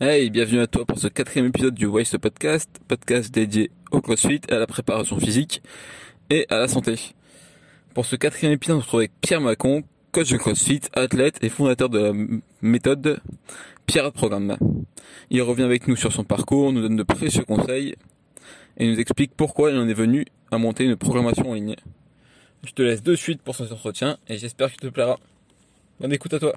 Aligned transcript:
Hey, 0.00 0.30
bienvenue 0.30 0.60
à 0.60 0.68
toi 0.68 0.86
pour 0.86 0.96
ce 0.96 1.08
quatrième 1.08 1.46
épisode 1.46 1.74
du 1.74 1.86
Waste 1.86 2.18
Podcast, 2.18 2.70
podcast 2.86 3.34
dédié 3.34 3.72
au 3.90 4.00
CrossFit, 4.00 4.40
à 4.48 4.60
la 4.60 4.68
préparation 4.68 5.18
physique 5.18 5.60
et 6.30 6.46
à 6.50 6.58
la 6.58 6.68
santé. 6.68 6.94
Pour 7.94 8.06
ce 8.06 8.14
quatrième 8.14 8.52
épisode, 8.52 8.76
on 8.76 8.80
se 8.80 8.84
retrouve 8.84 9.00
avec 9.00 9.20
Pierre 9.20 9.40
Macon, 9.40 9.82
coach 10.12 10.30
de 10.30 10.36
CrossFit, 10.36 10.82
athlète 10.92 11.42
et 11.42 11.48
fondateur 11.48 11.88
de 11.88 11.98
la 11.98 12.12
méthode 12.62 13.20
Pierre 13.86 14.12
Programme. 14.12 14.56
Il 15.30 15.42
revient 15.42 15.64
avec 15.64 15.88
nous 15.88 15.96
sur 15.96 16.12
son 16.12 16.22
parcours, 16.22 16.72
nous 16.72 16.82
donne 16.82 16.94
de 16.94 17.02
précieux 17.02 17.42
conseils 17.42 17.96
et 18.76 18.86
nous 18.86 19.00
explique 19.00 19.32
pourquoi 19.36 19.72
il 19.72 19.78
en 19.78 19.88
est 19.88 19.94
venu 19.94 20.26
à 20.52 20.58
monter 20.58 20.84
une 20.84 20.94
programmation 20.94 21.50
en 21.50 21.54
ligne. 21.54 21.74
Je 22.62 22.70
te 22.70 22.82
laisse 22.82 23.02
de 23.02 23.16
suite 23.16 23.42
pour 23.42 23.56
cet 23.56 23.72
entretien 23.72 24.16
et 24.28 24.38
j'espère 24.38 24.70
qu'il 24.70 24.78
te 24.78 24.86
plaira. 24.86 25.18
Bonne 25.98 26.12
écoute 26.12 26.34
à 26.34 26.38
toi. 26.38 26.54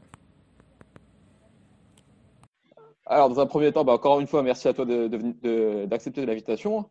Alors, 3.12 3.28
dans 3.28 3.42
un 3.42 3.46
premier 3.46 3.74
temps, 3.74 3.84
bah, 3.84 3.92
encore 3.92 4.22
une 4.22 4.28
fois, 4.28 4.42
merci 4.42 4.70
à 4.70 4.74
toi 4.74 4.86
d'accepter 4.86 6.26
l'invitation. 6.26 6.90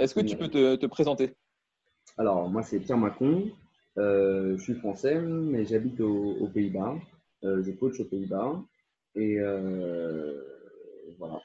Est-ce 0.00 0.16
que 0.16 0.20
tu 0.20 0.36
peux 0.36 0.48
te, 0.48 0.86
présenter? 0.86 1.36
Alors, 2.18 2.50
moi, 2.50 2.64
c'est 2.64 2.80
Pierre 2.80 2.98
Macon. 2.98 3.48
Euh, 3.98 4.56
je 4.58 4.62
suis 4.64 4.74
français, 4.74 5.20
mais 5.20 5.64
j'habite 5.64 6.00
aux, 6.00 6.48
Pays-Bas. 6.52 6.96
Euh, 7.44 7.62
je 7.62 7.70
coach 7.70 8.00
aux 8.00 8.04
Pays-Bas. 8.04 8.60
Et 9.14 9.38
euh, 9.38 10.42
voilà. 11.20 11.40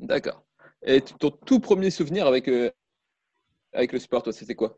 D'accord. 0.00 0.44
Et 0.84 1.00
ton 1.00 1.30
tout 1.30 1.60
premier 1.60 1.90
souvenir 1.90 2.26
avec, 2.26 2.50
avec 3.72 3.92
le 3.92 4.00
sport, 4.00 4.24
toi, 4.24 4.32
c'était 4.32 4.56
quoi? 4.56 4.76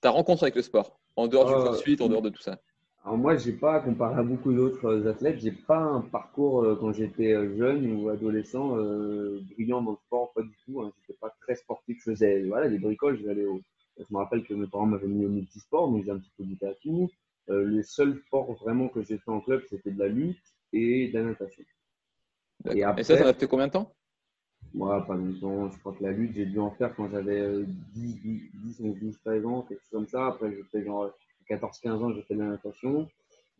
Ta 0.00 0.10
rencontre 0.10 0.42
avec 0.42 0.56
le 0.56 0.62
sport 0.62 0.98
En 1.14 1.28
dehors 1.28 1.46
du 1.46 1.52
crossfit, 1.52 1.96
en 2.00 2.08
dehors 2.08 2.22
de 2.22 2.30
tout 2.30 2.42
ça? 2.42 2.58
Alors 3.04 3.18
moi, 3.18 3.36
j'ai 3.36 3.52
pas, 3.52 3.80
comparé 3.80 4.18
à 4.18 4.22
beaucoup 4.22 4.54
d'autres 4.54 5.06
athlètes, 5.06 5.38
j'ai 5.40 5.52
pas 5.52 5.78
un 5.78 6.00
parcours 6.00 6.64
euh, 6.64 6.74
quand 6.80 6.94
j'étais 6.94 7.34
euh, 7.34 7.54
jeune 7.54 7.92
ou 7.92 8.08
adolescent 8.08 8.78
euh, 8.78 9.42
brillant 9.52 9.82
dans 9.82 9.90
le 9.90 9.98
sport, 10.06 10.32
pas 10.32 10.40
du 10.40 10.56
tout. 10.64 10.80
Hein. 10.80 10.90
J'étais 11.00 11.18
pas 11.20 11.28
très 11.42 11.54
sportif. 11.54 11.98
Je 11.98 12.12
faisais 12.12 12.44
voilà, 12.44 12.70
des 12.70 12.78
bricoles. 12.78 13.20
J'allais 13.22 13.44
au... 13.44 13.60
Je 13.98 14.04
me 14.10 14.16
rappelle 14.16 14.42
que 14.42 14.54
mes 14.54 14.66
parents 14.66 14.86
m'avaient 14.86 15.06
mis 15.06 15.26
au 15.26 15.28
multisport, 15.28 15.90
donc 15.90 16.04
j'ai 16.04 16.10
un 16.10 16.18
petit 16.18 16.32
peu 16.38 16.44
goûté 16.44 16.66
à 16.66 16.74
tout. 16.82 17.10
Euh, 17.50 17.62
le 17.62 17.82
seul 17.82 18.16
sport 18.26 18.50
vraiment 18.54 18.88
que 18.88 19.02
j'ai 19.02 19.18
fait 19.18 19.30
en 19.30 19.40
club, 19.40 19.62
c'était 19.68 19.90
de 19.90 19.98
la 19.98 20.08
lutte 20.08 20.42
et 20.72 21.08
de 21.08 21.18
la 21.18 21.24
natation. 21.26 21.62
Et, 22.72 22.82
après, 22.82 23.02
et 23.02 23.04
ça, 23.04 23.18
ça 23.18 23.28
a 23.28 23.34
fait 23.34 23.46
combien 23.46 23.66
de 23.66 23.72
temps? 23.72 23.92
Moi, 24.72 25.04
pas 25.06 25.14
longtemps. 25.14 25.70
Je 25.70 25.78
crois 25.78 25.92
que 25.92 26.02
la 26.02 26.10
lutte, 26.10 26.34
j'ai 26.34 26.46
dû 26.46 26.58
en 26.58 26.70
faire 26.70 26.96
quand 26.96 27.10
j'avais 27.10 27.64
10, 27.92 28.20
10, 28.64 28.80
11, 28.82 28.96
12, 28.98 29.18
13 29.22 29.46
ans, 29.46 29.62
quelque 29.68 29.80
chose 29.82 29.90
comme 29.90 30.06
ça. 30.06 30.26
Après, 30.26 30.50
j'ai 30.50 30.64
fait 30.72 30.82
genre 30.82 31.12
14-15 31.48 31.90
ans, 31.90 32.12
j'ai 32.12 32.22
fait 32.22 32.34
de 32.34 32.40
la 32.40 32.48
natation. 32.48 33.08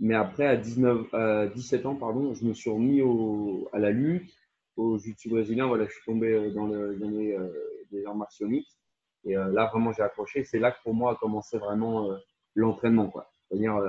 Mais 0.01 0.15
après, 0.15 0.47
à 0.47 0.57
19, 0.57 1.53
17 1.55 1.87
ans, 1.87 1.95
pardon, 1.95 2.35
je 2.35 2.45
me 2.45 2.53
suis 2.53 2.71
remis 2.71 3.01
au, 3.03 3.69
à 3.73 3.79
la 3.79 3.91
lutte, 3.91 4.33
au 4.77 4.99
jiu-jitsu 4.99 5.29
brésilien. 5.29 5.67
Voilà, 5.67 5.87
je 5.87 5.93
suis 5.93 6.05
tombé 6.05 6.33
euh, 6.33 6.51
dans 6.51 6.67
le 6.67 6.97
domaine 6.97 7.33
euh, 7.39 7.49
des 7.91 8.05
arts 8.07 8.17
martiaux 8.17 8.49
mixtes. 8.49 8.79
Et 9.25 9.37
euh, 9.37 9.53
là, 9.53 9.67
vraiment, 9.67 9.93
j'ai 9.93 10.03
accroché. 10.03 10.45
C'est 10.45 10.59
là 10.59 10.73
que 10.73 10.83
pour 10.83 10.95
moi 10.95 11.13
a 11.13 11.15
commencé 11.17 11.59
vraiment 11.59 12.11
l'entraînement. 12.55 13.13
C'est-à-dire 13.49 13.81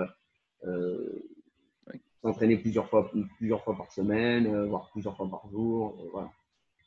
s'entraîner 2.21 2.57
plusieurs 2.57 2.89
fois, 2.89 3.11
plusieurs 3.37 3.63
fois 3.63 3.75
par 3.75 3.91
semaine, 3.91 4.65
voire 4.65 4.89
plusieurs 4.91 5.15
fois 5.15 5.29
par 5.29 5.47
jour. 5.51 5.97
voilà. 6.11 6.31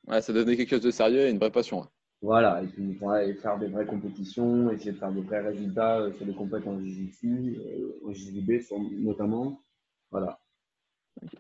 Ouais, 0.07 0.23
ça 0.23 0.33
donnait 0.33 0.57
quelque 0.57 0.71
chose 0.71 0.81
de 0.81 0.91
sérieux 0.91 1.27
et 1.27 1.31
une 1.31 1.39
vraie 1.39 1.51
passion. 1.51 1.87
Voilà, 2.21 2.63
et 2.63 2.67
puis 2.67 2.99
faire 3.41 3.59
des 3.59 3.69
vraies 3.69 3.87
compétitions, 3.87 4.71
essayer 4.73 4.91
de 4.93 4.97
faire 4.97 5.13
des 5.13 5.21
vrais 5.21 5.41
résultats 5.41 6.01
euh, 6.01 6.13
sur 6.15 6.27
les 6.27 6.35
compétitions 6.35 6.73
en 6.73 6.81
Jiu-Jitsu, 6.81 7.57
euh, 7.59 8.09
en 8.09 8.13
JJB 8.13 8.61
notamment. 9.05 9.61
Voilà. 10.11 10.41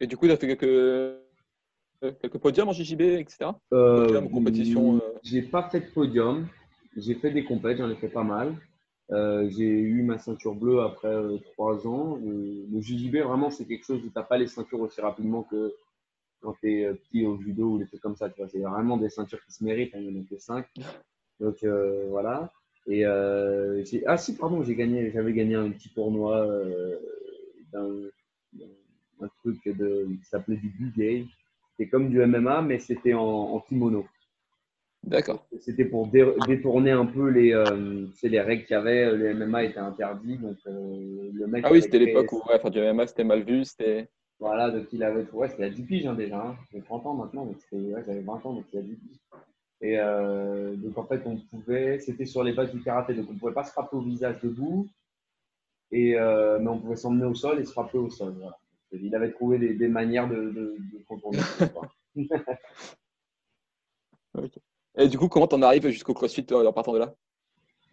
Et 0.00 0.06
du 0.06 0.16
coup, 0.16 0.26
tu 0.26 0.32
as 0.32 0.36
fait 0.36 0.46
quelques, 0.46 0.62
euh, 0.62 1.18
quelques 2.20 2.38
podiums 2.38 2.68
en 2.68 2.72
JJB, 2.72 3.00
etc. 3.00 3.50
Euh, 3.72 4.20
compétition 4.28 5.00
J'ai 5.24 5.42
pas 5.42 5.68
fait 5.68 5.80
de 5.80 5.86
podium. 5.86 6.46
J'ai 6.96 7.14
fait 7.14 7.32
des 7.32 7.44
compétitions, 7.44 7.86
j'en 7.86 7.92
ai 7.92 7.96
fait 7.96 8.08
pas 8.08 8.22
mal. 8.22 8.54
j'ai 9.10 9.64
eu 9.64 10.02
ma 10.02 10.18
ceinture 10.18 10.54
bleue 10.54 10.80
après 10.82 11.12
trois 11.54 11.88
ans. 11.88 12.20
Le, 12.24 12.66
le 12.72 12.80
JJB, 12.80 13.16
vraiment, 13.16 13.50
c'est 13.50 13.64
quelque 13.64 13.84
chose 13.84 13.98
où 14.04 14.08
tu 14.08 14.12
n'as 14.14 14.22
pas 14.22 14.38
les 14.38 14.46
ceintures 14.46 14.80
aussi 14.80 15.00
rapidement 15.00 15.42
que 15.42 15.74
quand 16.40 16.54
tu 16.60 16.72
es 16.72 16.86
euh, 16.86 16.94
petit 16.94 17.26
au 17.26 17.38
judo 17.40 17.72
ou 17.72 17.78
des 17.78 17.86
trucs 17.86 18.00
comme 18.00 18.16
ça. 18.16 18.28
Tu 18.30 18.40
vois, 18.40 18.48
c'est 18.48 18.60
vraiment 18.60 18.96
des 18.96 19.10
ceintures 19.10 19.44
qui 19.44 19.52
se 19.52 19.64
méritent. 19.64 19.94
Hein, 19.94 20.00
il 20.00 20.14
y 20.14 20.18
en 20.18 20.22
a 20.22 20.24
que 20.24 20.38
5. 20.38 20.66
Donc 21.40 21.62
euh, 21.64 22.06
voilà. 22.08 22.52
Et 22.88 23.04
euh, 23.04 23.84
ah 24.06 24.16
si, 24.16 24.34
pardon, 24.34 24.62
j'ai 24.62 24.74
gagné, 24.74 25.10
j'avais 25.10 25.34
gagné 25.34 25.54
un 25.54 25.70
petit 25.70 25.90
tournoi 25.90 26.38
euh, 26.46 26.96
d'un 27.70 27.88
un 29.20 29.28
truc 29.40 29.58
de, 29.66 30.06
qui 30.06 30.24
s'appelait 30.24 30.56
du 30.56 30.68
bugay. 30.68 31.26
C'était 31.72 31.90
comme 31.90 32.08
du 32.08 32.24
MMA, 32.24 32.62
mais 32.62 32.78
c'était 32.78 33.14
en, 33.14 33.20
en, 33.20 33.60
kimono. 33.60 34.06
D'accord. 35.02 35.44
C'était 35.60 35.84
pour 35.84 36.06
détourner 36.06 36.92
un 36.92 37.04
peu 37.04 37.28
les, 37.28 37.52
euh, 37.52 38.06
les 38.22 38.40
règles 38.40 38.64
qu'il 38.64 38.74
y 38.74 38.78
avait. 38.78 39.12
Le 39.12 39.34
MMA 39.34 39.64
était 39.64 39.78
interdit, 39.78 40.38
donc 40.38 40.56
le 40.66 41.46
mec. 41.46 41.64
Ah 41.66 41.72
oui, 41.72 41.82
c'était 41.82 41.98
l'époque 41.98 42.32
où 42.32 42.42
ouais, 42.48 42.70
du 42.70 42.80
MMA 42.80 43.06
c'était 43.06 43.24
mal 43.24 43.42
vu, 43.42 43.64
c'était. 43.64 44.08
Voilà, 44.40 44.70
donc 44.70 44.86
il 44.92 45.02
avait, 45.02 45.28
ouais, 45.32 45.48
c'était 45.48 45.64
à 45.64 45.70
10 45.70 45.82
piges 45.82 46.06
hein, 46.06 46.14
déjà. 46.14 46.40
Hein. 46.40 46.56
J'ai 46.72 46.80
30 46.80 47.06
ans 47.06 47.14
maintenant, 47.14 47.46
donc 47.46 47.56
ouais, 47.72 48.02
j'avais 48.06 48.20
20 48.20 48.46
ans, 48.46 48.52
donc 48.54 48.64
c'était 48.66 48.78
à 48.78 48.82
10 48.82 48.94
piges. 48.94 49.18
Et 49.80 49.98
euh, 49.98 50.76
donc 50.76 50.96
en 50.98 51.04
fait, 51.04 51.22
on 51.26 51.36
pouvait, 51.36 51.98
c'était 52.00 52.26
sur 52.26 52.44
les 52.44 52.52
bases 52.52 52.72
du 52.72 52.80
karaté, 52.80 53.14
donc 53.14 53.26
on 53.30 53.34
ne 53.34 53.38
pouvait 53.38 53.52
pas 53.52 53.64
se 53.64 53.72
frapper 53.72 53.96
au 53.96 54.00
visage 54.00 54.40
debout, 54.40 54.88
et, 55.90 56.16
euh, 56.16 56.58
mais 56.60 56.68
on 56.68 56.78
pouvait 56.78 56.96
s'emmener 56.96 57.26
au 57.26 57.34
sol 57.34 57.60
et 57.60 57.64
se 57.64 57.72
frapper 57.72 57.98
au 57.98 58.10
sol. 58.10 58.34
Voilà. 58.38 58.58
Il 58.92 59.14
avait 59.14 59.32
trouvé 59.32 59.58
des, 59.58 59.74
des 59.74 59.88
manières 59.88 60.28
de, 60.28 60.36
de, 60.36 60.76
de 60.78 61.04
contourner. 61.06 61.40
okay. 64.34 64.60
Et 64.96 65.08
du 65.08 65.18
coup, 65.18 65.28
comment 65.28 65.46
t'en 65.46 65.62
arrives 65.62 65.88
jusqu'au 65.88 66.14
CrossFit 66.14 66.46
en 66.52 66.72
partant 66.72 66.92
de 66.92 66.98
là? 66.98 67.14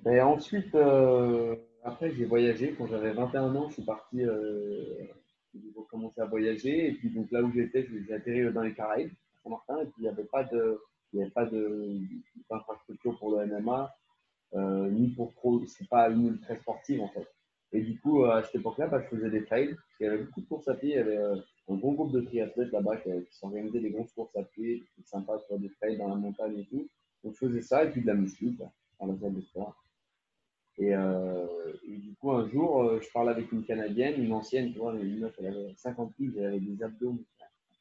Et 0.05 0.22
Ensuite, 0.22 0.73
euh, 0.75 1.55
après, 1.84 2.11
j'ai 2.11 2.25
voyagé. 2.25 2.75
Quand 2.78 2.88
j'avais 2.88 3.11
21 3.11 3.55
ans, 3.55 3.69
je 3.69 3.75
suis 3.75 3.84
parti 3.84 4.22
euh, 5.55 5.59
j'ai 5.63 5.83
commencé 5.89 6.21
à 6.21 6.25
voyager. 6.25 6.89
Et 6.89 6.93
puis, 6.93 7.09
donc 7.09 7.31
là 7.31 7.41
où 7.41 7.51
j'étais, 7.51 7.88
j'ai 8.07 8.13
atterri 8.13 8.51
dans 8.51 8.61
les 8.63 8.73
Caraïbes, 8.73 9.11
à 9.11 9.43
Saint-Martin. 9.43 9.81
Et 9.81 9.85
puis, 9.85 9.93
il 9.99 10.01
n'y 10.03 10.09
avait 10.09 10.23
pas 10.23 10.43
d'infrastructure 12.49 13.17
pour 13.17 13.31
le 13.31 13.45
MMA, 13.47 13.95
euh, 14.55 14.89
ni 14.89 15.09
pour 15.09 15.33
trop, 15.33 15.66
c'est 15.66 15.88
pas 15.89 16.09
une 16.09 16.39
très 16.39 16.57
sportive 16.57 17.01
en 17.01 17.09
fait. 17.09 17.27
Et 17.73 17.81
du 17.81 17.99
coup, 17.99 18.23
à 18.23 18.43
cette 18.43 18.55
époque-là, 18.55 18.88
bah, 18.88 19.01
je 19.01 19.16
faisais 19.16 19.29
des 19.29 19.43
trails. 19.43 19.75
Il 19.99 20.05
y 20.05 20.07
avait 20.07 20.23
beaucoup 20.23 20.41
de 20.41 20.45
courses 20.45 20.67
à 20.67 20.75
pied. 20.75 20.91
Il 20.91 20.95
y 20.95 20.99
avait 20.99 21.17
euh, 21.17 21.35
un 21.67 21.75
bon 21.75 21.93
groupe 21.93 22.13
de 22.13 22.22
triathlètes 22.22 22.72
là-bas 22.72 22.97
qui, 22.97 23.09
qui 23.09 23.35
s'organisaient 23.35 23.81
des 23.81 23.89
grosses 23.89 24.13
courses 24.13 24.35
à 24.37 24.43
pied. 24.43 24.83
C'était 24.95 25.07
sympa 25.07 25.39
sur 25.39 25.59
des 25.59 25.69
trails 25.72 25.97
dans 25.97 26.07
la 26.07 26.16
montagne 26.16 26.59
et 26.59 26.66
tout. 26.66 26.87
Donc, 27.23 27.33
je 27.33 27.39
faisais 27.47 27.61
ça 27.61 27.83
et 27.83 27.91
puis 27.91 28.01
de 28.01 28.07
la 28.07 28.13
musique 28.13 28.61
dans 28.99 29.07
la 29.07 29.17
salle 29.17 29.33
de 29.33 29.41
sport. 29.41 29.75
Euh, 30.81 31.64
un 32.33 32.49
jour, 32.49 32.83
euh, 32.83 32.99
je 33.01 33.11
parle 33.11 33.29
avec 33.29 33.51
une 33.51 33.63
Canadienne, 33.63 34.23
une 34.23 34.33
ancienne, 34.33 34.71
tu 34.71 34.79
vois, 34.79 34.93
une 34.93 35.19
meuf, 35.19 35.33
elle 35.39 35.47
avait 35.47 35.73
50 35.75 36.13
piges, 36.15 36.33
elle 36.37 36.45
avait 36.45 36.59
des 36.59 36.83
abdos, 36.83 37.17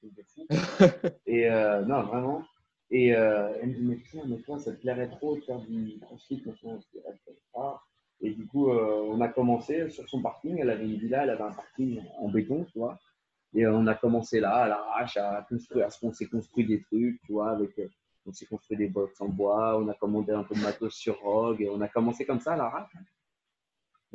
de 0.02 0.22
fou. 0.22 0.46
et 1.26 1.50
euh, 1.50 1.82
non, 1.82 2.02
vraiment. 2.02 2.42
Et 2.90 3.08
elle 3.08 3.68
me 3.68 3.74
dit, 3.74 3.82
mais 3.82 3.98
tiens, 4.10 4.22
mais 4.26 4.36
toi, 4.38 4.58
ça 4.58 4.72
te 4.72 4.80
plairait 4.80 5.08
trop 5.08 5.34
de 5.34 5.40
faire 5.40 5.58
du 5.60 5.98
crossfit, 6.00 6.42
maintenant, 6.46 7.80
Et 8.20 8.30
du 8.30 8.46
coup, 8.46 8.70
on 8.70 9.20
a 9.20 9.28
commencé 9.28 9.88
sur 9.88 10.08
son 10.08 10.20
parking. 10.20 10.58
Elle 10.60 10.70
avait 10.70 10.84
une 10.84 10.98
villa, 10.98 11.24
elle 11.24 11.30
avait 11.30 11.42
un 11.42 11.52
parking 11.52 12.02
en 12.18 12.28
béton, 12.28 12.64
tu 12.70 12.78
vois. 12.78 13.00
Et 13.54 13.66
on 13.66 13.86
a 13.86 13.94
commencé 13.94 14.38
là, 14.38 14.54
à 14.54 14.68
l'arrache, 14.68 15.16
à 15.16 15.44
construire, 15.48 15.86
à 15.86 15.90
ce 15.90 15.98
qu'on 15.98 16.12
s'est 16.12 16.26
construit 16.26 16.66
des 16.66 16.82
trucs, 16.82 17.20
tu 17.22 17.32
vois, 17.32 17.50
avec 17.50 17.80
on 18.26 18.32
s'est 18.32 18.46
construit 18.46 18.76
des 18.76 18.88
box 18.88 19.20
en 19.20 19.28
bois, 19.28 19.78
on 19.78 19.88
a 19.88 19.94
commandé 19.94 20.32
un 20.32 20.44
peu 20.44 20.54
de 20.54 20.60
matos 20.60 20.94
sur 20.94 21.20
Rogue, 21.20 21.60
et 21.60 21.68
on 21.68 21.80
a 21.80 21.88
commencé 21.88 22.24
comme 22.24 22.40
ça 22.40 22.54
à 22.54 22.56
la 22.56 22.68
rage. 22.68 22.90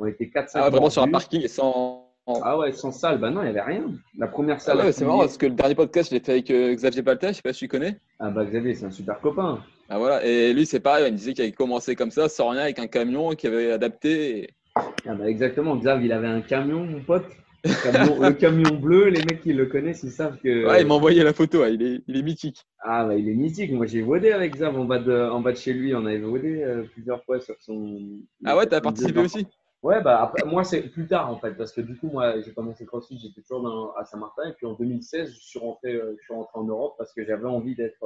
On 0.00 0.06
était 0.06 0.30
4 0.30 0.50
Ah, 0.54 0.70
vraiment 0.70 0.88
sur 0.88 1.02
un 1.02 1.08
parking 1.08 1.42
et 1.42 1.48
sans. 1.48 2.06
Ah 2.42 2.58
ouais, 2.58 2.72
sans 2.72 2.90
salle, 2.90 3.18
bah 3.18 3.30
non, 3.30 3.42
il 3.42 3.44
n'y 3.44 3.50
avait 3.50 3.60
rien. 3.60 3.84
La 4.16 4.28
première 4.28 4.60
salle. 4.60 4.78
Ah 4.80 4.86
ouais, 4.86 4.92
c'est 4.92 5.04
marrant 5.04 5.18
parce 5.18 5.36
que 5.36 5.46
le 5.46 5.52
dernier 5.52 5.74
podcast, 5.74 6.10
je 6.10 6.14
l'ai 6.14 6.20
fait 6.22 6.32
avec 6.32 6.50
euh, 6.50 6.74
Xavier 6.74 7.02
Palta, 7.02 7.28
je 7.28 7.36
sais 7.36 7.42
pas 7.42 7.52
si 7.52 7.60
tu 7.60 7.68
connais. 7.68 7.98
Ah 8.18 8.30
bah 8.30 8.44
Xavier, 8.44 8.74
c'est 8.74 8.86
un 8.86 8.90
super 8.90 9.20
copain. 9.20 9.62
Ah 9.88 9.98
voilà, 9.98 10.24
et 10.24 10.52
lui, 10.52 10.64
c'est 10.64 10.80
pareil, 10.80 11.06
il 11.08 11.12
me 11.12 11.16
disait 11.16 11.34
qu'il 11.34 11.42
avait 11.42 11.52
commencé 11.52 11.96
comme 11.96 12.10
ça, 12.10 12.28
sans 12.28 12.50
rien, 12.50 12.62
avec 12.62 12.78
un 12.78 12.86
camion, 12.86 13.30
qu'il 13.30 13.52
avait 13.52 13.72
adapté. 13.72 14.50
Ah 14.76 15.14
bah 15.14 15.28
exactement, 15.28 15.76
Xavier, 15.76 16.06
il 16.06 16.12
avait 16.12 16.28
un 16.28 16.40
camion, 16.40 16.84
mon 16.84 17.00
pote. 17.00 17.26
Le 17.64 18.32
camion, 18.32 18.76
bleu, 18.76 19.08
les 19.08 19.20
mecs 19.20 19.42
qui 19.42 19.52
le 19.52 19.66
connaissent, 19.66 20.02
ils 20.02 20.12
savent 20.12 20.38
que. 20.38 20.66
Ouais, 20.66 20.80
il 20.82 20.86
m'a 20.86 20.94
envoyé 20.94 21.22
la 21.22 21.34
photo, 21.34 21.66
il, 21.66 21.82
est, 21.82 22.02
il 22.06 22.16
est 22.16 22.22
mythique. 22.22 22.64
Ah, 22.82 23.04
bah, 23.04 23.16
il 23.16 23.28
est 23.28 23.34
mythique. 23.34 23.72
Moi, 23.72 23.86
j'ai 23.86 24.00
vodé 24.00 24.32
avec 24.32 24.54
Xav 24.54 24.78
en 24.78 24.84
bas 24.84 24.98
de, 24.98 25.28
en 25.28 25.40
bas 25.40 25.52
de 25.52 25.58
chez 25.58 25.74
lui. 25.74 25.94
On 25.94 26.06
avait 26.06 26.20
vodé 26.20 26.62
euh, 26.62 26.84
plusieurs 26.94 27.22
fois 27.24 27.40
sur 27.40 27.56
son. 27.60 27.98
Ah 28.46 28.56
ouais, 28.56 28.66
t'as 28.66 28.80
participé 28.80 29.20
aussi? 29.20 29.46
Ouais, 29.82 30.02
bah 30.02 30.30
moi, 30.44 30.62
c'est 30.62 30.82
plus 30.90 31.06
tard 31.06 31.30
en 31.30 31.38
fait, 31.38 31.54
parce 31.54 31.72
que 31.72 31.80
du 31.80 31.96
coup, 31.96 32.08
moi, 32.08 32.38
j'ai 32.42 32.52
commencé 32.52 32.84
CrossFit, 32.84 33.18
j'étais 33.18 33.40
toujours 33.40 33.62
dans, 33.62 33.92
à 33.94 34.04
Saint-Martin. 34.04 34.50
Et 34.50 34.52
puis 34.52 34.66
en 34.66 34.74
2016, 34.74 35.32
je 35.32 35.40
suis 35.40 35.58
rentré, 35.58 35.94
euh, 35.94 36.14
je 36.18 36.24
suis 36.24 36.34
rentré 36.34 36.58
en 36.58 36.64
Europe 36.64 36.96
parce 36.98 37.14
que 37.14 37.24
j'avais 37.24 37.46
envie 37.46 37.74
d'être 37.74 38.04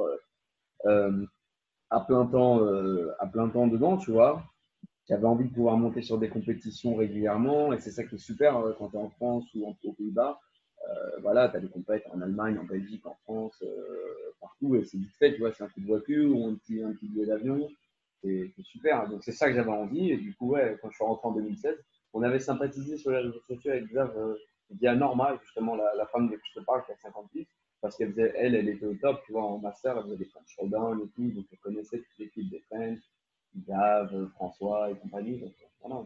euh, 0.85 1.25
à, 1.89 1.99
plein 1.99 2.25
temps, 2.27 2.61
à 3.19 3.27
plein 3.27 3.49
temps 3.49 3.67
dedans, 3.67 3.97
tu 3.97 4.11
vois 4.11 4.43
j'avais 5.07 5.25
envie 5.25 5.45
de 5.47 5.53
pouvoir 5.53 5.77
monter 5.77 6.01
sur 6.01 6.17
des 6.17 6.29
compétitions 6.29 6.95
régulièrement. 6.95 7.73
Et 7.73 7.79
c'est 7.79 7.91
ça 7.91 8.03
qui 8.03 8.15
est 8.15 8.17
super 8.17 8.57
euh, 8.57 8.73
quand 8.77 8.89
tu 8.89 8.95
es 8.95 8.99
en 8.99 9.09
France 9.09 9.45
ou 9.53 9.67
aux 9.83 9.93
Pays-Bas. 9.93 10.39
voilà, 11.21 11.49
tu 11.49 11.57
as 11.57 11.59
des 11.59 11.67
compètes 11.67 12.05
en 12.11 12.21
Allemagne, 12.21 12.57
en 12.57 12.63
Belgique, 12.63 13.05
en 13.05 13.15
France, 13.23 13.63
partout, 14.39 14.75
et 14.75 14.83
c'est 14.83 14.97
vite 14.97 15.15
fait, 15.17 15.33
tu 15.33 15.39
vois, 15.39 15.51
c'est 15.51 15.63
un 15.63 15.67
coup 15.67 15.81
de 15.81 15.85
voiture 15.85 16.35
ou 16.35 16.47
un 16.47 16.55
petit, 16.55 16.81
un 16.81 16.93
petit 16.93 17.07
billet 17.07 17.27
d'avion. 17.27 17.69
C'est 18.23 18.51
super. 18.63 19.07
Donc, 19.09 19.23
c'est 19.23 19.31
ça 19.31 19.47
que 19.47 19.55
j'avais 19.55 19.69
envie. 19.69 20.11
Et 20.11 20.17
du 20.17 20.35
coup, 20.35 20.51
ouais, 20.51 20.77
quand 20.81 20.89
je 20.89 20.95
suis 20.95 21.05
rentré 21.05 21.27
en 21.27 21.31
2016, 21.33 21.75
on 22.13 22.23
avait 22.23 22.39
sympathisé 22.39 22.97
sur 22.97 23.11
les 23.11 23.17
réseaux 23.17 23.41
sociaux 23.47 23.71
avec 23.71 23.85
Xav 23.85 24.11
via 24.71 24.95
Norma, 24.95 25.37
justement, 25.43 25.75
la, 25.75 25.93
la 25.95 26.05
femme 26.07 26.29
de 26.29 26.35
qui 26.35 26.49
je 26.55 26.59
te 26.59 26.65
parle, 26.65 26.83
qui 26.85 26.91
a 26.91 26.97
58 26.97 27.47
parce 27.85 27.97
qu'elle 27.97 28.09
faisait, 28.09 28.33
elle, 28.35 28.55
elle 28.55 28.67
était 28.67 28.85
au 28.87 28.95
top, 28.95 29.21
tu 29.27 29.31
vois, 29.31 29.43
en 29.43 29.59
master, 29.59 29.95
elle 29.95 30.05
faisait 30.05 30.17
des 30.17 30.25
French 30.25 30.47
Showdown 30.47 31.01
et 31.01 31.09
tout, 31.09 31.29
donc 31.29 31.45
elle 31.51 31.59
connaissait 31.59 31.99
toute 31.99 32.17
l'équipe 32.17 32.49
des 32.49 32.59
French, 32.61 32.97
Gave, 33.67 34.27
François 34.33 34.89
et 34.89 34.95
compagnie. 34.95 35.39
Donc, 35.39 35.51
voilà. 35.81 36.03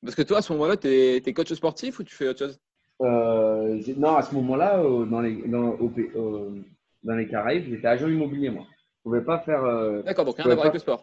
Parce 0.00 0.14
que 0.14 0.22
toi, 0.22 0.38
à 0.38 0.42
ce 0.42 0.52
moment-là, 0.52 0.76
tu 0.76 0.86
es, 0.86 1.32
coach 1.32 1.52
sportif 1.52 1.98
ou 1.98 2.04
tu 2.04 2.14
fais 2.14 2.28
autre 2.28 2.38
chose? 2.38 2.60
Euh, 3.02 3.82
Non, 3.96 4.14
à 4.14 4.22
ce 4.22 4.32
moment-là, 4.36 4.78
euh, 4.78 5.06
dans, 5.06 5.20
les, 5.20 5.42
dans, 5.48 5.76
euh, 5.76 6.62
dans 7.02 7.16
les 7.16 7.26
Caraïbes, 7.26 7.64
j'étais 7.68 7.88
agent 7.88 8.06
immobilier, 8.06 8.50
moi. 8.50 8.64
Pouvais 9.08 9.24
pas 9.24 9.38
faire. 9.38 9.64
Euh, 9.64 10.02
D'accord, 10.02 10.26
donc 10.26 10.36
rien 10.36 10.44
à 10.44 10.54
voir 10.54 10.66
avec 10.66 10.74
le 10.74 10.80
sport. 10.80 11.02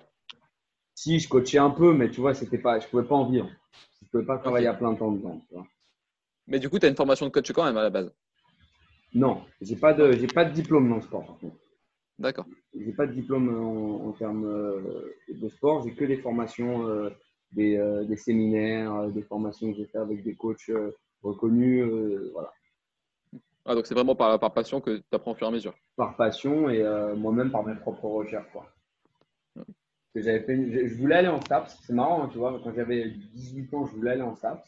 Si, 0.93 1.17
je 1.17 1.27
coachais 1.27 1.57
un 1.57 1.71
peu, 1.71 1.91
mais 1.91 2.11
tu 2.11 2.21
vois, 2.21 2.35
c'était 2.35 2.59
pas, 2.59 2.79
je 2.79 2.87
pouvais 2.87 3.03
pas 3.03 3.15
en 3.15 3.27
vivre. 3.27 3.49
Je 3.99 4.07
pouvais 4.11 4.23
pas 4.23 4.37
travailler 4.37 4.67
à 4.67 4.75
plein 4.75 4.93
temps 4.93 5.11
dedans. 5.11 5.41
Tu 5.47 5.55
vois. 5.55 5.65
Mais 6.45 6.59
du 6.59 6.69
coup, 6.69 6.77
tu 6.77 6.85
as 6.85 6.89
une 6.89 6.95
formation 6.95 7.25
de 7.25 7.31
coach 7.31 7.51
quand 7.51 7.65
même 7.65 7.77
à 7.77 7.81
la 7.81 7.89
base? 7.89 8.13
Non, 9.15 9.41
j'ai 9.59 9.75
pas 9.75 9.95
de, 9.95 10.11
j'ai 10.11 10.27
pas 10.27 10.45
de 10.45 10.53
diplôme 10.53 10.87
dans 10.87 10.97
le 10.97 11.01
sport. 11.01 11.39
D'accord. 12.19 12.45
J'ai 12.79 12.93
pas 12.93 13.07
de 13.07 13.13
diplôme 13.13 13.49
en, 13.49 14.11
termes 14.11 14.45
euh, 14.45 15.15
de 15.27 15.49
sport. 15.49 15.81
J'ai 15.83 15.95
que 15.95 16.05
des 16.05 16.17
formations, 16.17 16.87
euh, 16.87 17.09
des, 17.53 17.75
euh, 17.75 18.03
des, 18.03 18.17
séminaires, 18.17 19.07
des 19.07 19.23
formations 19.23 19.71
que 19.71 19.77
j'ai 19.79 19.87
fait 19.87 19.97
avec 19.97 20.23
des 20.23 20.35
coachs 20.35 20.69
reconnus, 21.23 21.83
voilà. 22.33 22.53
Ah, 23.65 23.75
donc 23.75 23.87
c'est 23.87 23.95
vraiment 23.95 24.15
par, 24.15 24.39
par 24.39 24.53
passion 24.53 24.79
que 24.79 24.97
tu 24.97 25.03
apprends 25.11 25.31
au 25.31 25.35
fur 25.35 25.47
et 25.47 25.49
à 25.49 25.53
mesure. 25.53 25.73
Par 25.95 26.15
passion 26.15 26.69
et 26.69 26.83
moi-même 27.15 27.51
par 27.51 27.65
mes 27.65 27.75
propres 27.75 28.05
recherches, 28.05 28.51
quoi. 28.51 28.71
J'avais 30.15 30.39
fait, 30.41 30.87
je, 30.87 30.95
voulais 30.95 31.15
aller 31.15 31.27
en 31.27 31.41
STAPS. 31.41 31.77
C'est 31.85 31.93
marrant, 31.93 32.23
hein, 32.23 32.29
tu 32.31 32.37
vois. 32.37 32.59
Quand 32.63 32.73
j'avais 32.73 33.09
18 33.09 33.73
ans, 33.73 33.85
je 33.85 33.95
voulais 33.95 34.11
aller 34.11 34.21
en 34.21 34.35
STAPS. 34.35 34.65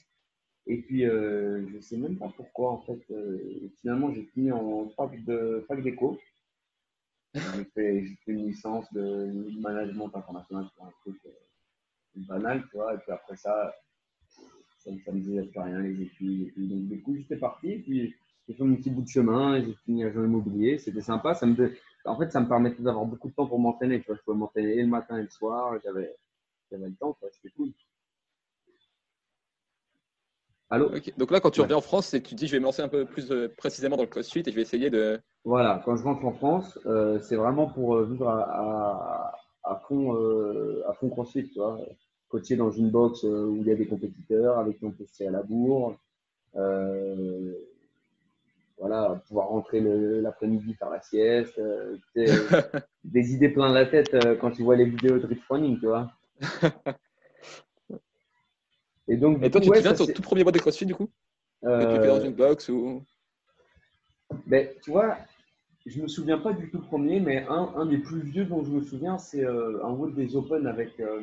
Et 0.68 0.82
puis, 0.82 1.06
euh, 1.06 1.66
je 1.70 1.78
ne 1.78 1.82
sais 1.82 1.98
même 1.98 2.18
pas 2.18 2.30
pourquoi, 2.36 2.72
en 2.72 2.82
fait, 2.82 3.00
euh, 3.12 3.70
finalement, 3.80 4.12
j'ai 4.12 4.24
fini 4.24 4.52
en 4.52 4.90
fac 4.90 5.24
de 5.24 5.64
fac 5.68 5.82
d'éco. 5.82 6.20
J'ai 7.56 7.66
fait, 7.66 8.06
une 8.28 8.48
licence 8.48 8.92
de 8.94 9.32
management 9.60 10.10
international, 10.16 10.66
c'est 10.74 10.82
un 10.82 10.92
truc 11.02 11.18
euh, 11.26 11.30
banal, 12.16 12.64
tu 12.72 12.78
vois. 12.78 12.96
Et 12.96 12.98
puis 12.98 13.12
après 13.12 13.36
ça, 13.36 13.76
ça, 14.80 14.90
ne 14.90 14.96
me 14.96 15.20
disait 15.20 15.44
plus 15.44 15.60
rien, 15.60 15.80
les 15.82 16.02
études. 16.02 16.54
Et 16.58 16.62
Donc, 16.68 16.88
du 16.88 17.02
coup, 17.02 17.16
j'étais 17.16 17.38
parti. 17.38 17.74
Et 17.74 17.80
puis, 17.80 18.16
j'ai 18.48 18.54
fait 18.54 18.64
mon 18.64 18.76
petit 18.76 18.90
bout 18.90 19.02
de 19.02 19.08
chemin. 19.08 19.62
J'ai 19.62 19.74
fini 19.86 20.04
agent 20.04 20.24
immobilier. 20.24 20.78
C'était 20.78 21.02
sympa. 21.02 21.34
Ça 21.34 21.46
me, 21.46 21.74
en 22.06 22.18
fait, 22.18 22.32
ça 22.32 22.40
me 22.40 22.48
permettait 22.48 22.82
d'avoir 22.82 23.06
beaucoup 23.06 23.30
de 23.30 23.34
temps 23.34 23.48
pour 23.48 23.60
m'entraîner. 23.60 24.00
Tu 24.00 24.08
vois, 24.08 24.16
je 24.16 24.22
pouvais 24.22 24.38
m'entraîner 24.38 24.82
le 24.82 24.88
matin 24.88 25.18
et 25.18 25.24
le 25.24 25.30
soir. 25.30 25.78
J'avais, 25.84 26.16
j'avais 26.72 26.88
le 26.88 26.96
temps, 26.96 27.18
C'était 27.32 27.54
cool. 27.56 27.72
Allô? 30.70 30.92
Donc 31.18 31.32
là, 31.32 31.40
quand 31.40 31.52
tu 31.52 31.62
reviens 31.62 31.78
en 31.78 31.82
France, 31.82 32.16
tu 32.26 32.36
dis 32.36 32.48
je 32.48 32.52
vais 32.52 32.60
me 32.60 32.66
lancer 32.66 32.82
un 32.82 32.90
peu 32.90 33.06
plus 33.06 33.32
euh, 33.32 33.48
précisément 33.56 33.96
dans 33.96 34.04
le 34.04 34.10
CrossFit 34.10 34.44
et 34.46 34.52
je 34.52 34.56
vais 34.56 34.64
essayer 34.64 34.90
de. 34.90 35.20
Voilà, 35.46 35.82
quand 35.86 35.96
je 35.96 36.04
rentre 36.04 36.26
en 36.26 36.34
France, 36.34 36.78
euh, 36.86 37.20
c'est 37.22 37.38
vraiment 37.38 37.68
pour 37.68 37.96
euh, 37.96 38.06
vivre 38.06 38.28
à, 38.28 39.82
fond, 39.88 40.14
à 40.88 40.94
fond 40.94 41.10
CrossFit, 41.10 41.50
tu 41.50 41.60
vois. 41.60 41.80
Coacher 42.28 42.58
dans 42.58 42.72
une 42.72 42.90
box 42.90 43.24
où 43.24 43.60
il 43.62 43.68
y 43.68 43.72
a 43.72 43.76
des 43.76 43.88
compétiteurs 43.88 44.58
avec 44.60 44.80
qui 44.80 44.86
on 44.86 44.92
peut 44.92 45.06
se 45.06 45.14
tirer 45.14 45.30
à 45.30 45.32
la 45.32 45.44
bourre. 45.44 45.96
Voilà, 48.77 49.21
pouvoir 49.27 49.47
rentrer 49.50 49.81
l'après-midi, 49.81 50.74
faire 50.75 50.89
la 50.89 51.01
sieste. 51.01 51.59
des 53.03 53.33
idées 53.33 53.50
plein 53.50 53.71
la 53.74 53.85
tête 53.85 54.15
quand 54.39 54.51
tu 54.51 54.63
vois 54.63 54.75
les 54.75 54.85
vidéos 54.85 55.18
de 55.18 55.25
Rich 55.25 55.44
Running, 55.50 55.79
tu 55.79 55.88
vois. 55.88 56.12
Et, 59.09 59.15
donc, 59.15 59.39
toi, 59.39 59.62
tu 59.62 59.69
te 59.69 59.75
souviens 59.75 59.94
de 59.94 59.97
ton 59.97 60.06
tout 60.06 60.21
premier 60.21 60.44
mois 60.44 60.51
de 60.51 60.59
CrossFit 60.59 60.85
du 60.85 60.94
coup? 60.94 61.09
Euh... 61.63 62.01
Tu 62.01 62.07
dans 62.07 62.19
une 62.19 62.33
box 62.33 62.68
ou? 62.69 63.03
ben, 64.45 64.68
Tu 64.83 64.91
vois, 64.91 65.18
je 65.88 66.01
me 66.01 66.07
souviens 66.07 66.38
pas 66.38 66.51
du 66.51 66.69
tout 66.69 66.81
premier, 66.81 67.21
mais 67.21 67.45
un, 67.47 67.71
un 67.75 67.85
des 67.85 67.97
plus 67.97 68.19
vieux 68.19 68.45
dont 68.45 68.63
je 68.63 68.71
me 68.71 68.81
souviens, 68.81 69.18
c'est 69.18 69.45
euh, 69.45 69.83
un 69.85 69.91
WOD 69.91 70.15
des 70.15 70.35
Open 70.35 70.68
avec 70.68 71.00
euh, 71.00 71.21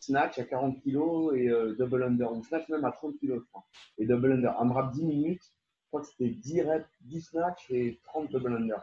Snatch 0.00 0.38
à 0.38 0.44
40 0.44 0.82
kg 0.82 1.36
et 1.36 1.50
euh, 1.50 1.74
Double 1.78 2.04
Under, 2.04 2.32
ou 2.32 2.42
Snatch 2.42 2.66
même 2.70 2.84
à 2.86 2.92
30 2.92 3.18
kg, 3.20 3.34
je 3.34 3.44
crois. 3.50 3.64
Et 3.98 4.06
Double 4.06 4.32
Under. 4.32 4.58
AMRAP 4.58 4.92
10 4.92 5.04
minutes, 5.04 5.52
crois 5.90 6.00
que 6.00 6.06
c'était 6.06 6.30
10 6.30 6.62
reps, 6.62 6.86
10 7.02 7.20
Snatch 7.20 7.70
et 7.70 7.98
30 8.04 8.30
Double 8.30 8.54
Under. 8.54 8.82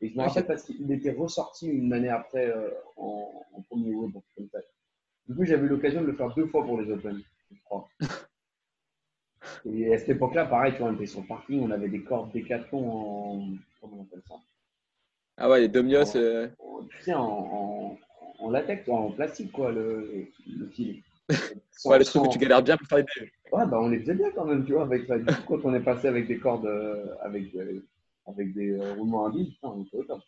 Et 0.00 0.10
je 0.10 0.16
me 0.16 0.22
rappelle 0.22 0.46
parce 0.46 0.64
qu'il 0.64 0.90
était 0.92 1.12
ressorti 1.12 1.68
une 1.68 1.92
année 1.92 2.08
après 2.08 2.52
en, 2.96 3.30
en, 3.52 3.62
premier 3.62 3.94
WOD. 3.94 4.12
Du 5.28 5.34
coup, 5.34 5.44
j'avais 5.44 5.64
eu 5.66 5.68
l'occasion 5.68 6.02
de 6.02 6.06
le 6.06 6.16
faire 6.16 6.34
deux 6.34 6.46
fois 6.46 6.64
pour 6.64 6.80
les 6.80 6.90
Open 6.90 7.22
je 7.50 7.60
crois. 7.64 7.88
Et 9.64 9.94
à 9.94 9.98
cette 9.98 10.10
époque-là, 10.10 10.46
pareil, 10.46 10.72
tu 10.72 10.80
vois, 10.80 10.88
on 10.88 10.94
était 10.94 11.06
sur 11.06 11.20
le 11.20 11.26
parking, 11.26 11.60
on 11.62 11.70
avait 11.70 11.88
des 11.88 12.02
cordes 12.02 12.32
décathlon 12.32 12.90
en. 12.90 13.48
Comment 13.80 13.98
on 13.98 14.02
appelle 14.02 14.22
ça? 14.28 14.34
Ah 15.36 15.48
ouais, 15.48 15.60
les 15.60 15.68
Domios. 15.68 16.16
Euh... 16.16 16.48
Tu 16.90 17.02
sais, 17.02 17.14
en, 17.14 17.96
en, 18.38 18.50
latex, 18.50 18.88
en 18.88 19.12
plastique, 19.12 19.52
quoi, 19.52 19.70
le, 19.70 20.28
le 20.46 20.66
fil. 20.68 21.02
ouais, 21.84 21.98
les 21.98 22.04
trucs 22.04 22.22
où 22.24 22.28
tu 22.28 22.38
galères 22.38 22.62
bien 22.62 22.76
pour 22.76 22.88
faire 22.88 22.98
les 22.98 23.04
Ouais, 23.52 23.64
bah 23.66 23.78
on 23.80 23.88
les 23.88 24.00
faisait 24.00 24.14
bien 24.14 24.30
quand 24.32 24.44
même, 24.44 24.64
tu 24.64 24.72
vois, 24.72 24.82
avec 24.82 25.06
ça. 25.06 25.18
Du 25.18 25.24
coup, 25.24 25.56
quand 25.56 25.64
on 25.64 25.74
est 25.74 25.80
passé 25.80 26.08
avec 26.08 26.26
des 26.26 26.38
cordes, 26.38 26.66
euh, 26.66 27.14
avec, 27.20 27.54
euh, 27.54 27.80
avec 28.26 28.52
des 28.54 28.72
euh, 28.72 28.94
roulements 28.94 29.26
à 29.26 29.30
billes, 29.30 29.56
on 29.62 29.82
était 29.82 29.96
au 29.96 30.04
top. 30.04 30.20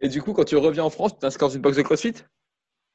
Et 0.00 0.08
du 0.08 0.20
coup, 0.20 0.32
quand 0.32 0.44
tu 0.44 0.56
reviens 0.56 0.84
en 0.84 0.90
France, 0.90 1.14
tu 1.14 1.20
t'inscris 1.20 1.46
dans 1.46 1.50
une 1.50 1.62
box 1.62 1.76
de 1.76 1.82
CrossFit? 1.82 2.14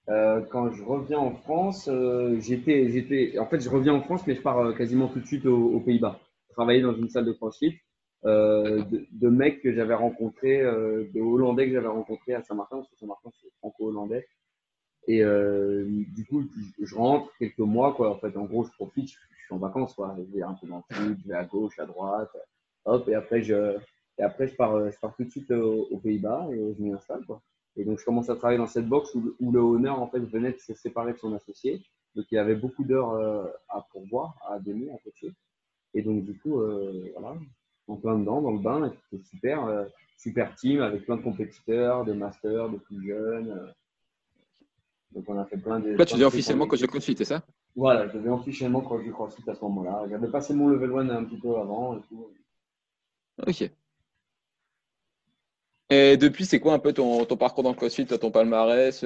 Euh, 0.09 0.41
quand 0.51 0.71
je 0.71 0.83
reviens 0.83 1.19
en 1.19 1.33
France, 1.33 1.89
euh, 1.91 2.39
j'étais, 2.39 2.89
j'étais, 2.89 3.39
en 3.39 3.45
fait, 3.45 3.59
je 3.59 3.69
reviens 3.69 3.93
en 3.93 4.01
France, 4.01 4.21
mais 4.27 4.35
je 4.35 4.41
pars 4.41 4.59
euh, 4.59 4.73
quasiment 4.73 5.07
tout 5.07 5.19
de 5.19 5.25
suite 5.25 5.45
aux, 5.45 5.79
Pays-Bas. 5.79 6.19
Travailler 6.51 6.81
dans 6.81 6.95
une 6.95 7.09
salle 7.09 7.25
de 7.25 7.33
CrossFit 7.33 7.77
de, 8.23 9.05
de, 9.11 9.29
mecs 9.29 9.61
que 9.61 9.73
j'avais 9.73 9.93
rencontrés, 9.93 10.59
de 10.59 11.21
Hollandais 11.21 11.67
que 11.67 11.73
j'avais 11.73 11.87
rencontrés 11.87 12.33
à 12.33 12.41
Saint-Martin, 12.41 12.77
parce 12.77 12.89
que 12.89 12.97
Saint-Martin 12.97 13.29
c'est 13.39 13.47
franco-hollandais. 13.59 14.25
Et 15.07 15.23
du 15.23 16.25
coup, 16.25 16.43
je 16.81 16.95
rentre 16.95 17.31
quelques 17.39 17.59
mois, 17.59 17.93
quoi. 17.93 18.11
En 18.11 18.17
fait, 18.19 18.35
en 18.37 18.45
gros, 18.45 18.65
je 18.65 18.71
profite, 18.71 19.09
je, 19.09 19.15
suis 19.45 19.53
en 19.53 19.57
vacances, 19.57 19.93
quoi. 19.93 20.15
Je 20.17 20.35
vais 20.35 20.43
un 20.43 20.53
peu 20.53 20.67
dans 20.67 20.83
le 20.89 20.95
sud, 20.95 21.17
je 21.23 21.29
vais 21.29 21.35
à 21.35 21.45
gauche, 21.45 21.79
à 21.79 21.85
droite, 21.85 22.31
hop, 22.83 23.07
et 23.07 23.15
après 23.15 23.41
je, 23.41 23.77
et 24.17 24.23
après 24.23 24.47
je 24.47 24.55
pars, 24.55 24.91
je 24.91 24.99
pars 24.99 25.15
tout 25.15 25.23
de 25.23 25.29
suite 25.29 25.51
aux, 25.51 25.97
Pays-Bas 26.03 26.47
et 26.51 26.75
je 26.77 26.81
m'y 26.81 26.91
installe, 26.91 27.25
quoi. 27.25 27.41
Et 27.77 27.85
donc, 27.85 27.99
je 27.99 28.05
commence 28.05 28.29
à 28.29 28.35
travailler 28.35 28.57
dans 28.57 28.67
cette 28.67 28.87
box 28.87 29.15
où, 29.39 29.51
le 29.51 29.59
honneur 29.59 30.01
en 30.01 30.07
fait, 30.07 30.19
venait 30.19 30.51
de 30.51 30.57
se 30.57 30.73
séparer 30.73 31.13
de 31.13 31.17
son 31.19 31.33
associé. 31.33 31.81
Donc, 32.15 32.25
il 32.31 32.37
avait 32.39 32.55
beaucoup 32.55 32.83
d'heures 32.83 33.11
euh, 33.11 33.45
à 33.69 33.85
pourvoir, 33.91 34.35
à 34.49 34.57
donner, 34.59 34.91
à 34.91 34.97
coacher. 34.97 35.31
Et 35.93 36.01
donc, 36.01 36.25
du 36.25 36.37
coup, 36.39 36.59
euh, 36.59 37.11
voilà, 37.15 37.37
en 37.87 37.95
plein 37.95 38.17
dedans, 38.17 38.41
dans 38.41 38.51
le 38.51 38.59
bain, 38.59 38.91
c'était 39.09 39.23
super, 39.23 39.65
euh, 39.65 39.85
super 40.17 40.55
team 40.55 40.81
avec 40.81 41.05
plein 41.05 41.17
de 41.17 41.21
compétiteurs, 41.21 42.03
des 42.03 42.15
masters, 42.15 42.69
des 42.69 42.79
plus 42.79 43.07
jeunes. 43.07 43.71
Donc, 45.13 45.23
on 45.27 45.39
a 45.39 45.45
fait 45.45 45.57
plein 45.57 45.79
de. 45.79 45.91
Là, 45.91 46.05
tu 46.05 46.13
deviens 46.13 46.27
officiellement 46.27 46.67
coach 46.67 46.81
de 46.81 46.87
CrossFit, 46.87 47.15
c'est 47.17 47.25
ça? 47.25 47.43
Voilà, 47.75 48.07
je 48.07 48.17
officiellement 48.29 48.81
coach 48.81 49.05
de 49.05 49.11
CrossFit 49.11 49.49
à 49.49 49.55
ce 49.55 49.61
moment-là. 49.61 50.05
J'avais 50.09 50.27
passé 50.27 50.53
mon 50.53 50.67
level 50.67 50.91
1 50.91 51.09
un 51.09 51.23
petit 51.23 51.39
peu 51.39 51.55
avant 51.55 51.97
et 51.97 52.01
tout. 52.07 52.29
Ok. 53.47 53.71
Et 55.89 56.17
depuis, 56.17 56.45
c'est 56.45 56.59
quoi 56.59 56.73
un 56.73 56.79
peu 56.79 56.91
ton, 56.91 57.23
ton 57.25 57.37
parcours 57.37 57.63
dans 57.63 57.69
le 57.69 57.75
CrossFit, 57.75 58.05
ton 58.05 58.31
palmarès 58.31 59.05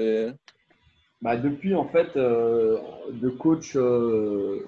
bah, 1.22 1.38
Depuis, 1.38 1.76
en 1.76 1.88
fait, 1.88 2.18
euh, 2.18 2.80
de 3.12 3.30
coach 3.30 3.76
euh, 3.76 4.66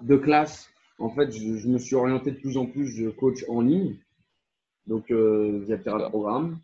de 0.00 0.16
classe, 0.16 0.68
en 0.98 1.10
fait, 1.10 1.30
je, 1.32 1.68
me 1.68 1.78
suis 1.78 1.94
orienté 1.94 2.32
de 2.32 2.36
plus 2.36 2.56
en 2.56 2.66
plus, 2.66 2.86
je 2.86 3.08
coach 3.08 3.44
en 3.48 3.60
ligne, 3.60 3.96
donc 4.86 5.10
euh, 5.10 5.62
via 5.66 5.78
Terra 5.78 6.08
Programme. 6.08 6.58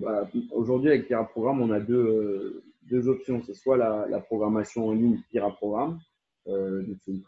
Bah, 0.00 0.28
aujourd'hui, 0.52 0.90
avec 0.90 1.08
Terra 1.08 1.24
Programme, 1.24 1.60
on 1.60 1.70
a 1.70 1.80
deux, 1.80 2.62
deux 2.82 3.08
options. 3.08 3.42
C'est 3.42 3.54
soit 3.54 3.76
la, 3.76 4.20
programmation 4.20 4.88
en 4.88 4.92
ligne 4.92 5.20
Terra 5.32 5.50
Programme, 5.50 5.98
c'est 6.46 7.10
une, 7.10 7.22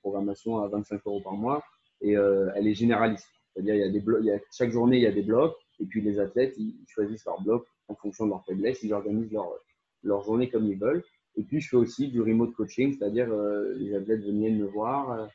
programmation 0.00 0.58
à 0.58 0.68
25 0.68 1.00
euros 1.06 1.20
par 1.20 1.32
mois, 1.32 1.62
et 2.00 2.12
elle 2.12 2.66
est 2.66 2.74
généraliste. 2.74 3.28
C'est-à-dire, 3.52 3.74
il 3.74 4.24
y 4.24 4.30
a 4.30 4.38
chaque 4.56 4.70
journée, 4.70 4.98
il 4.98 5.02
y 5.02 5.06
a 5.06 5.12
des 5.12 5.22
blocs. 5.22 5.56
Et 5.80 5.84
puis 5.84 6.00
les 6.00 6.20
athlètes, 6.20 6.54
ils 6.58 6.76
choisissent 6.86 7.24
leur 7.24 7.42
bloc 7.42 7.66
en 7.88 7.94
fonction 7.96 8.26
de 8.26 8.30
leur 8.30 8.44
faiblesse, 8.44 8.82
ils 8.82 8.92
organisent 8.92 9.32
leur, 9.32 9.48
leur 10.02 10.22
journée 10.22 10.48
comme 10.48 10.66
ils 10.66 10.78
veulent. 10.78 11.04
Et 11.36 11.42
puis 11.42 11.60
je 11.60 11.68
fais 11.68 11.76
aussi 11.76 12.08
du 12.08 12.20
remote 12.20 12.54
coaching, 12.54 12.96
c'est-à-dire 12.96 13.32
euh, 13.32 13.74
les 13.76 13.94
athlètes 13.94 14.20
viennent 14.20 14.58
me 14.58 14.66
voir 14.66 15.28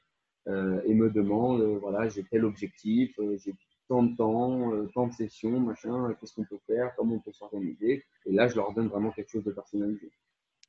euh, 0.48 0.80
et 0.86 0.94
me 0.94 1.10
demandent, 1.10 1.62
euh, 1.62 1.77
voilà, 1.80 2.08
j'ai 2.08 2.24
tel 2.24 2.46
objectif, 2.46 3.20
j'ai 3.44 3.54
tant 3.88 4.03
de 4.03 4.15
temps, 4.15 4.72
tant 4.94 5.08
de 5.08 5.13
sessions, 5.13 5.60
machin, 5.60 6.13
qu'est-ce 6.20 6.34
qu'on 6.34 6.46
peut 6.46 6.60
faire, 6.67 6.94
comment 6.96 7.15
on 7.15 7.20
peut 7.20 7.32
s'organiser. 7.32 8.03
Et 8.25 8.32
là, 8.34 8.48
je 8.48 8.56
leur 8.56 8.74
donne 8.74 8.88
vraiment 8.88 9.12
quelque 9.12 9.29
chose 9.29 9.44
de 9.44 9.51
personnalisé. 9.51 10.12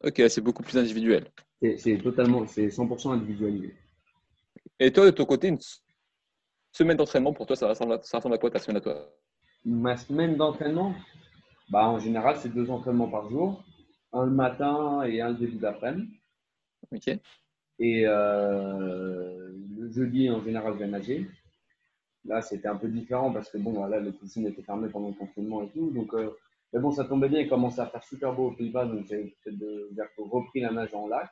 Ok, 0.04 0.22
c'est 0.28 0.40
beaucoup 0.40 0.62
plus 0.62 0.78
individuel. 0.78 1.28
C'est 1.76 1.98
totalement, 1.98 2.46
c'est 2.46 2.68
100% 2.68 3.12
individualisé. 3.12 3.74
Et 4.78 4.92
toi, 4.92 5.06
de 5.06 5.10
ton 5.10 5.24
côté, 5.24 5.48
une 5.48 5.58
semaine 6.72 6.96
d'entraînement, 6.96 7.32
pour 7.32 7.46
toi, 7.46 7.56
ça 7.56 7.68
ressemble, 7.68 7.94
à, 7.94 8.02
ça 8.02 8.18
ressemble 8.18 8.36
à 8.36 8.38
quoi 8.38 8.50
ta 8.50 8.60
semaine 8.60 8.76
à 8.76 8.80
toi? 8.80 9.10
Ma 9.64 9.96
semaine 9.96 10.36
d'entraînement, 10.36 10.94
bah, 11.68 11.88
en 11.88 11.98
général, 11.98 12.36
c'est 12.36 12.54
deux 12.54 12.70
entraînements 12.70 13.08
par 13.08 13.28
jour. 13.28 13.64
Un 14.12 14.24
le 14.24 14.30
matin 14.30 15.02
et 15.02 15.20
un 15.20 15.30
le 15.30 15.34
début 15.34 15.58
d'après-midi. 15.58 16.08
Ok. 16.92 17.08
Et 17.80 18.04
euh, 18.06 19.52
le 19.76 19.90
jeudi, 19.90 20.30
en 20.30 20.42
général, 20.42 20.74
je 20.74 20.78
vais 20.78 20.86
nager. 20.86 21.28
Là, 22.24 22.42
c'était 22.42 22.68
un 22.68 22.76
peu 22.76 22.88
différent 22.88 23.32
parce 23.32 23.50
que 23.50 23.58
bon, 23.58 23.72
voilà, 23.72 24.00
les 24.00 24.12
piscines 24.12 24.46
étaient 24.46 24.62
fermées 24.62 24.88
pendant 24.88 25.08
le 25.08 25.14
confinement 25.14 25.62
et 25.62 25.68
tout. 25.70 25.90
Donc, 25.90 26.12
euh, 26.14 26.30
mais 26.72 26.80
bon, 26.80 26.90
ça 26.90 27.04
tombait 27.04 27.28
bien, 27.28 27.40
il 27.40 27.48
commençait 27.48 27.80
à 27.80 27.86
faire 27.86 28.02
super 28.04 28.34
beau 28.34 28.48
aux 28.48 28.52
Pays-Bas, 28.52 28.86
donc 28.86 29.06
j'ai 29.06 29.34
repris 30.18 30.60
la 30.60 30.70
nage 30.70 30.94
en 30.94 31.06
lac. 31.06 31.30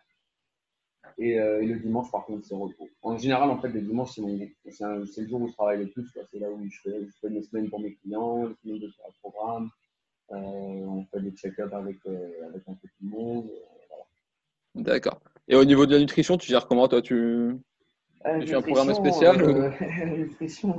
Et, 1.18 1.38
euh, 1.38 1.62
et, 1.62 1.66
le 1.66 1.78
dimanche, 1.78 2.10
par 2.10 2.24
contre, 2.24 2.46
c'est 2.46 2.54
repos. 2.54 2.88
En 3.02 3.16
général, 3.16 3.48
en 3.50 3.60
fait, 3.60 3.68
le 3.68 3.80
dimanche, 3.80 4.12
c'est 4.14 4.22
le 4.22 5.28
jour 5.28 5.40
où 5.40 5.48
je 5.48 5.52
travaille 5.52 5.78
le 5.78 5.88
plus. 5.88 6.06
C'est 6.30 6.38
là 6.38 6.50
où 6.50 6.66
je 6.68 6.80
fais, 6.80 7.06
je 7.06 7.40
semaines 7.42 7.70
pour 7.70 7.80
mes 7.80 7.94
clients, 7.94 8.46
les 8.46 8.54
semaines 8.62 8.80
de 8.80 8.92
programme. 9.22 9.70
Euh, 10.32 10.36
on 10.36 11.04
fait 11.04 11.20
des 11.20 11.30
check-ups 11.30 11.72
avec, 11.72 11.98
avec 12.06 12.62
un 12.68 12.74
peu 12.74 12.88
tout 12.88 13.04
le 13.04 13.08
monde. 13.10 13.50
D'accord. 14.74 15.20
Et 15.48 15.54
au 15.54 15.64
niveau 15.64 15.86
de 15.86 15.92
la 15.92 16.00
nutrition, 16.00 16.36
tu 16.36 16.48
gères 16.48 16.66
comment 16.66 16.88
toi? 16.88 17.00
Tu, 17.00 17.56
fais 18.46 18.54
un 18.54 18.62
programme 18.62 18.94
spécial 18.94 19.42
euh, 19.42 19.70
La 19.80 20.06
nutrition, 20.16 20.74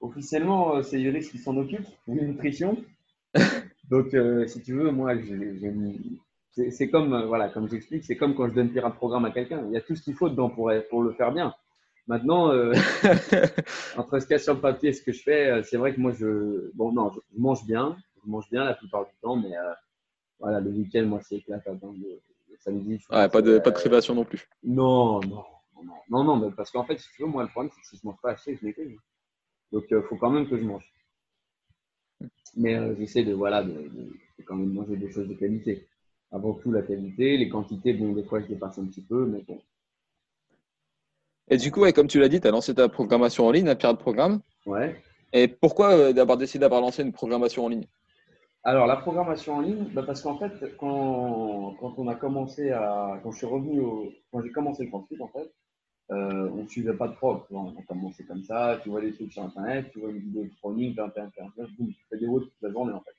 officiellement, 0.00 0.82
c'est 0.82 1.00
Iris 1.00 1.30
qui 1.30 1.38
s'en 1.38 1.56
occupe, 1.56 1.86
nutrition. 2.06 2.76
Donc, 3.90 4.16
si 4.46 4.62
tu 4.62 4.74
veux, 4.74 4.90
moi, 4.90 5.12
c'est 6.70 6.90
comme, 6.90 7.26
voilà, 7.26 7.48
comme 7.48 7.68
j'explique, 7.68 8.04
c'est 8.04 8.16
comme 8.16 8.34
quand 8.34 8.48
je 8.48 8.54
donne 8.54 8.70
pirate 8.70 8.94
programme 8.94 9.24
à 9.24 9.30
quelqu'un. 9.30 9.64
Il 9.66 9.72
y 9.72 9.76
a 9.76 9.80
tout 9.80 9.94
ce 9.96 10.02
qu'il 10.02 10.14
faut 10.14 10.28
dedans 10.28 10.48
pour, 10.48 10.72
pour 10.90 11.02
le 11.02 11.12
faire 11.12 11.32
bien. 11.32 11.54
Maintenant, 12.06 12.48
entre 13.96 14.18
ce 14.18 14.26
qu'il 14.26 14.32
y 14.32 14.34
a 14.34 14.38
sur 14.38 14.54
le 14.54 14.60
papier 14.60 14.90
et 14.90 14.92
ce 14.92 15.02
que 15.02 15.12
je 15.12 15.22
fais, 15.22 15.62
c'est 15.62 15.76
vrai 15.76 15.94
que 15.94 16.00
moi, 16.00 16.12
je, 16.12 16.70
bon, 16.74 16.92
non, 16.92 17.10
je 17.12 17.20
mange 17.36 17.64
bien, 17.66 17.96
je 18.24 18.30
mange 18.30 18.48
bien 18.50 18.64
la 18.64 18.74
plupart 18.74 19.04
du 19.04 19.12
temps, 19.22 19.36
mais 19.36 19.56
euh, 19.56 19.72
voilà, 20.38 20.60
le 20.60 20.70
week-end, 20.70 21.04
moi, 21.04 21.20
c'est 21.22 21.36
éclatant. 21.36 21.78
Hein, 21.82 21.94
le, 21.98 22.20
samedi. 22.58 22.98
Ouais, 23.10 23.28
pas, 23.28 23.42
de, 23.42 23.58
pas 23.58 23.70
de 23.70 23.74
privation 23.74 24.14
non 24.14 24.24
plus. 24.24 24.48
Non, 24.62 25.20
non, 25.20 25.44
non, 25.82 26.24
non, 26.24 26.36
non, 26.36 26.52
parce 26.52 26.70
qu'en 26.70 26.84
fait, 26.84 26.98
si 26.98 27.08
tu 27.14 27.22
veux, 27.22 27.28
moi, 27.28 27.42
le 27.42 27.48
problème, 27.48 27.70
c'est 27.74 27.80
que 27.80 27.86
si 27.86 27.96
je 27.96 28.06
mange 28.06 28.20
pas 28.22 28.32
assez, 28.32 28.56
je 28.56 28.64
m'écris. 28.64 28.96
Donc, 29.72 29.84
il 29.90 29.94
euh, 29.94 30.02
faut 30.02 30.16
quand 30.16 30.30
même 30.30 30.48
que 30.48 30.56
je 30.56 30.64
mange. 30.64 30.92
Mais 32.56 32.76
euh, 32.76 32.94
j'essaie 32.96 33.24
de, 33.24 33.34
voilà, 33.34 33.62
de, 33.62 33.72
de, 33.72 34.12
quand 34.44 34.54
même 34.54 34.72
manger 34.72 34.96
des 34.96 35.10
choses 35.10 35.28
de 35.28 35.34
qualité. 35.34 35.88
Avant 36.30 36.54
tout, 36.54 36.70
la 36.70 36.82
qualité, 36.82 37.36
les 37.36 37.48
quantités, 37.48 37.94
bon, 37.94 38.12
des 38.12 38.24
fois, 38.24 38.40
je 38.40 38.46
dépasse 38.46 38.78
un 38.78 38.86
petit 38.86 39.02
peu, 39.02 39.26
mais 39.26 39.42
bon. 39.42 39.60
Et 41.48 41.56
du 41.56 41.70
coup, 41.70 41.80
ouais, 41.80 41.92
comme 41.92 42.06
tu 42.06 42.20
l'as 42.20 42.28
dit, 42.28 42.40
tu 42.40 42.48
as 42.48 42.50
lancé 42.50 42.74
ta 42.74 42.88
programmation 42.88 43.46
en 43.46 43.50
ligne, 43.50 43.68
un 43.68 43.74
pirate 43.74 43.98
programme. 43.98 44.40
Ouais. 44.66 45.02
Et 45.32 45.48
pourquoi 45.48 46.12
d'avoir 46.12 46.38
décidé 46.38 46.60
d'avoir 46.60 46.80
lancé 46.80 47.02
une 47.02 47.12
programmation 47.12 47.64
en 47.64 47.68
ligne? 47.68 47.86
Alors, 48.62 48.86
la 48.86 48.96
programmation 48.96 49.56
en 49.56 49.60
ligne, 49.60 49.84
bah, 49.92 50.04
parce 50.06 50.22
qu'en 50.22 50.38
fait, 50.38 50.52
quand, 50.78 51.74
quand, 51.78 51.98
on 51.98 52.08
a 52.08 52.14
commencé 52.14 52.70
à. 52.70 53.20
Quand 53.22 53.30
je 53.30 53.38
suis 53.38 53.46
revenu 53.46 53.80
au. 53.80 54.10
Quand 54.32 54.42
j'ai 54.42 54.52
commencé 54.52 54.84
le 54.84 54.88
CrossFit, 54.88 55.20
en 55.20 55.28
fait, 55.28 55.52
euh, 56.10 56.50
on 56.52 56.62
ne 56.64 56.68
suivait 56.68 56.94
pas 56.94 57.08
de 57.08 57.14
prof. 57.14 57.42
On 57.50 57.76
a 57.76 57.82
commencé 57.82 58.24
comme 58.24 58.42
ça, 58.42 58.78
tu 58.82 58.90
vois 58.90 59.00
les 59.00 59.12
trucs 59.12 59.32
sur 59.32 59.42
Internet, 59.42 59.90
tu 59.92 60.00
vois 60.00 60.10
une 60.10 60.18
vidéo 60.18 60.44
de 60.44 60.50
training, 60.60 60.94
21, 60.94 61.30
49, 61.30 61.70
boum, 61.78 61.88
tu 61.88 62.04
fais 62.10 62.18
des 62.18 62.26
routes 62.26 62.44
toute 62.44 62.62
la 62.62 62.70
journée, 62.70 62.92
en 62.92 63.00
fait. 63.00 63.14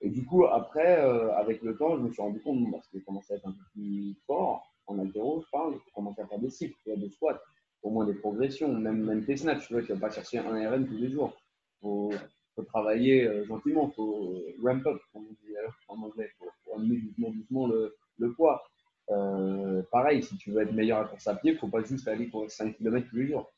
Et 0.00 0.10
du 0.10 0.24
coup, 0.24 0.44
après, 0.46 1.00
euh, 1.00 1.34
avec 1.34 1.62
le 1.62 1.76
temps, 1.76 1.96
je 1.96 2.02
me 2.02 2.12
suis 2.12 2.22
rendu 2.22 2.40
compte, 2.40 2.70
parce 2.70 2.86
que 2.88 2.98
j'ai 2.98 3.04
commencé 3.04 3.32
à 3.32 3.36
être 3.36 3.48
un 3.48 3.52
peu 3.52 3.64
plus 3.72 4.14
fort, 4.26 4.70
en 4.86 4.98
altéro, 4.98 5.42
je 5.42 5.50
parle, 5.50 5.74
j'ai 5.74 5.92
commencé 5.92 6.20
à 6.20 6.26
faire 6.26 6.38
des 6.38 6.50
cycles, 6.50 6.76
des 6.86 7.08
squats, 7.08 7.40
au 7.82 7.90
moins 7.90 8.06
des 8.06 8.14
progressions, 8.14 8.68
même, 8.68 9.02
même 9.02 9.24
tes 9.24 9.36
snatchs, 9.36 9.66
tu 9.66 9.72
vois, 9.72 9.82
tu 9.82 9.92
vas 9.92 10.00
pas 10.00 10.10
chercher 10.10 10.38
un 10.38 10.70
RN 10.70 10.86
tous 10.86 10.96
les 10.96 11.10
jours. 11.10 11.34
Faut, 11.80 12.12
faut 12.54 12.62
travailler 12.62 13.26
euh, 13.26 13.44
gentiment, 13.46 13.90
faut 13.90 14.42
ramp 14.62 14.86
up, 14.86 15.00
comme 15.12 15.26
on 15.28 15.32
dit 15.42 15.56
euh, 15.56 15.68
en 15.88 16.02
anglais, 16.02 16.30
il 16.40 16.46
faut, 16.64 16.74
amener 16.76 16.98
doucement, 16.98 17.30
doucement 17.30 17.66
le 18.18 18.32
poids. 18.32 18.62
Euh, 19.10 19.82
pareil, 19.90 20.22
si 20.22 20.36
tu 20.36 20.50
veux 20.50 20.62
être 20.62 20.72
meilleur 20.72 21.00
à 21.00 21.04
course 21.04 21.26
à 21.26 21.34
pied, 21.34 21.52
il 21.52 21.54
ne 21.54 21.58
faut 21.58 21.68
pas 21.68 21.82
juste 21.82 22.08
aller 22.08 22.26
pour 22.26 22.50
5 22.50 22.76
km 22.76 23.08
tous 23.08 23.16
les 23.16 23.28
jours. 23.28 23.52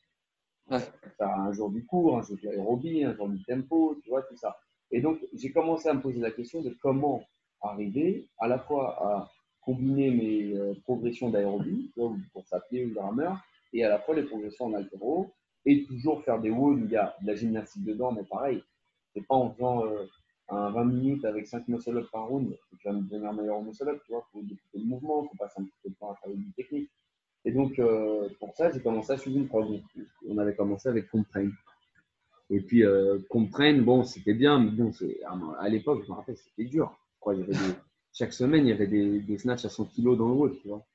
Ouais. 0.69 0.79
un 1.19 1.53
jour 1.53 1.69
du 1.69 1.85
cours, 1.85 2.17
un 2.17 2.23
jour 2.23 2.35
de 2.35 2.49
l'aérobie, 2.49 3.03
un 3.03 3.15
jour 3.15 3.29
du 3.29 3.41
tempo, 3.45 3.97
tu 4.03 4.09
vois, 4.09 4.21
tout 4.23 4.35
ça. 4.35 4.57
Et 4.91 4.99
donc, 4.99 5.19
j'ai 5.33 5.51
commencé 5.51 5.87
à 5.87 5.93
me 5.93 6.01
poser 6.01 6.19
la 6.19 6.31
question 6.31 6.61
de 6.61 6.75
comment 6.81 7.23
arriver 7.61 8.27
à 8.39 8.49
la 8.49 8.59
fois 8.59 8.97
à 9.01 9.31
combiner 9.61 10.11
mes 10.11 10.75
progressions 10.83 11.29
d'aérobie, 11.29 11.91
ou 11.95 12.17
course 12.33 12.51
à 12.51 12.59
pied 12.59 12.85
ou 12.85 12.93
de 12.93 12.99
rameur, 12.99 13.37
et 13.71 13.85
à 13.85 13.89
la 13.89 13.99
fois 13.99 14.15
les 14.15 14.23
progressions 14.23 14.65
en 14.65 14.73
altéro, 14.73 15.33
et 15.65 15.85
toujours 15.85 16.21
faire 16.23 16.39
des 16.39 16.49
WOD 16.49 16.81
où 16.81 16.85
il 16.85 16.91
y 16.91 16.97
a 16.97 17.15
de 17.21 17.27
la 17.27 17.35
gymnastique 17.35 17.85
dedans, 17.85 18.11
mais 18.11 18.23
pareil, 18.23 18.61
pas 19.21 19.35
en 19.35 19.51
faisant 19.51 19.85
euh, 19.85 20.05
un 20.49 20.69
20 20.71 20.85
minutes 20.85 21.25
avec 21.25 21.47
5 21.47 21.67
muscle 21.67 21.97
up 21.97 22.07
par 22.11 22.27
round 22.27 22.57
tu 22.79 22.87
vas 22.87 22.93
devenir 22.93 23.33
meilleur 23.33 23.57
au 23.57 23.63
muscle 23.63 23.87
up, 23.89 24.01
tu 24.05 24.11
vois, 24.11 24.25
faut 24.31 24.41
découper 24.41 24.79
le 24.79 24.85
mouvement, 24.85 25.23
faut 25.23 25.37
passer 25.37 25.59
un 25.59 25.63
petit 25.63 25.77
peu 25.83 25.89
de 25.89 25.95
temps 25.95 26.11
à 26.11 26.15
faire 26.15 26.33
du 26.33 26.51
technique. 26.51 26.89
Et 27.45 27.51
donc, 27.51 27.79
euh, 27.79 28.29
pour 28.39 28.55
ça, 28.55 28.71
j'ai 28.71 28.81
commencé 28.81 29.13
à 29.13 29.17
suivre 29.17 29.37
une 29.37 29.47
programme. 29.47 29.81
On 30.27 30.37
avait 30.37 30.55
commencé 30.55 30.89
avec 30.89 31.09
Comtrain. 31.09 31.49
Et 32.49 32.61
puis, 32.61 32.83
euh, 32.83 33.19
bon, 33.81 34.03
c'était 34.03 34.33
bien, 34.33 34.59
mais 34.59 34.71
bon, 34.71 34.91
à 35.59 35.69
l'époque, 35.69 36.03
je 36.05 36.11
me 36.11 36.15
rappelle, 36.15 36.37
c'était 36.37 36.69
dur. 36.69 36.95
Crois, 37.19 37.35
il 37.35 37.41
y 37.41 37.43
avait 37.43 37.53
des, 37.53 37.75
chaque 38.13 38.33
semaine, 38.33 38.65
il 38.65 38.69
y 38.69 38.73
avait 38.73 38.87
des, 38.87 39.19
des 39.19 39.37
snatchs 39.37 39.65
à 39.65 39.69
100 39.69 39.85
kg 39.85 40.17
dans 40.17 40.27
le 40.27 40.33
haut, 40.33 40.49
tu 40.49 40.67
vois. 40.67 40.85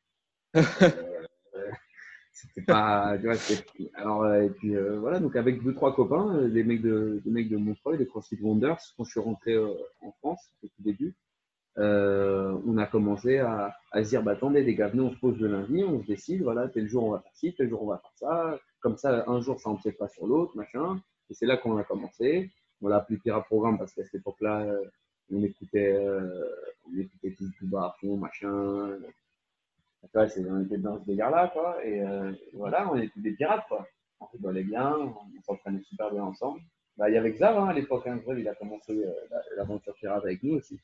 c'était 2.32 2.62
pas 2.62 3.16
tu 3.18 3.26
vois, 3.26 3.36
alors 3.94 4.22
euh, 4.24 4.42
et 4.42 4.50
puis 4.50 4.74
euh, 4.74 4.98
voilà 4.98 5.20
donc 5.20 5.36
avec 5.36 5.62
deux 5.62 5.74
trois 5.74 5.94
copains 5.94 6.34
euh, 6.36 6.48
des 6.48 6.64
mecs 6.64 6.82
de 6.82 7.20
des 7.24 7.30
mecs 7.30 7.48
de 7.48 7.56
Montreuil 7.56 7.98
des 7.98 8.06
CrossFit 8.06 8.38
Wonders 8.40 8.80
quand 8.96 9.04
je 9.04 9.10
suis 9.10 9.20
rentré 9.20 9.56
en 9.58 10.12
France 10.20 10.50
au 10.62 10.66
tout 10.66 10.82
début 10.82 11.14
on 11.76 12.78
a 12.78 12.86
commencé 12.86 13.38
à, 13.38 13.74
à 13.92 14.04
se 14.04 14.10
dire 14.10 14.22
bah 14.22 14.32
attendez 14.32 14.62
les 14.62 14.74
gars 14.74 14.88
venez 14.88 15.02
on 15.02 15.10
se 15.12 15.18
pose 15.18 15.38
le 15.38 15.48
lundi 15.48 15.84
on 15.84 16.02
se 16.02 16.06
décide 16.06 16.42
voilà 16.42 16.68
tel 16.68 16.88
jour 16.88 17.04
on 17.04 17.10
va 17.12 17.20
faire 17.20 17.34
ci 17.34 17.54
tel 17.54 17.68
jour 17.68 17.82
on 17.82 17.86
va 17.86 17.98
faire 17.98 18.12
ça 18.14 18.58
comme 18.80 18.96
ça 18.96 19.24
un 19.26 19.40
jour 19.40 19.60
ça 19.60 19.70
empiète 19.70 19.98
pas 19.98 20.08
sur 20.08 20.26
l'autre 20.26 20.56
machin 20.56 21.00
et 21.30 21.34
c'est 21.34 21.46
là 21.46 21.56
qu'on 21.56 21.78
a 21.78 21.84
commencé. 21.84 22.50
On 22.82 22.88
l'a 22.88 22.96
appelé 22.96 23.18
Pirate 23.18 23.46
Programme 23.46 23.78
parce 23.78 23.94
qu'à 23.94 24.04
cette 24.04 24.16
époque 24.16 24.40
là 24.40 24.66
on 25.30 25.42
écoutait 25.42 25.96
on 26.86 26.98
écoutait 26.98 27.34
tout 27.38 27.48
bas 27.62 27.84
à 27.84 27.96
fond 28.00 28.16
machin 28.16 28.98
on 30.14 30.62
était 30.62 30.78
dans 30.78 30.98
ce 30.98 31.04
délire-là, 31.04 31.48
quoi. 31.52 31.84
Et, 31.84 32.02
euh, 32.02 32.32
voilà, 32.52 32.90
on 32.90 32.96
était 32.96 33.20
des 33.20 33.32
pirates, 33.32 33.66
quoi. 33.68 33.86
On 34.20 34.26
rigolait 34.26 34.64
bien, 34.64 34.96
on 34.96 35.42
s'entraînait 35.42 35.82
super 35.82 36.10
bien 36.12 36.22
ensemble. 36.22 36.60
Bah, 36.96 37.08
il 37.08 37.14
y 37.14 37.18
avait 37.18 37.32
Xav 37.32 37.58
hein, 37.58 37.68
à 37.68 37.72
l'époque, 37.72 38.06
hein, 38.06 38.20
il 38.36 38.48
a 38.48 38.54
commencé 38.54 38.92
euh, 38.92 39.12
l'aventure 39.56 39.94
pirate 39.94 40.24
avec 40.24 40.42
nous 40.42 40.54
aussi. 40.54 40.78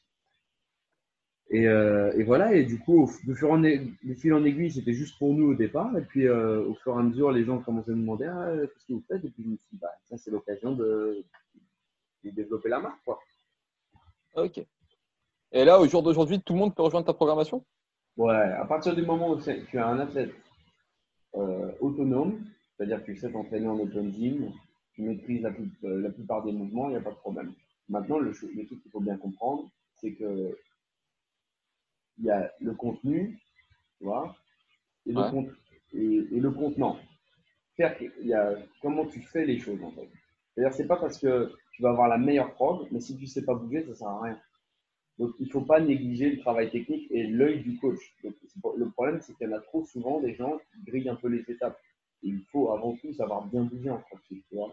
Et, 1.51 1.67
euh, 1.67 2.13
voilà, 2.25 2.55
et 2.55 2.65
du 2.65 2.79
coup, 2.79 3.07
fil 3.07 3.33
en, 3.47 3.63
fil 4.17 4.35
en 4.35 4.45
aiguille, 4.45 4.71
c'était 4.71 4.93
juste 4.93 5.19
pour 5.19 5.33
nous 5.35 5.53
au 5.53 5.55
départ. 5.55 5.97
Et 5.97 6.03
puis, 6.03 6.29
au 6.29 6.75
fur 6.75 6.95
et 6.97 6.99
à 6.99 7.03
mesure, 7.03 7.31
les 7.31 7.45
gens 7.45 7.59
commençaient 7.59 7.93
à 7.93 7.95
nous 7.95 8.03
demander 8.03 8.27
ah, 8.27 8.53
qu'est-ce 8.61 8.87
que 8.87 8.93
vous 8.93 9.05
faites? 9.09 9.25
Et 9.25 9.31
puis, 9.31 9.45
je 9.45 9.49
me 9.49 9.57
suis 9.57 9.69
dit, 9.73 9.79
bah, 9.79 9.93
ça, 10.09 10.19
c'est 10.19 10.31
l'occasion 10.31 10.73
de, 10.73 11.25
de, 12.25 12.31
développer 12.31 12.69
la 12.69 12.81
marque. 12.81 13.03
Quoi. 13.05 13.19
Ok. 14.35 14.61
Et 15.53 15.65
là, 15.65 15.81
au 15.81 15.87
jour 15.87 16.03
d'aujourd'hui, 16.03 16.41
tout 16.41 16.53
le 16.53 16.59
monde 16.59 16.75
peut 16.75 16.83
rejoindre 16.83 17.07
ta 17.07 17.15
programmation? 17.15 17.65
Ouais, 18.19 18.35
à 18.35 18.65
partir 18.65 18.97
du 18.97 19.03
moment 19.03 19.31
où 19.31 19.41
tu 19.41 19.49
es 19.51 19.79
un 19.79 20.01
athlète 20.01 20.35
euh, 21.37 21.71
autonome, 21.81 22.45
c'est-à-dire 22.77 23.01
que 23.01 23.13
tu 23.13 23.17
sais 23.17 23.31
t'entraîner 23.31 23.69
en 23.69 23.79
open 23.79 24.13
gym, 24.13 24.53
tu 24.93 25.03
maîtrises 25.03 25.43
la, 25.43 25.51
euh, 25.85 26.03
la 26.03 26.11
plupart 26.11 26.43
des 26.43 26.51
mouvements, 26.51 26.89
il 26.89 26.91
n'y 26.91 26.97
a 26.97 27.01
pas 27.01 27.13
de 27.13 27.17
problème. 27.17 27.53
Maintenant, 27.89 28.19
le, 28.19 28.31
le 28.31 28.67
truc 28.67 28.83
qu'il 28.83 28.91
faut 28.91 28.99
bien 28.99 29.17
comprendre, 29.17 29.71
c'est 29.95 30.15
que 30.15 30.59
il 32.19 32.25
y 32.25 32.31
a 32.31 32.53
le 32.61 32.75
contenu, 32.75 33.39
tu 33.99 34.05
vois, 34.05 34.35
et, 35.07 35.13
le, 35.13 35.57
et, 35.95 36.41
le 36.41 36.51
contenant. 36.51 36.99
Faire, 37.77 37.97
il 38.21 38.27
y 38.27 38.35
a 38.35 38.57
comment 38.83 39.07
tu 39.07 39.21
fais 39.21 39.47
les 39.47 39.61
choses 39.61 39.81
en 39.85 39.93
fait. 39.93 40.09
C'est-à-dire, 40.55 40.75
c'est 40.75 40.89
pas 40.89 40.97
parce 40.97 41.19
que 41.19 41.53
tu 41.71 41.83
vas 41.83 41.91
avoir 41.91 42.09
la 42.09 42.19
meilleure 42.19 42.53
prog, 42.55 42.89
mais 42.91 42.99
si 43.01 43.17
tu 43.17 43.29
sais 43.29 43.45
pas 43.45 43.55
bouger, 43.55 43.85
ça 43.85 43.95
sert 43.95 44.09
à 44.09 44.23
rien. 44.23 44.41
Donc, 45.19 45.33
il 45.41 45.47
ne 45.47 45.51
faut 45.51 45.63
pas 45.63 45.81
négliger 45.81 46.31
le 46.31 46.39
travail 46.39 46.71
technique 46.71 47.11
et 47.11 47.25
l'œil 47.25 47.61
du 47.61 47.77
coach. 47.79 47.99
le 48.23 48.91
problème, 48.91 49.21
c'est 49.21 49.37
qu'il 49.37 49.49
y 49.49 49.53
en 49.53 49.57
a 49.57 49.61
trop 49.61 49.85
souvent 49.85 50.21
des 50.21 50.35
gens 50.35 50.59
qui 50.73 50.91
grillent 50.91 51.09
un 51.09 51.17
peu 51.17 51.29
les 51.29 51.45
étapes. 51.49 51.79
il 52.23 52.41
faut 52.53 52.71
avant 52.73 52.97
tout 52.97 53.13
savoir 53.13 53.45
bien 53.47 53.65
bouger 53.65 53.91
en 53.91 53.99
pratique. 53.99 54.45
Tu 54.49 54.55
vois 54.55 54.73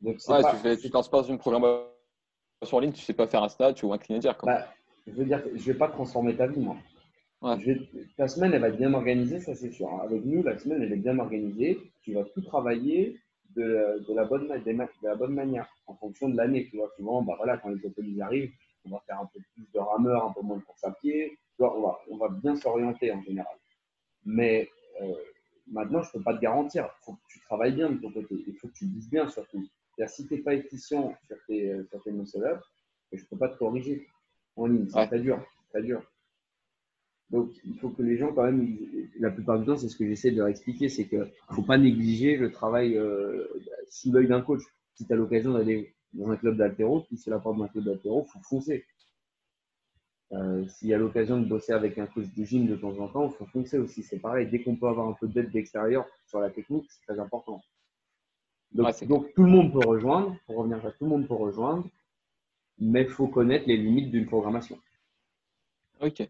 Donc, 0.00 0.16
ouais, 0.26 0.42
pas, 0.42 0.50
tu, 0.52 0.56
fais, 0.56 0.76
tu 0.78 0.88
lances 0.88 1.10
pas 1.10 1.22
une 1.24 1.38
programmation 1.38 1.86
en 2.70 2.78
ligne, 2.78 2.92
tu 2.92 3.00
ne 3.00 3.04
sais 3.04 3.12
pas 3.12 3.26
faire 3.26 3.42
un 3.42 3.48
stat 3.48 3.74
ou 3.82 3.92
un 3.92 3.98
clean 3.98 4.20
bah, 4.42 4.72
je 5.06 5.12
veux 5.12 5.24
dire, 5.24 5.42
je 5.46 5.52
ne 5.52 5.58
vais 5.58 5.74
pas 5.74 5.88
transformer 5.88 6.34
ta 6.36 6.46
vie, 6.46 6.60
moi. 6.60 6.76
ta 8.16 8.28
semaine, 8.28 8.52
elle 8.54 8.60
va 8.60 8.68
être 8.68 8.78
bien 8.78 8.94
organisée, 8.94 9.40
ça 9.40 9.54
c'est 9.54 9.70
sûr. 9.70 9.88
Avec 10.00 10.24
nous, 10.24 10.42
la 10.42 10.58
semaine, 10.58 10.82
elle 10.82 10.92
est 10.92 10.96
bien 10.96 11.18
organisée. 11.18 11.78
Tu 12.02 12.14
vas 12.14 12.24
tout 12.24 12.40
travailler 12.40 13.18
de, 13.54 14.14
la, 14.14 14.24
bonne, 14.24 14.48
de 14.48 15.06
la 15.06 15.14
bonne 15.14 15.34
manière 15.34 15.68
en 15.86 15.94
fonction 15.96 16.28
de 16.30 16.36
l'année. 16.36 16.68
Tu 16.70 16.76
vois, 16.76 16.90
souvent, 16.96 17.20
bah, 17.22 17.34
voilà, 17.36 17.58
quand 17.58 17.68
les 17.68 17.84
hôtels 17.84 18.22
arrivent, 18.22 18.52
on 18.84 18.90
va 18.90 19.02
faire 19.06 19.20
un 19.20 19.26
peu 19.26 19.40
plus 19.54 19.66
de 19.72 19.78
rameur, 19.78 20.26
un 20.26 20.32
peu 20.32 20.40
moins 20.42 20.56
de 20.56 20.62
course 20.62 20.84
à 20.84 20.92
pied. 20.92 21.38
On 21.58 21.80
va, 21.80 21.98
on 22.10 22.16
va 22.16 22.28
bien 22.28 22.56
s'orienter 22.56 23.12
en 23.12 23.22
général. 23.22 23.56
Mais 24.24 24.68
euh, 25.00 25.14
maintenant, 25.70 26.02
je 26.02 26.08
ne 26.08 26.12
peux 26.14 26.22
pas 26.22 26.34
te 26.34 26.40
garantir. 26.40 26.88
Il 27.00 27.04
faut 27.04 27.12
que 27.12 27.20
tu 27.28 27.40
travailles 27.40 27.72
bien 27.72 27.90
de 27.90 28.00
ton 28.00 28.10
côté. 28.10 28.34
Il 28.46 28.54
faut 28.54 28.68
que 28.68 28.72
tu 28.72 28.86
bouges 28.86 29.08
bien 29.08 29.28
surtout. 29.28 29.64
C'est-à-dire, 29.94 30.14
si 30.14 30.26
tu 30.26 30.34
n'es 30.34 30.40
pas 30.40 30.54
efficient 30.54 31.14
sur 31.26 31.36
tes, 31.46 31.70
euh, 31.70 31.84
sur 31.84 32.02
tes 32.02 32.12
muscle-up, 32.12 32.60
je 33.12 33.22
ne 33.22 33.26
peux 33.26 33.36
pas 33.36 33.48
te 33.48 33.58
corriger 33.58 34.06
en 34.56 34.66
ligne. 34.66 34.88
C'est 34.88 35.06
très 35.06 35.20
dur. 35.20 35.44
Très 35.70 35.82
dur. 35.82 36.02
Donc, 37.30 37.50
il 37.64 37.78
faut 37.78 37.88
que 37.88 38.02
les 38.02 38.18
gens, 38.18 38.32
quand 38.32 38.44
même, 38.44 38.76
la 39.18 39.30
plupart 39.30 39.58
du 39.58 39.64
temps, 39.64 39.76
c'est 39.76 39.88
ce 39.88 39.96
que 39.96 40.06
j'essaie 40.06 40.32
de 40.32 40.36
leur 40.36 40.48
expliquer, 40.48 40.90
c'est 40.90 41.06
qu'il 41.06 41.18
ne 41.18 41.54
faut 41.54 41.62
pas 41.62 41.78
négliger 41.78 42.36
le 42.36 42.52
travail 42.52 42.96
euh, 42.96 43.46
sous 43.88 44.12
l'œil 44.12 44.28
d'un 44.28 44.42
coach. 44.42 44.62
Si 44.94 45.06
tu 45.06 45.12
as 45.12 45.16
l'occasion 45.16 45.54
d'aller 45.54 45.94
dans 46.14 46.30
un 46.30 46.36
club 46.36 46.56
d'altéro, 46.56 47.02
si 47.08 47.16
c'est 47.16 47.30
la 47.30 47.38
porte 47.38 47.58
d'un 47.58 47.68
club 47.68 47.84
d'altéro, 47.84 48.26
il 48.26 48.30
faut 48.30 48.44
foncer. 48.48 48.84
Euh, 50.32 50.66
s'il 50.66 50.88
y 50.88 50.94
a 50.94 50.98
l'occasion 50.98 51.38
de 51.38 51.46
bosser 51.46 51.72
avec 51.72 51.98
un 51.98 52.06
coach 52.06 52.26
de 52.34 52.44
gym 52.44 52.66
de 52.66 52.76
temps 52.76 52.98
en 52.98 53.08
temps, 53.08 53.26
il 53.26 53.32
faut 53.32 53.46
foncer 53.46 53.78
aussi. 53.78 54.02
C'est 54.02 54.18
pareil, 54.18 54.48
dès 54.50 54.62
qu'on 54.62 54.76
peut 54.76 54.88
avoir 54.88 55.08
un 55.08 55.12
peu 55.12 55.28
d'aide 55.28 55.50
d'extérieur 55.50 56.06
sur 56.26 56.40
la 56.40 56.50
technique, 56.50 56.86
c'est 56.90 57.12
très 57.12 57.20
important. 57.20 57.60
Donc, 58.72 59.34
tout 59.34 59.42
le 59.42 59.50
monde 59.50 59.72
peut 59.72 59.86
rejoindre, 59.86 60.34
pour 60.46 60.56
revenir 60.56 60.84
à 60.86 60.90
tout 60.92 61.04
le 61.04 61.08
monde 61.08 61.28
peut 61.28 61.34
rejoindre, 61.34 61.84
mais 62.78 63.02
il 63.02 63.08
faut 63.08 63.26
connaître 63.26 63.66
les 63.66 63.76
limites 63.76 64.10
d'une 64.10 64.26
programmation. 64.26 64.78
Ok. 66.00 66.26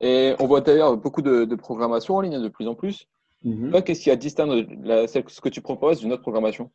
Et 0.00 0.34
on 0.38 0.46
voit 0.46 0.60
d'ailleurs 0.60 0.96
beaucoup 0.96 1.22
de, 1.22 1.52
programmation 1.56 2.16
en 2.16 2.20
ligne 2.20 2.40
de 2.40 2.48
plus 2.48 2.68
en 2.68 2.74
plus. 2.74 3.08
Mm 3.42 3.82
Qu'est-ce 3.82 4.02
qui 4.02 4.10
a 4.10 4.16
distingue 4.16 4.66
ce 5.08 5.40
que 5.40 5.48
tu 5.48 5.60
proposes 5.60 6.00
d'une 6.00 6.12
autre 6.12 6.22
programmation? 6.22 6.70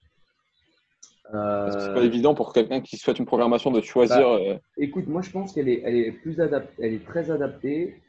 Euh... 1.34 1.72
C'est 1.72 1.94
pas 1.94 2.04
évident 2.04 2.34
pour 2.34 2.54
quelqu'un 2.54 2.82
qui 2.82 2.98
souhaite 2.98 3.20
une 3.20 3.26
programmation 3.26 3.72
de 3.72 3.82
choisir. 3.82 4.18
Bah, 4.18 4.40
euh, 4.42 4.58
écoute, 4.78 5.08
moi 5.08 5.22
je 5.22 5.30
pense 5.30 5.54
qu'elle 5.54 5.70
est, 5.70 5.82
elle 5.86 5.96
est 5.96 6.12
plus 6.12 6.40
adaptée, 6.40 6.84
elle 6.84 6.94
est 6.94 7.06
très 7.06 7.30
adaptée 7.30 8.02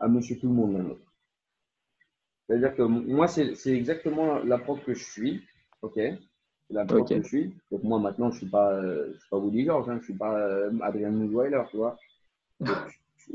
à 0.00 0.08
Monsieur 0.08 0.38
Tout 0.38 0.48
le 0.48 0.54
Monde. 0.54 0.96
C'est-à-dire 2.46 2.74
que 2.74 2.82
moi 2.82 3.28
c'est 3.28 3.54
exactement 3.66 4.38
l'approche 4.38 4.82
que 4.84 4.94
je 4.94 5.04
suis, 5.04 5.42
ok? 5.82 5.98
L'approche 6.70 7.08
que 7.08 7.22
je 7.22 7.28
suis. 7.28 7.54
Donc 7.70 7.82
moi 7.84 7.98
maintenant 7.98 8.30
je 8.30 8.38
suis 8.38 8.48
pas, 8.48 8.72
euh, 8.72 9.12
je 9.14 9.18
suis 9.18 9.28
pas 9.30 9.36
Woody 9.38 9.64
George, 9.64 9.88
hein, 9.88 9.98
je 10.00 10.04
suis 10.04 10.14
pas 10.14 10.38
euh, 10.38 10.70
Adrian 10.82 11.10
Mousweiler, 11.10 11.62
tu 11.70 11.78
vois? 11.78 11.98
je, 12.60 13.32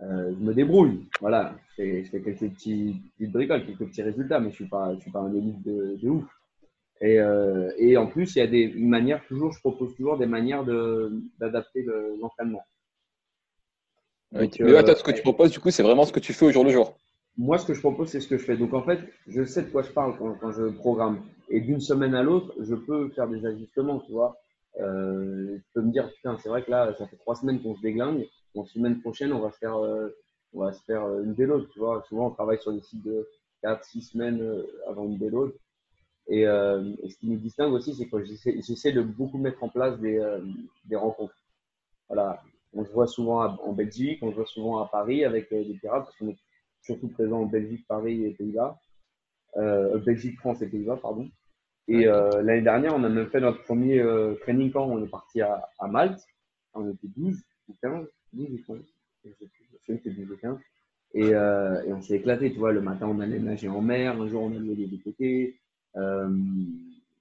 me 0.00 0.52
débrouille, 0.52 1.06
voilà. 1.20 1.54
Je 1.78 2.02
fais, 2.04 2.20
quelques 2.20 2.38
petits, 2.38 3.00
petites 3.16 3.32
bricoles, 3.32 3.66
quelques 3.66 3.86
petits 3.86 4.02
résultats, 4.02 4.40
mais 4.40 4.50
je 4.50 4.56
suis 4.56 4.68
pas, 4.68 4.94
je 4.94 5.00
suis 5.00 5.10
pas 5.10 5.20
un 5.20 5.34
élite 5.34 5.62
de, 5.62 5.96
de 6.00 6.08
ouf. 6.08 6.41
Et, 7.02 7.18
euh, 7.18 7.72
et, 7.78 7.96
en 7.96 8.06
plus, 8.06 8.36
il 8.36 8.38
y 8.38 8.42
a 8.42 8.46
des 8.46 8.68
manières, 8.76 9.24
toujours, 9.26 9.52
je 9.52 9.58
propose 9.58 9.94
toujours 9.96 10.18
des 10.18 10.26
manières 10.26 10.64
d'adapter 11.38 11.84
l'entraînement. 12.20 12.62
mais 14.30 14.48
toi, 14.48 14.94
ce 14.94 15.02
que 15.02 15.10
tu 15.10 15.22
proposes, 15.22 15.50
du 15.50 15.58
coup, 15.58 15.70
c'est 15.70 15.82
vraiment 15.82 16.04
ce 16.04 16.12
que 16.12 16.20
tu 16.20 16.32
fais 16.32 16.46
au 16.46 16.52
jour 16.52 16.64
le 16.64 16.70
jour. 16.70 16.96
Moi, 17.36 17.58
ce 17.58 17.66
que 17.66 17.74
je 17.74 17.80
propose, 17.80 18.08
c'est 18.08 18.20
ce 18.20 18.28
que 18.28 18.38
je 18.38 18.44
fais. 18.44 18.56
Donc, 18.56 18.72
en 18.72 18.82
fait, 18.82 19.00
je 19.26 19.42
sais 19.44 19.62
de 19.62 19.70
quoi 19.70 19.82
je 19.82 19.90
parle 19.90 20.16
quand, 20.16 20.34
quand 20.34 20.52
je 20.52 20.68
programme. 20.68 21.22
Et 21.48 21.60
d'une 21.60 21.80
semaine 21.80 22.14
à 22.14 22.22
l'autre, 22.22 22.54
je 22.60 22.74
peux 22.74 23.08
faire 23.10 23.26
des 23.26 23.44
ajustements, 23.44 23.98
tu 24.00 24.12
vois. 24.12 24.36
Euh, 24.80 25.56
je 25.56 25.62
peux 25.74 25.82
me 25.82 25.90
dire, 25.90 26.08
putain, 26.14 26.38
c'est 26.38 26.48
vrai 26.48 26.62
que 26.62 26.70
là, 26.70 26.94
ça 26.98 27.06
fait 27.06 27.16
trois 27.16 27.34
semaines 27.34 27.60
qu'on 27.60 27.74
se 27.74 27.82
déglingue. 27.82 28.28
La 28.54 28.64
semaine 28.66 29.00
prochaine, 29.00 29.32
on 29.32 29.40
va 29.40 29.50
se 29.50 29.58
faire, 29.58 29.76
euh, 29.76 30.08
on 30.52 30.60
va 30.60 30.72
se 30.72 30.82
faire 30.84 31.02
une 31.20 31.34
déload, 31.34 31.68
tu 31.72 31.80
vois. 31.80 32.04
Souvent, 32.08 32.28
on 32.28 32.30
travaille 32.30 32.60
sur 32.60 32.72
des 32.72 32.80
sites 32.80 33.02
de 33.02 33.26
4-6 33.64 34.12
semaines 34.12 34.40
euh, 34.40 34.66
avant 34.86 35.04
une 35.04 35.18
déload. 35.18 35.52
Euh, 36.30 36.94
et, 37.02 37.10
ce 37.10 37.16
qui 37.16 37.28
nous 37.28 37.36
distingue 37.36 37.72
aussi, 37.72 37.94
c'est 37.94 38.08
que 38.08 38.24
j'essaie 38.24 38.92
de 38.92 39.02
beaucoup 39.02 39.38
mettre 39.38 39.62
en 39.62 39.68
place 39.68 39.98
des, 40.00 40.18
euh, 40.18 40.40
des, 40.84 40.96
rencontres. 40.96 41.34
Voilà. 42.08 42.42
On 42.72 42.84
se 42.84 42.92
voit 42.92 43.06
souvent 43.06 43.44
en 43.44 43.72
Belgique, 43.72 44.20
on 44.22 44.30
se 44.30 44.36
voit 44.36 44.46
souvent 44.46 44.78
à 44.78 44.88
Paris 44.88 45.24
avec 45.24 45.52
euh, 45.52 45.64
des 45.64 45.74
pirates, 45.74 46.04
parce 46.04 46.16
qu'on 46.16 46.28
est 46.28 46.38
surtout 46.80 47.08
présent 47.08 47.42
en 47.42 47.46
Belgique, 47.46 47.86
Paris 47.86 48.24
et 48.24 48.30
Pays-Bas. 48.34 48.78
Belgique, 49.54 50.38
France 50.38 50.62
et 50.62 50.68
Pays-Bas, 50.68 50.96
pardon. 50.96 51.28
Et 51.86 52.06
l'année 52.06 52.62
dernière, 52.62 52.94
on 52.96 53.04
a 53.04 53.08
même 53.08 53.28
fait 53.28 53.40
notre 53.40 53.62
premier 53.64 54.02
training 54.40 54.72
camp. 54.72 54.88
On 54.88 55.04
est 55.04 55.08
parti 55.08 55.42
à, 55.42 55.68
à, 55.78 55.86
Malte. 55.86 56.20
On 56.72 56.88
était 56.88 57.08
12 57.16 57.36
ou 57.68 57.74
15, 57.82 58.08
12 58.32 58.50
ou 58.50 58.58
15. 58.66 58.78
Je 59.24 59.30
sais 59.86 59.98
que 59.98 60.08
12 60.08 60.30
ou 60.30 60.36
15. 60.38 60.58
Et, 61.14 61.28
et 61.28 61.92
on 61.92 62.00
s'est 62.00 62.16
éclaté, 62.16 62.50
tu 62.50 62.58
vois. 62.58 62.72
Le 62.72 62.80
matin, 62.80 63.06
on 63.06 63.20
allait 63.20 63.38
nager 63.38 63.68
en 63.68 63.82
mer. 63.82 64.18
Un 64.18 64.26
jour, 64.26 64.42
on 64.42 64.56
allait 64.56 64.86
des 64.86 64.98
côtés. 64.98 65.60
Euh, 65.96 66.28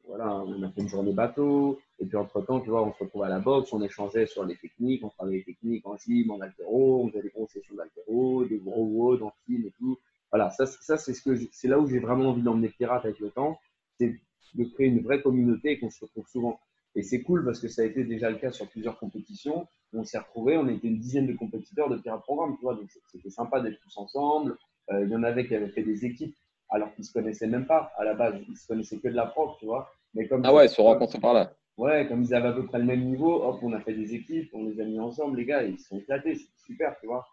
voilà, 0.08 0.36
on 0.44 0.62
a 0.64 0.70
fait 0.70 0.82
une 0.82 0.90
journée 0.90 1.14
bateau. 1.14 1.80
Et 2.00 2.06
puis, 2.06 2.18
entre-temps, 2.18 2.60
tu 2.60 2.70
vois, 2.70 2.84
on 2.84 2.94
se 2.94 3.04
retrouve 3.04 3.24
à 3.24 3.30
la 3.30 3.40
boxe, 3.40 3.72
on 3.72 3.82
échangeait 3.82 4.26
sur 4.26 4.44
les 4.44 4.58
techniques, 4.58 5.04
on 5.04 5.10
travaillait 5.10 5.40
les 5.40 5.54
techniques 5.54 5.88
en 5.88 5.98
gym, 5.98 6.32
en 6.32 6.42
altéro, 6.42 7.04
on 7.04 7.10
faisait 7.10 7.22
des 7.22 7.30
grosses 7.30 7.52
sessions 7.52 7.76
d'altéro, 7.76 8.44
des 8.46 8.58
gros 8.58 8.84
WOD 8.84 9.22
en 9.24 9.32
film 9.46 9.66
et 9.66 9.74
tout. 9.78 9.98
Voilà, 10.32 10.50
ça, 10.50 10.66
ça 10.66 10.98
c'est 10.98 11.14
ce 11.14 11.22
que 11.22 11.38
c'est 11.52 11.68
là 11.68 11.80
où 11.80 11.88
j'ai 11.88 12.00
vraiment 12.00 12.30
envie 12.30 12.42
d'emmener 12.42 12.70
Pirate 12.70 13.06
avec 13.06 13.20
le 13.20 13.30
temps, 13.30 13.60
c'est 14.00 14.20
de 14.56 14.64
créer 14.66 14.88
une 14.88 15.02
vraie 15.02 15.22
communauté 15.22 15.80
qu'on 15.80 15.90
se 15.90 16.04
retrouve 16.04 16.28
souvent. 16.28 16.60
Et 16.96 17.04
c'est 17.04 17.22
cool 17.22 17.46
parce 17.46 17.60
que 17.60 17.68
ça 17.68 17.84
a 17.84 17.86
été 17.86 18.04
déjà 18.04 18.30
le 18.30 18.38
cas 18.38 18.52
sur 18.52 18.68
plusieurs 18.68 18.98
compétitions. 18.98 19.68
On 19.94 20.04
s'est 20.04 20.18
retrouvés, 20.18 20.58
on 20.58 20.68
était 20.68 20.88
une 20.88 21.00
dizaine 21.00 21.28
de 21.28 21.34
compétiteurs 21.34 21.90
de 21.90 21.98
Pirate 21.98 22.24
Programme, 22.24 22.56
tu 22.58 22.64
vois, 22.64 22.76
donc 22.76 22.90
c'était 23.08 23.30
sympa 23.30 23.62
d'être 23.62 23.80
tous 23.80 23.98
ensemble. 23.98 24.58
Euh, 24.92 25.06
il 25.06 25.12
y 25.12 25.16
en 25.16 25.24
avait 25.24 25.48
qui 25.48 25.56
avaient 25.56 25.70
fait 25.70 25.84
des 25.84 26.06
équipes 26.06 26.36
alors 26.72 26.94
qu'ils 26.96 27.06
se 27.06 27.14
connaissaient 27.14 27.48
même 27.48 27.66
pas 27.66 27.92
à 27.98 28.04
la 28.04 28.14
base. 28.14 28.36
Ils 28.48 28.58
se 28.58 28.68
connaissaient 28.68 28.98
que 28.98 29.10
de 29.10 29.16
la 29.16 29.28
prof, 29.28 29.58
tu 29.60 29.66
vois. 29.66 29.94
Mais 30.14 30.28
comme 30.28 30.42
ah 30.46 30.54
ouais, 30.54 30.66
ils 30.66 30.70
se 30.70 30.82
rencontrent 30.82 31.20
par 31.20 31.34
là. 31.34 31.54
Ouais, 31.78 32.08
comme 32.08 32.24
ils 32.24 32.34
avaient 32.34 32.50
à 32.50 32.54
peu 32.54 32.66
près 32.66 32.80
le 32.80 32.86
même 32.86 33.04
niveau, 33.04 33.44
hop, 33.44 33.60
on 33.62 33.74
a 33.74 33.80
fait 33.80 33.94
des 33.94 34.14
équipes, 34.14 34.50
on 34.54 34.66
les 34.66 34.80
a 34.82 34.86
mis 34.86 35.00
ensemble, 35.00 35.38
les 35.38 35.46
gars, 35.46 35.64
ils 35.64 35.80
se 35.80 35.88
sont 35.88 35.98
éclatés, 35.98 36.36
c'est 36.36 36.66
super, 36.66 36.96
tu 37.00 37.08
vois. 37.08 37.26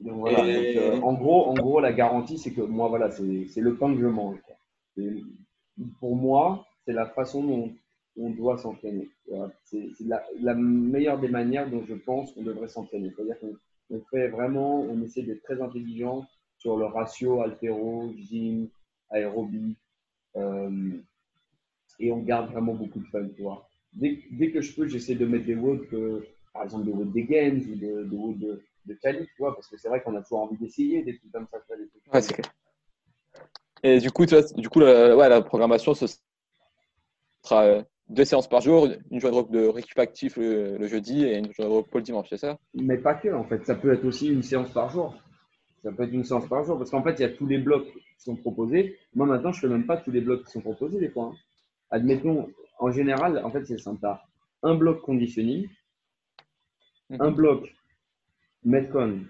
Donc 0.00 0.20
voilà. 0.20 0.44
Euh, 0.44 1.00
en 1.00 1.14
gros, 1.14 1.46
en 1.46 1.54
gros, 1.54 1.80
la 1.80 1.92
garantie, 1.92 2.38
c'est 2.38 2.52
que 2.52 2.60
moi, 2.60 2.88
voilà, 2.88 3.10
c'est 3.10 3.22
le 3.60 3.76
pain 3.76 3.92
que 3.94 4.00
je 4.00 4.06
mange. 4.06 4.38
Pour 6.00 6.16
moi, 6.16 6.66
c'est 6.84 6.92
la 6.92 7.06
façon 7.06 7.42
dont 7.42 7.72
on 8.20 8.30
doit 8.30 8.58
s'entraîner. 8.58 9.08
C'est 9.64 9.90
la, 10.00 10.24
la, 10.40 10.54
meilleure 10.54 11.18
des 11.18 11.28
manières 11.28 11.70
dont 11.70 11.84
je 11.84 11.94
pense 11.94 12.32
qu'on 12.32 12.42
devrait 12.42 12.68
s'entraîner. 12.68 13.10
C'est-à-dire 13.14 13.38
qu'on 13.38 13.56
on 13.90 14.00
fait 14.10 14.28
vraiment, 14.28 14.80
on 14.80 15.02
essaie 15.02 15.22
d'être 15.22 15.42
très 15.42 15.60
intelligent 15.60 16.26
sur 16.58 16.76
le 16.76 16.86
ratio 16.86 17.40
altéro, 17.40 18.12
gym, 18.16 18.68
aérobie. 19.10 19.76
Euh, 20.36 20.98
et 21.98 22.12
on 22.12 22.18
garde 22.18 22.50
vraiment 22.50 22.74
beaucoup 22.74 23.00
de 23.00 23.06
fun, 23.06 23.26
tu 23.34 23.42
vois. 23.42 23.68
Dès, 23.92 24.20
dès 24.30 24.50
que 24.50 24.60
je 24.60 24.74
peux, 24.74 24.86
j'essaie 24.86 25.14
de 25.14 25.26
mettre 25.26 25.46
des 25.46 25.54
WOD, 25.54 25.88
par 26.52 26.64
exemple 26.64 26.84
des 26.84 26.92
WOD 26.92 27.12
des 27.12 27.24
games 27.24 27.58
ou 27.58 27.74
des 27.74 27.86
de 27.86 28.14
WOD 28.14 28.38
de, 28.38 28.62
de 28.86 28.94
tu 28.94 29.26
vois, 29.38 29.54
parce 29.54 29.68
que 29.68 29.76
c'est 29.76 29.88
vrai 29.88 30.02
qu'on 30.02 30.14
a 30.16 30.22
toujours 30.22 30.40
envie 30.40 30.56
d'essayer 30.58 31.02
des 31.02 31.16
trucs 31.16 31.32
comme 31.32 31.46
ça. 31.50 31.58
Des 31.76 32.26
trucs. 32.26 32.46
Et 33.82 33.98
du 34.00 34.10
coup, 34.10 34.26
tu 34.26 34.34
vois, 34.34 34.44
du 34.54 34.68
coup 34.68 34.80
la, 34.80 35.16
ouais, 35.16 35.28
la 35.28 35.42
programmation, 35.42 35.94
ce 35.94 36.06
sera 37.44 37.64
euh, 37.64 37.82
deux 38.08 38.24
séances 38.24 38.48
par 38.48 38.60
jour, 38.60 38.88
une 39.10 39.20
journée 39.20 39.42
de 39.50 39.66
récup 39.66 39.98
actif 39.98 40.36
le, 40.36 40.86
jeudi 40.86 41.24
et 41.24 41.38
une 41.38 41.52
journée 41.52 41.70
de 41.70 41.76
repos 41.76 41.98
le 41.98 42.04
dimanche, 42.04 42.28
c'est 42.30 42.38
ça? 42.38 42.58
Mais 42.74 42.98
pas 42.98 43.14
que, 43.14 43.28
en 43.28 43.44
fait. 43.44 43.64
Ça 43.66 43.74
peut 43.74 43.92
être 43.92 44.04
aussi 44.04 44.28
une 44.28 44.42
séance 44.42 44.72
par 44.72 44.88
jour. 44.90 45.14
Ça 45.82 45.92
peut 45.92 46.04
être 46.04 46.12
une 46.12 46.24
séance 46.24 46.48
par 46.48 46.64
jour 46.64 46.78
parce 46.78 46.90
qu'en 46.90 47.02
fait, 47.02 47.14
il 47.18 47.22
y 47.22 47.24
a 47.24 47.30
tous 47.30 47.46
les 47.46 47.58
blocs 47.58 47.86
qui 47.86 48.24
sont 48.24 48.36
proposés. 48.36 48.98
Moi, 49.14 49.26
maintenant, 49.26 49.52
je 49.52 49.66
ne 49.66 49.72
fais 49.72 49.76
même 49.76 49.86
pas 49.86 49.96
tous 49.96 50.10
les 50.10 50.20
blocs 50.20 50.44
qui 50.44 50.52
sont 50.52 50.60
proposés 50.60 50.98
des 50.98 51.08
fois. 51.08 51.32
Hein. 51.32 51.36
Admettons, 51.90 52.48
en 52.78 52.90
général, 52.90 53.40
en 53.44 53.50
fait, 53.50 53.64
c'est 53.66 53.78
simple. 53.78 54.06
un 54.62 54.74
bloc 54.74 55.02
conditioning, 55.02 55.68
mhm. 57.10 57.20
un 57.20 57.30
bloc 57.30 57.74
Metcon 58.64 59.20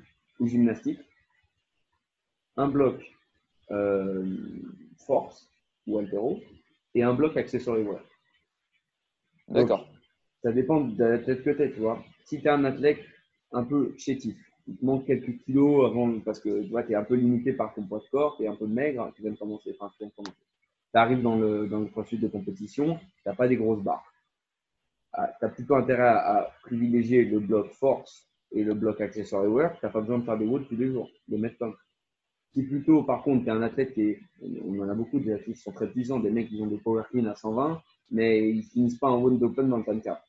ou 0.41 0.47
gymnastique, 0.47 1.01
un 2.57 2.69
bloc 2.69 3.03
euh, 3.71 4.25
force 4.97 5.49
ou 5.87 5.99
altéro 5.99 6.41
et 6.95 7.03
un 7.03 7.14
bloc 7.14 7.37
accessoire 7.37 7.77
D'accord. 9.49 9.89
Ça 10.43 10.53
dépend 10.53 10.83
de 10.83 11.05
l'athlète 11.05 11.43
que 11.43 11.51
tu 11.51 11.63
es, 11.63 11.73
tu 11.73 11.81
vois. 11.81 12.03
Si 12.25 12.41
tu 12.41 12.47
es 12.47 12.51
un 12.51 12.65
athlète 12.65 13.01
un 13.53 13.65
peu 13.65 13.95
chétif, 13.97 14.37
il 14.67 14.77
te 14.77 14.85
manque 14.85 15.07
quelques 15.07 15.39
kilos 15.39 15.87
avant, 15.87 16.21
parce 16.21 16.41
que 16.41 16.63
tu 16.63 16.69
vois, 16.69 16.89
es 16.89 16.95
un 16.95 17.05
peu 17.05 17.15
limité 17.15 17.53
par 17.53 17.75
ton 17.75 17.83
poids 17.83 18.01
de 18.01 18.11
corps, 18.11 18.37
tu 18.37 18.45
es 18.45 18.47
un 18.47 18.55
peu 18.55 18.67
maigre, 18.67 19.11
tu 19.17 19.23
viens 19.23 19.33
de 19.33 19.39
commencer. 19.39 19.75
Enfin, 19.81 19.91
tu 19.99 20.29
arrives 20.95 21.23
dans 21.23 21.37
le, 21.37 21.67
dans 21.67 21.81
le 21.81 21.87
processus 21.87 22.21
de 22.21 22.29
compétition, 22.29 22.97
tu 22.97 23.29
n'as 23.29 23.35
pas 23.35 23.49
des 23.49 23.57
grosses 23.57 23.83
barres. 23.83 24.05
Ah, 25.15 25.33
tu 25.39 25.45
as 25.47 25.49
plutôt 25.49 25.75
intérêt 25.75 26.09
à, 26.09 26.53
privilégier 26.63 27.25
le 27.25 27.41
bloc 27.41 27.73
force 27.73 28.29
et 28.53 28.63
le 28.63 28.75
bloc 28.75 29.01
accessory 29.01 29.49
work. 29.49 29.81
Tu 29.81 29.87
n'as 29.87 29.93
pas 29.93 30.01
besoin 30.01 30.19
de 30.19 30.25
faire 30.25 30.39
des 30.39 30.47
WOD 30.47 30.69
tous 30.69 30.77
les 30.77 30.93
jours, 30.93 31.11
de 31.29 31.37
mettre 31.37 31.59
comme. 31.59 31.75
Si 32.53 32.63
plutôt, 32.63 33.03
par 33.03 33.23
contre, 33.23 33.45
tu 33.45 33.49
es 33.49 33.53
un 33.53 33.63
athlète 33.63 33.95
qui 33.95 34.03
est, 34.03 34.21
on 34.65 34.79
en 34.81 34.89
a 34.89 34.95
beaucoup, 34.95 35.19
des 35.19 35.33
athlètes 35.33 35.57
qui 35.57 35.63
sont 35.63 35.73
très 35.73 35.89
puissants, 35.89 36.19
des 36.19 36.31
mecs 36.31 36.49
qui 36.49 36.61
ont 36.63 36.67
des 36.67 36.79
power 36.79 37.03
clean 37.11 37.27
à 37.27 37.35
120, 37.35 37.83
mais 38.11 38.51
ils 38.51 38.62
finissent 38.62 38.99
pas 38.99 39.09
en 39.09 39.21
World 39.21 39.42
Open 39.42 39.68
dans 39.68 39.79
le 39.79 39.85
time 39.85 40.01
cap. 40.01 40.25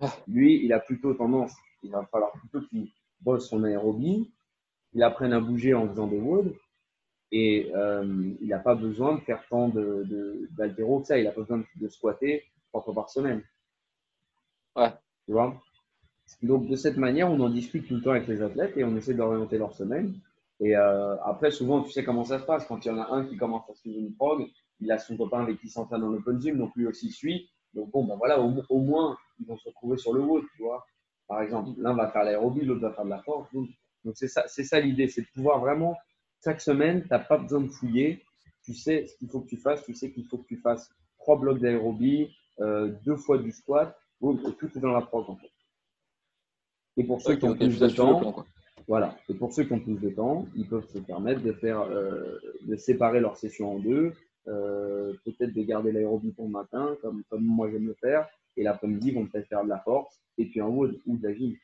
Ah. 0.00 0.14
Lui, 0.28 0.64
il 0.64 0.72
a 0.72 0.80
plutôt 0.80 1.14
tendance, 1.14 1.52
il 1.82 1.90
va 1.90 2.04
falloir 2.06 2.32
plutôt 2.32 2.60
qu'il 2.68 2.90
bosse 3.20 3.48
son 3.48 3.64
aérobie, 3.64 4.30
il 4.94 5.02
apprenne 5.02 5.32
à 5.32 5.40
bouger 5.40 5.74
en 5.74 5.88
faisant 5.88 6.06
des 6.06 6.18
WOD, 6.18 6.54
et 7.30 7.70
euh, 7.74 8.30
il 8.40 8.48
n'a 8.48 8.58
pas 8.58 8.74
besoin 8.74 9.16
de 9.16 9.20
faire 9.20 9.42
tant 9.48 9.68
d'altéro 9.68 10.98
de, 10.98 11.02
que 11.02 11.06
ça, 11.08 11.18
il 11.18 11.26
a 11.26 11.32
pas 11.32 11.42
besoin 11.42 11.62
de 11.76 11.88
squatter 11.88 12.44
trois 12.68 12.82
fois 12.82 12.94
par 12.94 13.10
semaine. 13.10 13.42
Ouais. 14.76 14.92
Tu 15.26 15.32
vois? 15.32 15.60
Donc, 16.42 16.68
de 16.68 16.76
cette 16.76 16.96
manière, 16.96 17.30
on 17.30 17.40
en 17.40 17.50
discute 17.50 17.86
tout 17.86 17.96
le 17.96 18.02
temps 18.02 18.10
avec 18.10 18.28
les 18.28 18.42
athlètes 18.42 18.76
et 18.76 18.84
on 18.84 18.96
essaie 18.96 19.14
d'orienter 19.14 19.58
leur 19.58 19.74
semaine. 19.74 20.14
Et 20.60 20.76
euh, 20.76 21.16
après, 21.22 21.50
souvent, 21.50 21.82
tu 21.82 21.90
sais 21.90 22.04
comment 22.04 22.24
ça 22.24 22.38
se 22.38 22.44
passe. 22.44 22.66
Quand 22.66 22.84
il 22.84 22.88
y 22.88 22.90
en 22.90 22.98
a 22.98 23.14
un 23.14 23.24
qui 23.24 23.36
commence 23.36 23.68
à 23.70 23.74
suivre 23.74 23.98
une 23.98 24.14
prog, 24.14 24.46
il 24.80 24.90
a 24.92 24.98
son 24.98 25.16
copain 25.16 25.42
avec 25.42 25.60
qui 25.60 25.68
s'entraîne 25.68 26.00
dans 26.00 26.08
l'open 26.08 26.40
gym, 26.40 26.58
donc 26.58 26.74
lui 26.76 26.86
aussi 26.86 27.10
suit. 27.10 27.50
Donc 27.74 27.90
bon, 27.90 28.04
ben 28.04 28.16
voilà, 28.16 28.40
au, 28.40 28.78
moins, 28.78 29.16
ils 29.40 29.46
vont 29.46 29.56
se 29.56 29.68
retrouver 29.68 29.98
sur 29.98 30.12
le 30.12 30.20
wood, 30.20 30.44
tu 30.56 30.62
vois. 30.62 30.86
Par 31.26 31.42
exemple, 31.42 31.70
l'un 31.78 31.94
va 31.94 32.08
faire 32.10 32.24
l'aérobie, 32.24 32.64
l'autre 32.64 32.80
va 32.80 32.92
faire 32.92 33.04
de 33.04 33.10
la 33.10 33.22
force. 33.22 33.52
Donc, 33.52 33.68
c'est 34.14 34.28
ça, 34.28 34.44
c'est 34.46 34.64
ça 34.64 34.80
l'idée, 34.80 35.08
c'est 35.08 35.22
de 35.22 35.26
pouvoir 35.34 35.60
vraiment, 35.60 35.96
chaque 36.42 36.60
semaine, 36.60 37.02
tu 37.02 37.08
n'as 37.10 37.18
pas 37.18 37.38
besoin 37.38 37.60
de 37.60 37.68
fouiller. 37.68 38.24
Tu 38.62 38.74
sais 38.74 39.06
ce 39.06 39.16
qu'il 39.16 39.28
faut 39.28 39.40
que 39.40 39.48
tu 39.48 39.56
fasses, 39.56 39.84
tu 39.84 39.94
sais 39.94 40.10
qu'il 40.10 40.24
faut 40.26 40.38
que 40.38 40.46
tu 40.46 40.56
fasses 40.56 40.90
trois 41.18 41.38
blocs 41.38 41.58
d'aérobie, 41.58 42.30
euh, 42.60 42.92
deux 43.04 43.16
fois 43.16 43.38
du 43.38 43.52
squat, 43.52 43.96
tout 44.20 44.70
est 44.76 44.80
dans 44.80 44.92
la 44.92 45.02
prog 45.02 45.28
en 45.28 45.36
fait. 45.36 45.50
Et 46.96 47.04
pour 47.04 47.20
ceux 47.22 47.36
qui 47.36 47.44
ont 47.44 47.54
plus 47.54 47.78
de 47.78 47.88
temps, 47.88 48.44
voilà. 48.88 49.16
Et 49.28 49.34
pour 49.34 49.52
ceux 49.52 49.64
qui 49.64 49.72
ont 49.72 49.80
plus 49.80 50.00
de 50.00 50.10
temps, 50.10 50.46
ils 50.56 50.66
peuvent 50.66 50.88
se 50.88 50.98
permettre 50.98 51.42
de 51.42 51.52
faire, 51.52 51.82
euh, 51.82 52.38
de 52.62 52.76
séparer 52.76 53.20
leur 53.20 53.36
session 53.36 53.76
en 53.76 53.78
deux, 53.78 54.14
peut-être 54.44 55.52
de 55.52 55.62
garder 55.62 55.92
l'aérobie 55.92 56.32
pour 56.32 56.46
le 56.46 56.52
matin, 56.52 56.96
comme, 57.02 57.22
comme 57.28 57.44
moi 57.44 57.70
j'aime 57.70 57.86
le 57.86 57.94
faire, 57.94 58.28
et 58.56 58.62
l'après-midi, 58.62 59.08
ils 59.08 59.14
vont 59.14 59.26
peut-être 59.26 59.48
faire 59.48 59.64
de 59.64 59.68
la 59.68 59.78
force, 59.78 60.20
et 60.38 60.46
puis 60.46 60.60
en 60.60 60.68
haut, 60.68 60.88
ou 61.06 61.16
de 61.16 61.28
la 61.28 61.34
gym. 61.34 61.54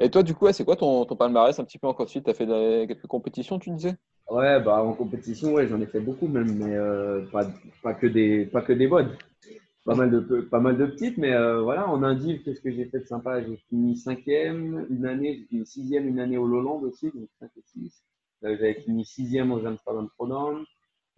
Et 0.00 0.10
toi, 0.10 0.22
du 0.22 0.34
coup, 0.34 0.50
c'est 0.52 0.64
quoi 0.64 0.76
ton, 0.76 1.04
ton, 1.04 1.16
palmarès 1.16 1.58
un 1.58 1.64
petit 1.64 1.78
peu 1.78 1.88
en 1.88 1.94
crossfit 1.94 2.22
Tu 2.22 2.30
as 2.30 2.34
fait 2.34 2.46
quelques 2.46 3.06
compétitions, 3.06 3.58
tu 3.58 3.70
disais? 3.70 3.96
Ouais, 4.30 4.60
bah, 4.60 4.82
en 4.82 4.92
compétition, 4.92 5.54
ouais, 5.54 5.66
j'en 5.66 5.80
ai 5.80 5.86
fait 5.86 6.00
beaucoup 6.00 6.28
même, 6.28 6.54
mais 6.56 6.76
euh, 6.76 7.26
pas, 7.32 7.50
pas, 7.82 7.94
que 7.94 8.06
des, 8.06 8.46
pas 8.46 8.62
que 8.62 8.72
des 8.72 8.86
pas 8.86 9.94
mal 9.94 10.10
de, 10.10 10.20
pas 10.42 10.60
mal 10.60 10.76
de 10.76 10.86
petites, 10.86 11.16
mais 11.16 11.32
euh, 11.32 11.62
voilà, 11.62 11.88
en 11.88 12.02
Indive, 12.02 12.42
qu'est-ce 12.42 12.60
que 12.60 12.70
j'ai 12.70 12.84
fait 12.84 13.00
de 13.00 13.06
sympa? 13.06 13.42
J'ai 13.42 13.56
fini 13.68 13.96
cinquième 13.96 14.86
une 14.90 15.06
année, 15.06 15.38
j'ai 15.38 15.44
fini 15.46 15.66
sixième 15.66 16.06
une 16.06 16.20
année 16.20 16.36
au 16.36 16.46
Lowland 16.46 16.82
aussi, 16.82 17.06
donc 17.06 17.28
5 17.40 17.50
et 17.56 17.62
6. 17.64 18.02
Euh, 18.44 18.56
j'avais 18.56 18.74
fini 18.74 19.04
sixième 19.04 19.52
au 19.52 19.64
Amsterdam 19.64 20.08
Prodome, 20.16 20.64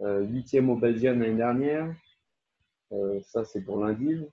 euh, 0.00 0.22
huitième 0.24 0.70
au 0.70 0.76
Belgium 0.76 1.20
l'année 1.20 1.36
dernière. 1.36 1.94
ça, 3.22 3.44
c'est 3.44 3.62
pour 3.62 3.84
l'Indive. 3.84 4.26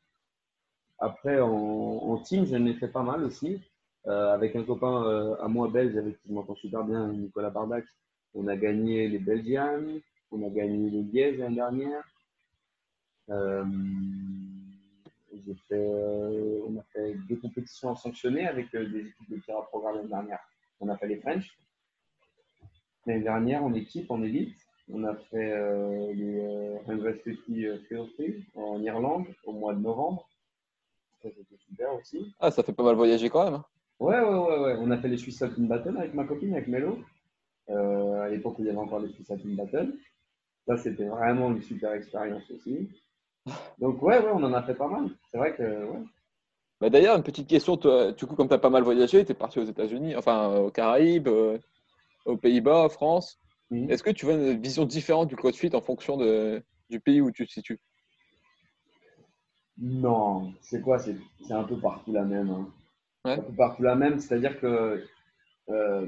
Après, 0.99 1.39
en, 1.39 2.17
team, 2.25 2.45
j'en 2.45 2.65
ai 2.65 2.73
fait 2.73 2.87
pas 2.87 3.03
mal 3.03 3.23
aussi. 3.23 3.61
avec 4.05 4.55
un 4.55 4.63
copain 4.63 5.35
à 5.39 5.47
moi 5.47 5.67
belge 5.69 5.97
avec 5.97 6.17
qui 6.21 6.29
je 6.29 6.33
m'entends 6.33 6.55
super 6.55 6.83
bien, 6.83 7.11
Nicolas 7.13 7.49
Bardac. 7.51 7.85
On 8.33 8.47
a 8.47 8.55
gagné 8.55 9.07
les 9.07 9.19
Belgians, 9.19 9.83
on 10.31 10.45
a 10.45 10.49
gagné 10.49 10.89
les 10.89 11.03
Liège 11.03 11.37
l'année 11.37 11.55
dernière. 11.55 12.03
Euh, 13.29 13.65
euh, 15.71 16.61
on 16.67 16.77
a 16.77 16.83
fait 16.93 17.15
deux 17.29 17.37
compétitions 17.37 17.95
sanctionnées 17.95 18.47
avec 18.47 18.73
euh, 18.75 18.87
des 18.87 18.99
équipes 18.99 19.29
de 19.29 19.37
tir 19.39 19.57
à 19.57 19.65
programme 19.65 19.95
l'année 19.97 20.09
dernière. 20.09 20.39
On 20.79 20.89
a 20.89 20.97
fait 20.97 21.07
les 21.07 21.17
French. 21.17 21.57
L'année 23.07 23.23
dernière, 23.23 23.63
en 23.63 23.73
équipe, 23.73 24.11
en 24.11 24.21
élite, 24.21 24.55
on 24.93 25.03
a 25.05 25.15
fait 25.15 25.51
euh, 25.53 26.13
les 26.13 26.93
University 26.93 27.37
Field 27.45 28.43
en 28.55 28.81
Irlande 28.83 29.25
au 29.45 29.53
mois 29.53 29.73
de 29.73 29.79
novembre. 29.79 30.27
Ça, 31.23 31.29
c'était 31.29 31.57
super 31.57 31.95
aussi. 31.95 32.35
Ah, 32.39 32.51
ça 32.51 32.63
fait 32.63 32.73
pas 32.73 32.83
mal 32.83 32.95
voyager 32.95 33.29
quand 33.29 33.45
même. 33.45 33.55
Hein. 33.55 33.65
Ouais, 33.99 34.19
ouais, 34.19 34.37
ouais, 34.37 34.59
ouais. 34.59 34.75
On 34.79 34.91
a 34.91 34.97
fait 34.97 35.07
les 35.07 35.17
Swiss 35.17 35.41
Alpine 35.41 35.67
Battle 35.67 35.97
avec 35.97 36.13
ma 36.13 36.25
copine, 36.25 36.53
avec 36.53 36.67
Melo. 36.67 36.99
à 37.69 38.29
l'époque 38.29 38.59
où 38.59 38.63
il 38.63 38.67
y 38.67 38.69
avait 38.69 38.77
encore 38.77 38.99
les 38.99 39.09
Swiss 39.09 39.31
Alpine 39.31 39.55
Battle. 39.55 39.93
Ça, 40.67 40.77
c'était 40.77 41.05
vraiment 41.07 41.51
une 41.51 41.61
super 41.61 41.93
expérience 41.93 42.43
aussi. 42.51 42.89
Donc, 43.79 44.01
ouais, 44.03 44.19
ouais, 44.19 44.31
on 44.33 44.43
en 44.43 44.53
a 44.53 44.61
fait 44.63 44.75
pas 44.75 44.89
mal. 44.89 45.09
C'est 45.31 45.37
vrai 45.37 45.55
que, 45.55 45.63
ouais. 45.63 46.03
Bah, 46.81 46.89
D'ailleurs, 46.89 47.15
une 47.15 47.23
petite 47.23 47.47
question. 47.47 47.77
Toi, 47.77 48.11
du 48.11 48.25
coup, 48.25 48.35
comme 48.35 48.49
tu 48.49 48.53
as 48.53 48.59
pas 48.59 48.69
mal 48.69 48.83
voyagé, 48.83 49.23
tu 49.23 49.31
es 49.31 49.35
parti 49.35 49.59
aux 49.59 49.63
États-Unis, 49.63 50.15
enfin, 50.15 50.57
aux 50.57 50.69
Caraïbes, 50.69 51.29
euh, 51.29 51.57
aux 52.27 52.37
Pays-Bas, 52.37 52.83
en 52.83 52.89
France. 52.89 53.39
Mhm. 53.71 53.89
Est-ce 53.89 54.03
que 54.03 54.11
tu 54.11 54.25
vois 54.25 54.35
une 54.35 54.61
vision 54.61 54.85
différente 54.85 55.29
du 55.29 55.35
CrossFit 55.35 55.73
en 55.73 55.81
fonction 55.81 56.17
de, 56.17 56.63
du 56.89 56.99
pays 56.99 57.21
où 57.21 57.31
tu 57.31 57.45
te 57.45 57.51
situes? 57.51 57.79
Non, 59.79 60.53
c'est 60.61 60.81
quoi? 60.81 60.99
C'est 60.99 61.17
un 61.51 61.63
peu 61.63 61.77
partout 61.79 62.11
la 62.11 62.23
même. 62.23 62.49
Hein. 62.49 62.69
Un 63.25 63.41
peu 63.41 63.53
partout 63.53 63.83
la 63.83 63.95
même, 63.95 64.19
c'est-à-dire 64.19 64.59
que 64.59 65.03
euh, 65.69 66.07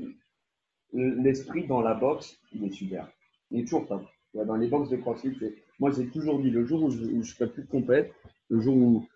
l'esprit 0.93 1.67
dans 1.67 1.81
la 1.81 1.93
boxe, 1.93 2.39
il 2.53 2.63
est 2.63 2.71
super. 2.71 3.07
Il 3.51 3.61
est 3.61 3.63
toujours 3.63 3.87
top. 3.87 4.05
Dans 4.33 4.55
les 4.55 4.67
boxes 4.67 4.89
de 4.89 4.97
CrossFit, 4.97 5.35
moi 5.79 5.91
j'ai 5.91 6.07
toujours 6.07 6.39
dit 6.39 6.49
le 6.49 6.65
jour 6.65 6.83
où 6.83 6.91
je, 6.91 7.03
ne 7.03 7.23
ferai 7.23 7.49
plus 7.51 7.63
de 7.63 7.67
compète, 7.67 8.13
le 8.49 8.59
jour 8.59 8.75
où, 8.75 9.07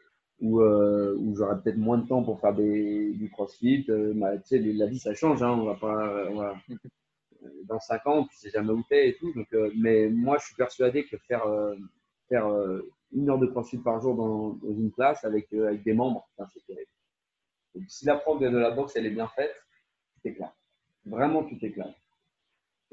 où, 0.43 0.61
euh, 0.61 1.15
où 1.17 1.35
j'aurai 1.35 1.59
peut-être 1.61 1.77
moins 1.77 1.97
de 1.97 2.07
temps 2.07 2.21
pour 2.21 2.39
faire 2.41 2.53
des, 2.53 3.13
du 3.13 3.31
CrossFit, 3.31 3.85
euh, 3.89 4.13
bah, 4.13 4.37
tu 4.37 4.49
sais, 4.49 4.59
la 4.59 4.85
vie 4.87 4.99
ça 4.99 5.15
change, 5.15 5.41
hein, 5.41 5.51
on 5.51 5.63
va 5.63 5.75
pas, 5.75 6.27
on 6.29 6.35
va, 6.35 6.55
dans 7.63 7.79
5 7.79 8.05
ans, 8.07 8.25
tu 8.25 8.35
sais 8.35 8.49
jamais 8.49 8.71
où 8.71 8.83
t'es 8.89 9.09
et 9.09 9.15
tout. 9.15 9.33
Donc, 9.33 9.47
euh, 9.53 9.71
mais 9.77 10.09
moi 10.09 10.37
je 10.39 10.47
suis 10.47 10.55
persuadé 10.55 11.05
que 11.05 11.17
faire, 11.17 11.45
faire 12.27 12.45
une 13.13 13.29
heure 13.29 13.39
de 13.39 13.47
CrossFit 13.47 13.77
par 13.77 14.01
jour 14.01 14.15
dans, 14.15 14.49
dans 14.49 14.73
une 14.75 14.91
classe 14.91 15.23
avec, 15.23 15.51
avec 15.53 15.81
des 15.83 15.93
membres, 15.93 16.27
c'est 16.53 16.65
terrible. 16.65 16.91
si 17.87 18.05
la 18.05 18.17
prof 18.17 18.39
de 18.41 18.47
la 18.47 18.71
boxe 18.71 18.97
elle 18.97 19.05
est 19.05 19.11
bien 19.11 19.29
faite, 19.29 19.53
tout 20.15 20.27
éclate. 20.27 20.53
Vraiment 21.05 21.43
tout 21.43 21.57
éclate. 21.61 21.95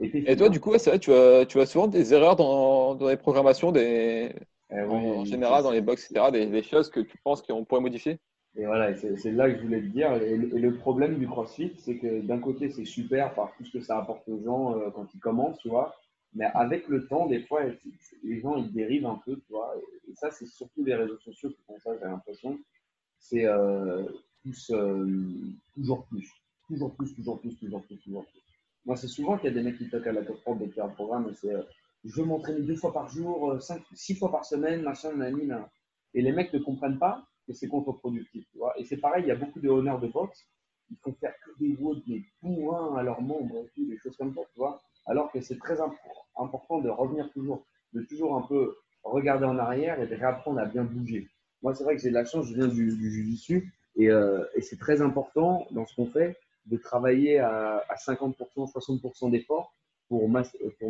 Et, 0.03 0.35
toi, 0.35 0.49
du 0.49 0.61
coup, 0.61 0.73
c'est 0.79 0.89
vrai, 0.89 0.99
tu 0.99 1.13
as, 1.13 1.45
tu 1.45 1.61
as 1.61 1.67
souvent 1.67 1.87
des 1.87 2.15
erreurs 2.15 2.35
dans, 2.35 2.95
dans 2.95 3.09
les 3.09 3.19
programmations, 3.19 3.71
des, 3.71 4.35
eh 4.73 4.81
en 4.83 5.25
général 5.25 5.63
dans 5.63 5.73
les 5.73 5.81
box, 5.81 6.11
etc., 6.11 6.31
des, 6.31 6.63
choses 6.63 6.91
que 6.91 7.01
tu 7.01 7.19
penses 7.19 7.43
qu'on 7.43 7.65
pourrait 7.65 7.81
modifier 7.81 8.19
Et 8.57 8.67
voilà, 8.67 8.95
c'est 8.95 9.33
là 9.33 9.51
que 9.51 9.59
je 9.59 9.63
voulais 9.63 9.81
te 9.81 9.87
dire. 9.87 10.13
Et, 10.15 10.37
le 10.37 10.75
problème 10.77 11.19
du 11.19 11.27
CrossFit, 11.27 11.73
c'est 11.79 11.97
que 11.97 12.21
d'un 12.21 12.39
côté, 12.39 12.71
c'est 12.71 12.85
super 12.85 13.35
par 13.35 13.53
tout 13.57 13.65
ce 13.65 13.73
que 13.73 13.81
ça 13.81 13.99
apporte 13.99 14.29
aux 14.29 14.43
gens 14.43 14.77
euh, 14.77 14.91
quand 14.91 15.07
ils 15.15 15.21
commencent, 15.21 15.59
tu 15.59 15.69
vois. 15.69 15.95
Mais 16.35 16.47
avec 16.55 16.87
le 16.87 17.07
temps, 17.09 17.27
des 17.27 17.41
fois, 17.41 17.63
les 18.23 18.41
gens, 18.41 18.57
ils 18.57 18.73
dérivent 18.73 19.07
un 19.07 19.21
peu, 19.25 19.37
tu 19.37 19.53
vois. 19.53 19.75
Et, 20.09 20.15
ça, 20.15 20.31
c'est 20.31 20.47
surtout 20.47 20.85
les 20.85 20.95
réseaux 20.95 21.19
sociaux 21.19 21.51
qui 21.51 21.63
font 21.67 21.79
ça, 21.83 21.91
j'ai 21.99 22.07
l'impression. 22.07 22.59
C'est 23.19 23.47
euh, 23.47 24.05
euh, 24.71 25.07
toujours 25.75 26.07
plus. 26.07 26.31
Toujours 26.69 26.95
plus, 26.95 27.15
toujours 27.15 27.41
plus, 27.41 27.59
toujours 27.59 27.83
plus, 27.83 27.99
toujours 27.99 28.25
plus. 28.25 28.41
Moi, 28.87 28.97
c'est 28.97 29.09
souvent 29.09 29.37
qu'il 29.37 29.51
y 29.51 29.53
a 29.53 29.55
des 29.55 29.63
mecs 29.63 29.77
qui 29.77 29.91
toquent 29.91 30.07
à 30.07 30.13
la 30.13 30.23
porte 30.23 30.59
de 30.61 30.67
faire 30.71 30.85
un 30.85 30.91
programme 30.91 31.29
et 31.29 31.35
c'est 31.35 31.55
je 32.05 32.21
veux 32.21 32.27
m'entraîner 32.27 32.63
deux 32.63 32.77
fois 32.77 32.93
par 32.93 33.09
jour, 33.09 33.53
euh, 33.53 33.59
six 33.95 34.15
fois 34.15 34.31
par 34.31 34.45
semaine, 34.45 34.83
machin, 34.83 35.15
nanani, 35.15 35.51
Et 36.15 36.23
les 36.23 36.33
mecs 36.33 36.53
ne 36.53 36.59
comprennent 36.59 36.99
pas 36.99 37.25
que 37.47 37.53
c'est 37.53 37.69
contre-productif. 37.69 38.47
Et 38.79 38.85
c'est 38.85 38.97
pareil, 38.99 39.25
il 39.25 39.29
y 39.29 39.33
a 39.33 39.37
beaucoup 39.37 39.61
de 39.61 39.69
honneurs 39.69 40.01
de 40.01 40.09
boxe. 40.09 40.47
Ils 40.91 40.97
font 40.99 41.13
faire 41.21 41.35
que 41.45 41.51
des 41.59 41.75
votes, 41.75 42.05
des 42.07 42.25
bourrins 42.43 42.97
à 42.97 43.03
leurs 43.03 43.21
membres, 43.21 43.67
et 43.77 43.85
des 43.85 43.97
choses 43.99 44.17
comme 44.17 44.35
ça, 44.35 44.41
tu 44.53 44.59
vois. 44.59 44.81
Alors 45.07 45.31
que 45.31 45.41
c'est 45.41 45.59
très 45.59 45.79
important 46.37 46.81
de 46.81 46.89
revenir 46.89 47.31
toujours, 47.33 47.65
de 47.93 48.03
toujours 48.03 48.37
un 48.37 48.43
peu 48.43 48.77
regarder 49.03 49.47
en 49.47 49.59
arrière 49.59 50.01
et 50.01 50.07
de 50.07 50.15
réapprendre 50.15 50.59
à 50.59 50.67
bien 50.67 50.85
bouger. 50.85 51.29
Moi, 51.63 51.75
c'est 51.75 51.85
vrai 51.85 51.97
que 51.97 52.03
j'ai 52.03 52.09
de 52.09 52.15
la 52.15 52.25
chance, 52.25 52.47
je 52.47 52.55
viens 52.55 52.69
du, 52.69 52.97
du 52.97 53.73
euh, 53.99 54.45
et 54.55 54.63
c'est 54.63 54.79
très 54.79 55.03
important 55.03 55.67
dans 55.73 55.85
ce 55.87 55.95
qu'on 55.95 56.07
fait 56.07 56.37
de 56.67 56.77
travailler 56.77 57.39
à, 57.39 57.85
50%, 58.07 58.35
60% 58.73 59.31
d'efforts 59.31 59.75
pour, 60.11 60.29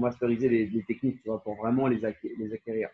masteriser 0.01 0.49
les, 0.49 0.83
techniques, 0.85 1.23
tu 1.23 1.29
vois, 1.29 1.43
pour 1.43 1.55
vraiment 1.57 1.87
les, 1.87 2.03
acquérir. 2.07 2.89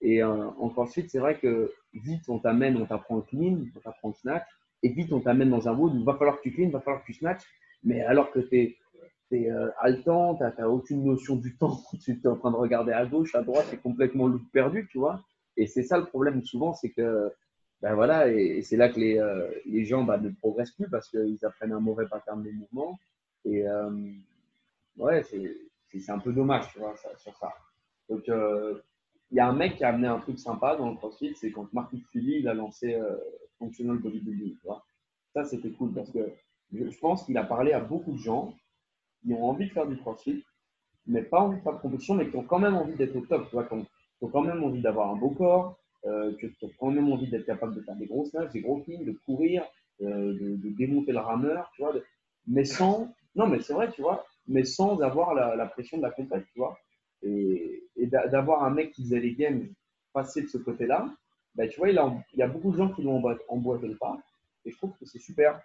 Et 0.00 0.22
euh, 0.22 0.48
en 0.58 0.70
CrossFit, 0.70 1.08
c'est 1.08 1.18
vrai 1.18 1.38
que 1.38 1.70
vite, 1.92 2.22
on 2.28 2.38
t'amène, 2.38 2.76
on 2.78 2.86
t'apprend 2.86 3.16
le 3.16 3.22
clean, 3.22 3.58
on 3.76 3.80
t'apprend 3.80 4.08
le 4.08 4.14
snatch, 4.14 4.46
et 4.82 4.88
vite, 4.88 5.12
on 5.12 5.20
t'amène 5.20 5.50
dans 5.50 5.68
un 5.68 5.76
wood 5.76 5.94
où 5.94 5.98
il 5.98 6.04
va 6.04 6.14
falloir 6.14 6.38
que 6.38 6.42
tu 6.42 6.52
clean, 6.52 6.70
va 6.70 6.80
falloir 6.80 7.02
que 7.02 7.12
tu 7.12 7.18
snatch, 7.18 7.42
mais 7.84 8.00
alors 8.00 8.32
que 8.32 8.40
tu 8.40 8.58
es, 8.58 8.76
es 9.32 9.50
euh, 9.50 9.68
haletant, 9.78 10.36
tu 10.36 10.42
n'as 10.42 10.66
aucune 10.68 11.04
notion 11.04 11.36
du 11.36 11.54
temps, 11.56 11.78
tu 12.02 12.12
es 12.12 12.26
en 12.26 12.36
train 12.36 12.50
de 12.50 12.56
regarder 12.56 12.92
à 12.92 13.04
gauche, 13.04 13.34
à 13.34 13.42
droite, 13.42 13.66
es 13.74 13.76
complètement 13.76 14.30
perdu, 14.54 14.88
tu 14.90 14.98
vois. 14.98 15.22
Et 15.58 15.66
c'est 15.66 15.82
ça 15.82 15.98
le 15.98 16.06
problème 16.06 16.42
souvent, 16.44 16.72
c'est 16.72 16.90
que 16.90 17.30
ben 17.82 17.94
voilà, 17.94 18.28
et, 18.32 18.62
c'est 18.62 18.78
là 18.78 18.88
que 18.88 18.98
les, 18.98 19.18
euh, 19.18 19.50
les 19.66 19.84
gens 19.84 20.02
bah, 20.02 20.16
ne 20.16 20.30
progressent 20.30 20.72
plus 20.72 20.88
parce 20.88 21.10
qu'ils 21.10 21.44
apprennent 21.44 21.72
un 21.72 21.80
mauvais 21.80 22.06
pattern 22.06 22.42
de 22.42 22.50
mouvement. 22.50 22.98
Et 23.44 23.68
euh, 23.68 23.90
ouais, 24.98 25.22
c'est 25.22 26.10
un 26.10 26.18
peu 26.18 26.32
dommage, 26.32 26.72
tu 26.72 26.78
vois, 26.78 26.94
sur 27.18 27.36
ça. 27.36 27.52
Donc, 28.08 28.28
euh, 28.28 28.80
il 29.30 29.36
y 29.36 29.40
a 29.40 29.48
un 29.48 29.52
mec 29.52 29.76
qui 29.76 29.84
a 29.84 29.88
amené 29.88 30.06
un 30.06 30.18
truc 30.20 30.38
sympa 30.38 30.76
dans 30.76 30.90
le 30.90 30.96
CrossFit, 30.96 31.34
c'est 31.34 31.50
quand 31.50 31.72
Marcus 31.72 32.00
Fully 32.12 32.40
il 32.40 32.48
a 32.48 32.54
lancé 32.54 32.96
Functional 33.58 33.98
Bodybuilding. 33.98 34.56
Tu 34.56 34.66
vois. 34.66 34.84
Ça, 35.32 35.44
c'était 35.44 35.70
cool 35.70 35.92
parce 35.92 36.10
que 36.10 36.32
je, 36.72 36.98
pense 36.98 37.24
qu'il 37.24 37.36
a 37.38 37.44
parlé 37.44 37.72
à 37.72 37.80
beaucoup 37.80 38.12
de 38.12 38.18
gens 38.18 38.54
qui 39.22 39.32
ont 39.32 39.44
envie 39.44 39.66
de 39.66 39.72
faire 39.72 39.86
du 39.86 39.96
CrossFit, 39.96 40.44
mais 41.06 41.22
pas 41.22 41.40
envie 41.40 41.58
de 41.58 41.62
faire 41.62 41.74
de 41.74 41.80
compétition, 41.80 42.14
mais 42.14 42.28
qui 42.28 42.36
ont 42.36 42.44
quand 42.44 42.58
même 42.58 42.76
envie 42.76 42.94
d'être 42.94 43.16
au 43.16 43.20
top, 43.20 43.48
tu 43.48 43.54
vois, 43.54 43.64
qui 43.64 43.74
ont 43.74 44.28
quand 44.28 44.42
même 44.42 44.62
envie 44.62 44.80
d'avoir 44.80 45.10
un 45.10 45.16
beau 45.16 45.30
corps, 45.30 45.78
euh, 46.04 46.32
tu 46.38 46.46
as 46.46 46.68
quand 46.78 46.90
même 46.90 47.10
envie 47.12 47.28
d'être 47.28 47.46
capable 47.46 47.74
de 47.74 47.80
faire 47.80 47.96
des 47.96 48.06
grosses 48.06 48.30
snatchs, 48.30 48.52
des 48.52 48.60
gros 48.60 48.78
cleans, 48.80 49.04
de 49.04 49.12
courir, 49.24 49.64
euh, 50.02 50.34
de, 50.34 50.70
démonter 50.76 51.12
le 51.12 51.18
rameur, 51.18 51.70
tu 51.74 51.82
vois, 51.82 51.94
mais 52.46 52.64
sans, 52.64 53.12
non, 53.34 53.46
mais 53.46 53.60
c'est 53.60 53.72
vrai, 53.72 53.90
tu 53.90 54.02
vois, 54.02 54.24
mais 54.48 54.64
sans 54.64 55.00
avoir 55.00 55.34
la, 55.34 55.66
pression 55.66 55.98
de 55.98 56.02
la 56.02 56.10
compète, 56.10 56.44
tu 56.52 56.58
vois, 56.58 56.78
et, 57.22 57.82
d'avoir 58.30 58.64
un 58.64 58.70
mec 58.70 58.92
qui 58.92 59.02
faisait 59.04 59.20
les 59.20 59.34
games 59.34 59.66
passer 60.12 60.42
de 60.42 60.48
ce 60.48 60.58
côté-là, 60.58 61.08
ben, 61.54 61.68
tu 61.68 61.78
vois, 61.78 61.90
il, 61.90 62.00
il, 62.34 62.38
y 62.38 62.42
a 62.42 62.48
beaucoup 62.48 62.70
de 62.70 62.76
gens 62.76 62.90
qui 62.90 63.02
l'ont 63.02 63.22
emboîté 63.48 63.88
le 63.88 63.96
pas, 63.96 64.16
et 64.64 64.70
je 64.70 64.76
trouve 64.76 64.92
que 64.98 65.06
c'est 65.06 65.18
super. 65.18 65.60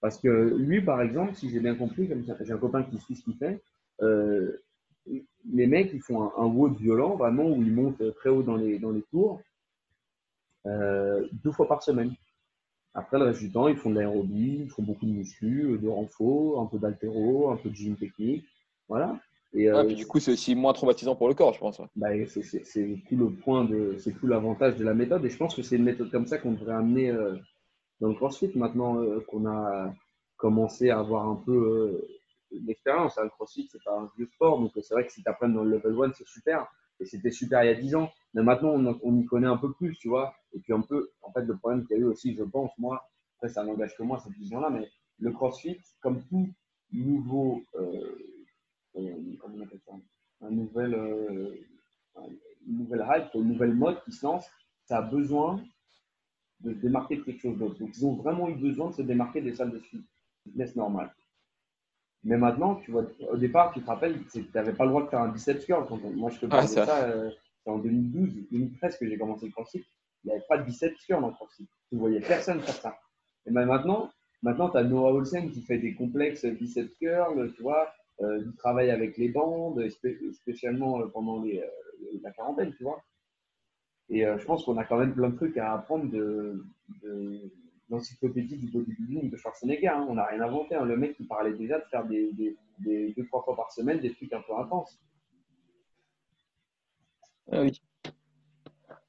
Parce 0.00 0.18
que 0.18 0.28
lui, 0.28 0.80
par 0.80 1.02
exemple, 1.02 1.34
si 1.34 1.50
j'ai 1.50 1.60
bien 1.60 1.74
compris, 1.74 2.08
comme 2.08 2.24
j'ai 2.24 2.52
un 2.52 2.58
copain 2.58 2.82
qui 2.84 2.98
suit 2.98 3.16
ce 3.16 3.24
qu'il 3.24 3.36
fait, 3.36 3.60
euh, 4.02 4.60
les 5.50 5.66
mecs, 5.66 5.92
ils 5.92 6.02
font 6.02 6.22
un, 6.22 6.32
un 6.36 6.72
violent, 6.72 7.16
vraiment, 7.16 7.48
où 7.48 7.62
ils 7.62 7.72
montent 7.72 8.14
très 8.16 8.30
haut 8.30 8.42
dans 8.42 8.56
les, 8.56 8.78
dans 8.78 8.90
les 8.90 9.02
tours, 9.02 9.40
euh, 10.66 11.26
deux 11.44 11.52
fois 11.52 11.66
par 11.66 11.82
semaine. 11.82 12.14
Après, 12.98 13.16
le 13.16 13.26
reste 13.26 13.38
du 13.40 13.50
temps, 13.52 13.68
ils 13.68 13.76
font 13.76 13.90
de 13.90 13.94
l'aérobie, 13.94 14.62
ils 14.64 14.70
font 14.70 14.82
beaucoup 14.82 15.06
de 15.06 15.12
muscu, 15.12 15.78
de 15.80 15.88
renfort, 15.88 16.60
un 16.60 16.66
peu 16.66 16.78
d'altéro, 16.78 17.50
un 17.50 17.56
peu 17.56 17.70
de 17.70 17.74
gym 17.74 17.96
technique. 17.96 18.44
Voilà. 18.88 19.20
Et, 19.54 19.70
euh, 19.70 19.84
du 19.84 20.04
coup, 20.04 20.18
c'est 20.18 20.32
aussi 20.32 20.56
moins 20.56 20.72
traumatisant 20.72 21.14
pour 21.14 21.28
le 21.28 21.34
corps, 21.34 21.54
je 21.54 21.60
pense. 21.60 21.80
Bah, 21.94 22.08
c'est 22.26 23.02
tout 23.08 23.16
le 23.16 23.30
point 23.30 23.64
de, 23.64 23.96
c'est 23.98 24.12
tout 24.12 24.26
l'avantage 24.26 24.76
de 24.76 24.84
la 24.84 24.94
méthode. 24.94 25.24
Et 25.24 25.30
je 25.30 25.36
pense 25.36 25.54
que 25.54 25.62
c'est 25.62 25.76
une 25.76 25.84
méthode 25.84 26.10
comme 26.10 26.26
ça 26.26 26.38
qu'on 26.38 26.52
devrait 26.52 26.74
amener 26.74 27.10
euh, 27.10 27.36
dans 28.00 28.08
le 28.08 28.14
CrossFit 28.14 28.50
maintenant 28.56 29.00
euh, 29.00 29.20
qu'on 29.28 29.46
a 29.46 29.94
commencé 30.36 30.90
à 30.90 30.98
avoir 30.98 31.28
un 31.28 31.36
peu 31.36 32.04
l'expérience. 32.50 33.16
Hein. 33.16 33.24
Le 33.24 33.30
CrossFit, 33.30 33.68
c'est 33.70 33.82
pas 33.84 33.96
un 33.96 34.10
vieux 34.16 34.26
sport, 34.26 34.58
donc 34.58 34.72
c'est 34.74 34.92
vrai 34.92 35.06
que 35.06 35.12
si 35.12 35.22
tu 35.22 35.28
apprends 35.28 35.48
dans 35.48 35.62
le 35.62 35.76
level 35.76 36.10
1, 36.10 36.14
c'est 36.14 36.26
super. 36.26 36.66
Et 36.98 37.06
c'était 37.06 37.30
super 37.30 37.62
il 37.62 37.68
y 37.68 37.70
a 37.70 37.80
10 37.80 37.94
ans. 37.94 38.10
Mais 38.34 38.42
maintenant, 38.42 38.74
on, 39.02 39.20
y 39.20 39.24
connaît 39.24 39.46
un 39.46 39.56
peu 39.56 39.72
plus, 39.72 39.96
tu 39.96 40.08
vois. 40.08 40.34
Et 40.52 40.60
puis 40.60 40.72
un 40.72 40.82
peu, 40.82 41.10
en 41.22 41.32
fait, 41.32 41.42
le 41.42 41.56
problème 41.56 41.86
qu'il 41.86 41.96
y 41.96 42.00
a 42.00 42.02
eu 42.02 42.06
aussi, 42.06 42.34
je 42.34 42.42
pense, 42.42 42.70
moi, 42.78 43.08
après 43.36 43.48
ça 43.48 43.64
n'engage 43.64 43.96
que 43.96 44.02
moi, 44.02 44.18
cette 44.18 44.34
vision-là, 44.34 44.70
mais 44.70 44.88
le 45.20 45.32
CrossFit, 45.32 45.80
comme 46.00 46.22
tout 46.24 46.48
nouveau, 46.92 47.62
euh, 47.76 48.18
euh, 48.96 49.14
comment 49.40 49.56
on 49.58 49.62
appelle 49.62 49.80
ça, 49.86 49.92
un 50.42 50.50
nouvel, 50.50 50.94
euh, 50.94 51.54
une 52.66 52.78
nouvelle 52.78 53.06
hype, 53.08 53.34
une 53.34 53.48
nouvelle 53.48 53.74
mode 53.74 54.02
qui 54.04 54.12
se 54.12 54.24
lance, 54.24 54.46
ça 54.84 54.98
a 54.98 55.02
besoin 55.02 55.62
de 56.60 56.72
se 56.72 56.78
démarquer 56.78 57.16
de 57.16 57.22
quelque 57.22 57.40
chose 57.40 57.58
d'autre. 57.58 57.78
Donc, 57.78 57.96
ils 57.96 58.06
ont 58.06 58.14
vraiment 58.14 58.48
eu 58.48 58.54
besoin 58.54 58.90
de 58.90 58.94
se 58.94 59.02
démarquer 59.02 59.40
des 59.40 59.54
salles 59.54 59.70
de 59.70 59.82
fitness 60.44 60.76
normales. 60.76 61.14
Mais 62.24 62.36
maintenant, 62.36 62.76
tu 62.76 62.90
vois, 62.90 63.04
au 63.30 63.36
départ, 63.36 63.72
tu 63.72 63.80
te 63.80 63.86
rappelles, 63.86 64.18
tu 64.32 64.44
n'avais 64.54 64.72
pas 64.72 64.84
le 64.84 64.90
droit 64.90 65.04
de 65.04 65.08
faire 65.08 65.20
un 65.20 65.28
biceps 65.28 65.64
curl. 65.64 65.86
Quand 65.88 65.98
moi, 66.14 66.30
je 66.30 66.40
te 66.40 66.46
parle 66.46 66.64
de 66.64 66.70
ça, 66.70 67.04
euh, 67.04 67.30
en 67.68 67.78
2012, 67.78 68.48
2013 68.50 68.98
que 68.98 69.08
j'ai 69.08 69.18
commencé 69.18 69.46
le 69.46 69.52
CrossFit. 69.52 69.84
Il 70.24 70.28
n'y 70.28 70.32
avait 70.32 70.44
pas 70.48 70.58
de 70.58 70.64
biceps 70.64 71.04
curl 71.06 71.24
en 71.24 71.32
CrossFit. 71.32 71.68
Tu 71.88 71.94
ne 71.94 72.00
voyais 72.00 72.20
personne 72.20 72.60
faire 72.60 72.74
ça. 72.74 72.98
Et 73.46 73.50
ben 73.50 73.66
maintenant, 73.66 74.10
maintenant 74.42 74.68
tu 74.70 74.76
as 74.76 74.84
Noah 74.84 75.12
Olsen 75.12 75.50
qui 75.50 75.62
fait 75.62 75.78
des 75.78 75.94
complexes 75.94 76.44
biceps 76.44 76.92
curl, 76.98 77.52
tu 77.54 77.62
vois, 77.62 77.92
euh, 78.20 78.42
du 78.42 78.54
travail 78.56 78.90
avec 78.90 79.16
les 79.16 79.28
bandes, 79.28 79.82
spécialement 80.32 81.00
euh, 81.00 81.06
pendant 81.06 81.42
les, 81.42 81.62
la 82.22 82.30
quarantaine, 82.32 82.74
tu 82.74 82.82
vois. 82.82 83.02
Et 84.10 84.22
je 84.22 84.44
pense 84.46 84.64
qu'on 84.64 84.78
a 84.78 84.84
quand 84.84 84.98
même 84.98 85.12
plein 85.12 85.28
de 85.28 85.36
trucs 85.36 85.58
à 85.58 85.74
apprendre 85.74 86.10
de, 86.10 86.64
l'encyclopédie 87.90 88.56
du 88.56 88.70
bodybuilding 88.70 89.30
de 89.30 89.36
Schwarzenegger. 89.36 89.88
Hein. 89.88 90.06
On 90.08 90.14
n'a 90.14 90.24
rien 90.24 90.40
inventé. 90.40 90.74
Hein. 90.74 90.84
Le 90.84 90.96
mec, 90.96 91.16
il 91.18 91.26
parlait 91.26 91.54
déjà 91.54 91.78
de 91.78 91.84
faire 91.90 92.06
des, 92.06 92.30
deux, 92.78 93.26
trois 93.26 93.42
fois 93.42 93.56
par 93.56 93.72
semaine 93.72 94.00
des 94.00 94.12
trucs 94.12 94.32
un 94.32 94.42
peu 94.42 94.54
intenses. 94.56 94.98
Ah 97.50 97.62
oui. 97.62 97.80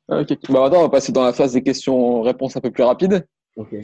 Ah, 0.07 0.21
ok. 0.21 0.37
Bah, 0.49 0.61
maintenant, 0.61 0.79
on 0.79 0.83
va 0.83 0.89
passer 0.89 1.11
dans 1.11 1.23
la 1.23 1.33
phase 1.33 1.53
des 1.53 1.61
questions-réponses 1.61 2.55
un 2.55 2.61
peu 2.61 2.71
plus 2.71 2.83
rapides. 2.83 3.25
Ok. 3.55 3.75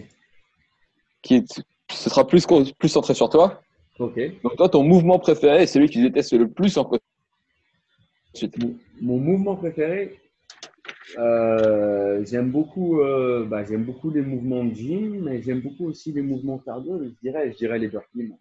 Qui 1.22 1.46
ce 1.92 2.10
sera 2.10 2.26
plus, 2.26 2.46
plus 2.80 2.90
centré 2.90 3.14
sur 3.14 3.30
toi. 3.30 3.62
Ok. 4.00 4.20
Donc, 4.44 4.56
toi, 4.58 4.70
ton 4.70 4.84
mouvement 4.84 5.20
préféré, 5.20 5.60
c'est 5.60 5.74
celui 5.74 5.90
qui 5.90 6.02
déteste 6.02 6.34
le 6.34 6.50
plus 6.50 6.78
en 6.78 6.90
Ensuite. 8.34 8.58
mon 9.02 9.18
mouvement 9.18 9.56
préféré, 9.56 10.20
euh, 11.18 12.26
j'aime 12.26 12.52
beaucoup, 12.52 13.00
euh, 13.00 13.46
bah, 13.46 13.64
j'aime 13.64 13.86
beaucoup 13.86 14.10
les 14.10 14.22
mouvements 14.22 14.66
de 14.66 14.74
gym, 14.74 15.24
mais 15.24 15.42
j'aime 15.42 15.62
beaucoup 15.62 15.86
aussi 15.86 16.12
les 16.12 16.22
mouvements 16.22 16.58
cardio. 16.58 17.02
Je 17.02 17.10
dirais, 17.22 17.52
je 17.52 17.58
dirais 17.58 17.80
les 17.80 17.88
burpees. 17.88 18.34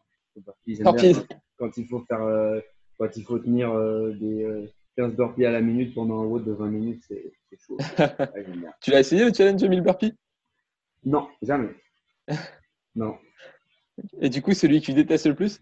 quand, 1.59 1.77
il 1.77 1.87
faut 1.87 2.01
faire, 2.09 2.23
euh, 2.23 2.61
quand 2.99 3.17
il 3.17 3.23
faut 3.23 3.39
tenir 3.39 3.73
des 4.19 4.69
15 4.97 5.15
burpees 5.15 5.47
à 5.47 5.51
la 5.51 5.61
minute 5.61 5.95
pendant 5.95 6.23
un 6.23 6.27
road 6.27 6.45
de 6.45 6.53
20 6.53 6.69
minutes, 6.69 7.05
c'est 7.09 7.33
chaud. 7.67 7.77
tu 8.81 8.91
l'as 8.91 9.01
essayé 9.01 9.25
le 9.25 9.33
challenge 9.33 9.65
1000 9.65 9.81
burpees? 9.81 10.15
Non, 11.05 11.29
jamais. 11.43 11.75
non. 12.95 13.17
Et 14.21 14.29
du 14.29 14.43
coup, 14.43 14.55
celui 14.55 14.81
que 14.81 14.87
tu 14.87 14.95
détestes 14.95 15.27
le 15.27 15.35
plus? 15.35 15.61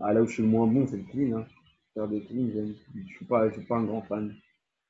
Ah, 0.00 0.12
Là 0.12 0.22
où 0.22 0.26
je 0.26 0.32
suis 0.32 0.42
le 0.42 0.48
moins 0.48 0.66
bon, 0.66 0.86
c'est 0.86 0.96
le 0.96 1.04
clean. 1.04 1.38
Hein 1.38 1.46
faire 1.94 2.08
des 2.08 2.22
cleans, 2.22 2.50
je 2.54 2.60
ne 2.60 3.06
suis, 3.06 3.24
pas, 3.24 3.50
suis 3.50 3.62
pas 3.62 3.76
un 3.76 3.84
grand 3.84 4.02
fan. 4.02 4.34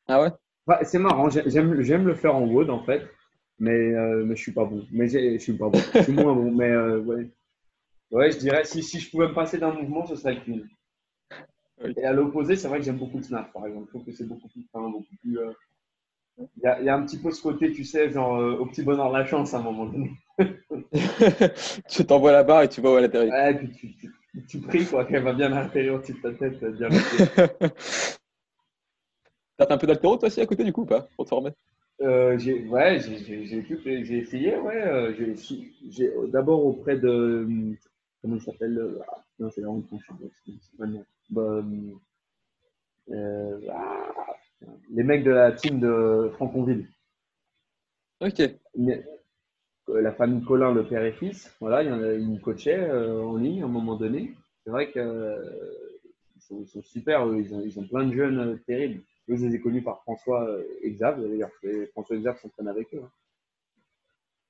Ah 0.08 0.22
ouais? 0.22 0.84
C'est 0.84 0.98
marrant, 0.98 1.28
j'aime 1.28 1.72
le 1.72 2.14
faire 2.14 2.36
en 2.36 2.46
wood 2.46 2.70
en 2.70 2.84
fait, 2.84 3.02
mais, 3.58 3.72
euh, 3.72 4.24
mais 4.24 4.36
je 4.36 4.42
suis 4.42 4.52
pas 4.52 4.64
bon. 4.64 4.86
Mais 4.92 5.08
je 5.08 5.38
suis 5.38 5.54
pas 5.54 5.68
bon, 5.68 5.80
je 5.94 6.02
suis 6.02 6.12
moins 6.12 6.34
bon, 6.34 6.52
mais 6.52 6.70
euh, 6.70 7.00
ouais. 7.00 7.30
Ouais, 8.10 8.30
je 8.30 8.38
dirais, 8.38 8.64
si, 8.64 8.82
si 8.82 9.00
je 9.00 9.10
pouvais 9.10 9.28
me 9.28 9.34
passer 9.34 9.58
d'un 9.58 9.72
mouvement, 9.72 10.06
ce 10.06 10.16
serait 10.16 10.34
le 10.34 10.40
clean. 10.40 10.60
Et 11.96 12.04
à 12.04 12.12
l'opposé, 12.12 12.56
c'est 12.56 12.68
vrai 12.68 12.78
que 12.78 12.84
j'aime 12.84 12.98
beaucoup 12.98 13.18
le 13.18 13.22
snap, 13.22 13.52
par 13.52 13.66
exemple. 13.66 13.86
Je 13.86 13.90
trouve 13.90 14.04
que 14.04 14.12
c'est 14.12 14.26
beaucoup 14.26 14.48
plus 14.48 14.66
fin, 14.72 14.80
beaucoup 14.88 15.16
plus. 15.20 15.38
Euh, 15.38 15.52
il 16.38 16.62
y, 16.62 16.66
a, 16.66 16.80
y, 16.82 16.88
a, 16.88 16.96
un 16.96 17.02
petit 17.02 17.18
peu 17.18 17.30
ce 17.30 17.42
côté, 17.42 17.72
tu 17.72 17.84
sais, 17.84 18.10
genre 18.10 18.38
au 18.58 18.64
petit 18.66 18.82
bonheur 18.82 19.12
de 19.12 19.18
la 19.18 19.26
chance 19.26 19.52
à 19.52 19.58
un 19.58 19.62
moment 19.62 19.84
donné. 19.86 20.10
tu 21.88 22.06
t'envoies 22.06 22.32
la 22.32 22.42
barre 22.42 22.62
et 22.62 22.68
tu 22.68 22.80
vois 22.80 22.94
où 22.94 22.98
elle 22.98 23.04
atterrit. 23.04 23.30
Ouais, 23.30 23.54
puis 23.54 23.70
tu, 23.72 23.94
tu, 23.96 24.10
tu 24.48 24.60
pries 24.60 24.86
quoi, 24.86 25.04
qu'elle 25.04 25.22
va 25.22 25.34
bien 25.34 25.52
atterrir 25.52 25.94
au-dessus 25.94 26.14
de 26.14 26.20
ta 26.20 26.32
tête. 26.32 26.64
Bien 26.64 26.88
T'as 29.58 29.74
un 29.74 29.78
peu 29.78 29.86
d'altéro 29.86 30.16
toi 30.16 30.28
aussi 30.28 30.40
à 30.40 30.46
côté 30.46 30.64
du 30.64 30.72
coup 30.72 30.82
ou 30.82 30.86
pas 30.86 31.06
pour 31.16 31.26
te 31.26 31.28
former? 31.28 31.50
Euh, 32.00 32.38
Ouais, 32.68 32.98
j'ai 33.00 34.18
essayé. 34.18 34.56
Ouais, 34.56 34.82
euh, 34.82 35.34
j'ai 35.90 36.12
d'abord 36.28 36.64
auprès 36.64 36.96
de 36.96 37.46
comment 38.20 38.36
il 38.36 38.42
s'appelle 38.42 38.78
euh, 38.78 38.98
ah, 39.08 39.24
Non, 39.38 39.50
c'est 39.50 39.60
vraiment 39.60 39.82
bah, 41.32 41.64
euh, 43.10 43.60
ah, 43.70 44.12
les 44.90 45.02
mecs 45.02 45.24
de 45.24 45.30
la 45.30 45.52
team 45.52 45.80
de 45.80 46.30
Franconville. 46.34 46.88
Ok. 48.20 48.40
Euh, 49.88 50.00
la 50.00 50.12
famille 50.12 50.44
Colin, 50.44 50.72
le 50.72 50.86
père 50.86 51.04
et 51.04 51.12
fils, 51.12 51.54
voilà, 51.60 51.82
ils 51.82 52.28
me 52.28 52.38
coachaient 52.38 52.78
euh, 52.78 53.22
en 53.22 53.36
ligne 53.36 53.62
à 53.62 53.64
un 53.64 53.68
moment 53.68 53.96
donné. 53.96 54.32
C'est 54.62 54.70
vrai 54.70 54.92
qu'ils 54.92 55.00
euh, 55.00 55.42
sont, 56.38 56.82
super, 56.82 57.26
ils 57.34 57.78
ont, 57.78 57.86
plein 57.88 58.06
de 58.06 58.14
jeunes 58.14 58.60
terribles. 58.66 59.02
Eux, 59.28 59.36
je 59.36 59.46
les 59.46 59.56
ai 59.56 59.60
connus 59.60 59.82
par 59.82 60.02
François 60.02 60.46
Exav, 60.82 61.20
d'ailleurs, 61.20 61.50
François 61.92 62.16
Exav 62.16 62.38
s'entraîne 62.40 62.68
avec 62.68 62.94
eux. 62.94 63.02
Hein. 63.02 63.10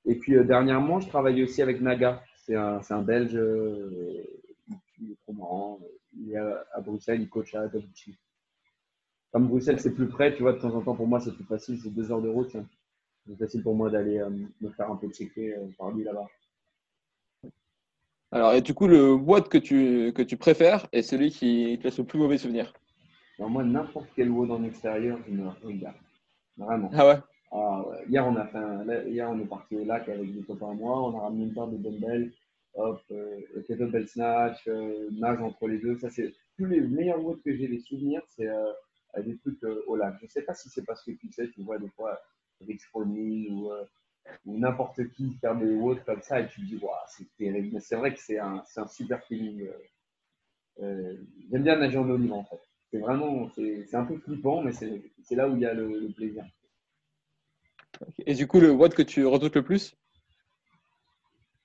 Et 0.05 0.17
puis 0.17 0.35
dernièrement, 0.45 0.99
je 0.99 1.09
travaillais 1.09 1.45
aussi 1.45 1.63
avec 1.63 1.81
Naga. 1.81 2.23
C'est 2.45 2.57
un, 2.57 2.81
un, 2.91 3.03
Belge, 3.03 3.39
il 5.01 5.13
est 5.13 5.21
trop 5.23 5.33
marrant. 5.33 5.79
Il 6.19 6.33
est 6.33 6.37
à, 6.37 6.81
Bruxelles, 6.81 7.21
il 7.21 7.29
coach 7.29 7.55
à 7.55 7.67
Davici. 7.69 8.17
Comme 9.33 9.49
Bruxelles, 9.49 9.81
c'est 9.81 9.95
plus 9.95 10.09
près, 10.09 10.35
tu 10.35 10.43
vois, 10.43 10.53
de 10.53 10.59
temps 10.59 10.75
en 10.75 10.83
temps, 10.83 10.95
pour 10.95 11.07
moi, 11.07 11.21
c'est 11.21 11.35
plus 11.35 11.45
facile, 11.45 11.79
c'est 11.83 11.91
deux 11.91 12.11
heures 12.13 12.21
de 12.21 12.29
route. 12.29 12.55
Hein 12.55 12.67
c'est 13.27 13.39
facile 13.39 13.63
pour 13.63 13.75
moi 13.75 13.91
d'aller 13.91 14.19
euh, 14.19 14.31
me 14.61 14.71
faire 14.71 14.91
un 14.91 14.97
peu 14.97 15.09
checker 15.09 15.55
euh, 15.55 15.69
par 15.79 15.91
lui 15.91 16.05
là-bas. 16.05 16.27
Alors, 18.31 18.55
et 18.55 18.63
du 18.63 18.73
coup, 18.73 18.89
le 18.89 19.13
WOD 19.13 19.49
que 19.49 19.59
tu, 19.59 20.13
que 20.15 20.23
tu 20.23 20.37
préfères 20.37 20.87
est 20.93 21.03
celui 21.03 21.31
qui 21.31 21.79
te 21.79 21.85
laisse 21.85 21.99
le 21.99 22.05
plus 22.05 22.19
mauvais 22.19 22.39
souvenir? 22.39 22.73
Moi, 23.39 23.65
n'importe 23.65 24.09
quel 24.15 24.31
WOD 24.31 24.51
en 24.51 24.65
extérieur, 24.65 25.19
je 25.27 25.33
me 25.33 25.49
regarde. 25.49 25.97
Vraiment. 26.57 26.91
Ah 26.95 27.07
ouais, 27.07 27.19
ah 27.53 27.85
Hier, 28.09 28.27
on 28.27 28.37
a 28.37 28.47
fait 28.47 29.11
Hier, 29.11 29.29
on 29.29 29.39
est 29.39 29.47
parti 29.47 29.77
au 29.77 29.85
lac 29.85 30.09
avec 30.09 30.35
des 30.35 30.43
copains 30.43 30.71
à 30.71 30.75
moi. 30.75 31.03
On 31.03 31.19
a 31.19 31.23
ramené 31.23 31.45
une 31.45 31.55
paire 31.55 31.67
de 31.67 31.77
dumbbells. 31.77 32.33
Hop, 32.75 33.03
euh, 33.11 33.41
kettlebell 33.67 34.09
snatch, 34.09 34.67
euh, 34.67 35.09
nage 35.13 35.41
entre 35.43 35.69
les 35.69 35.79
deux. 35.79 35.99
Ça, 35.99 36.09
c'est 36.11 36.33
tous 36.57 36.65
les 36.65 36.81
meilleurs 36.81 37.23
WOD 37.23 37.43
que 37.43 37.55
j'ai 37.55 37.69
des 37.69 37.81
souvenirs, 37.81 38.23
c'est 38.29 38.49
des 39.25 39.37
trucs 39.39 39.63
au 39.87 39.97
lac. 39.97 40.17
Je 40.21 40.25
ne 40.25 40.31
sais 40.31 40.43
pas 40.43 40.55
si 40.55 40.71
c'est 40.71 40.85
parce 40.85 41.05
que 41.05 41.11
tu 41.13 41.31
sais, 41.31 41.51
tu 41.51 41.63
vois 41.63 41.79
des 41.79 41.91
fois 41.91 42.19
Rich 42.67 42.89
ou, 42.95 43.71
euh, 43.71 43.85
ou 44.45 44.59
n'importe 44.59 45.09
qui 45.11 45.33
faire 45.41 45.57
des 45.57 45.75
WOD 45.75 46.05
comme 46.05 46.23
ça 46.23 46.41
et 46.41 46.49
tu 46.49 46.61
te 46.61 46.67
dis, 46.67 46.81
c'est 47.09 47.27
terrible. 47.37 47.71
Mais 47.73 47.81
c'est 47.81 47.97
vrai 47.97 48.15
que 48.15 48.21
c'est 48.21 48.39
un, 48.39 48.63
un, 48.77 48.89
super 48.89 49.23
feeling. 49.25 49.63
Euh, 49.63 49.73
euh, 50.83 51.17
j'aime 51.51 51.63
bien 51.63 51.77
nager 51.77 51.99
en 51.99 52.05
libre 52.05 52.37
en 52.37 52.45
fait. 52.45 52.61
C'est 52.91 52.99
vraiment, 52.99 53.49
c'est 53.55 53.95
un 53.95 54.05
peu 54.05 54.19
flippant, 54.19 54.63
mais 54.63 54.73
c'est 54.73 55.35
là 55.35 55.49
où 55.49 55.57
il 55.57 55.63
y 55.63 55.67
a 55.67 55.73
le, 55.73 56.13
plaisir. 56.13 56.45
Et 58.27 58.35
du 58.35 58.47
coup, 58.47 58.61
le 58.61 58.71
WOD 58.71 58.95
que 58.95 59.03
tu 59.03 59.25
redoutes 59.25 59.57
le 59.57 59.63
plus? 59.63 59.97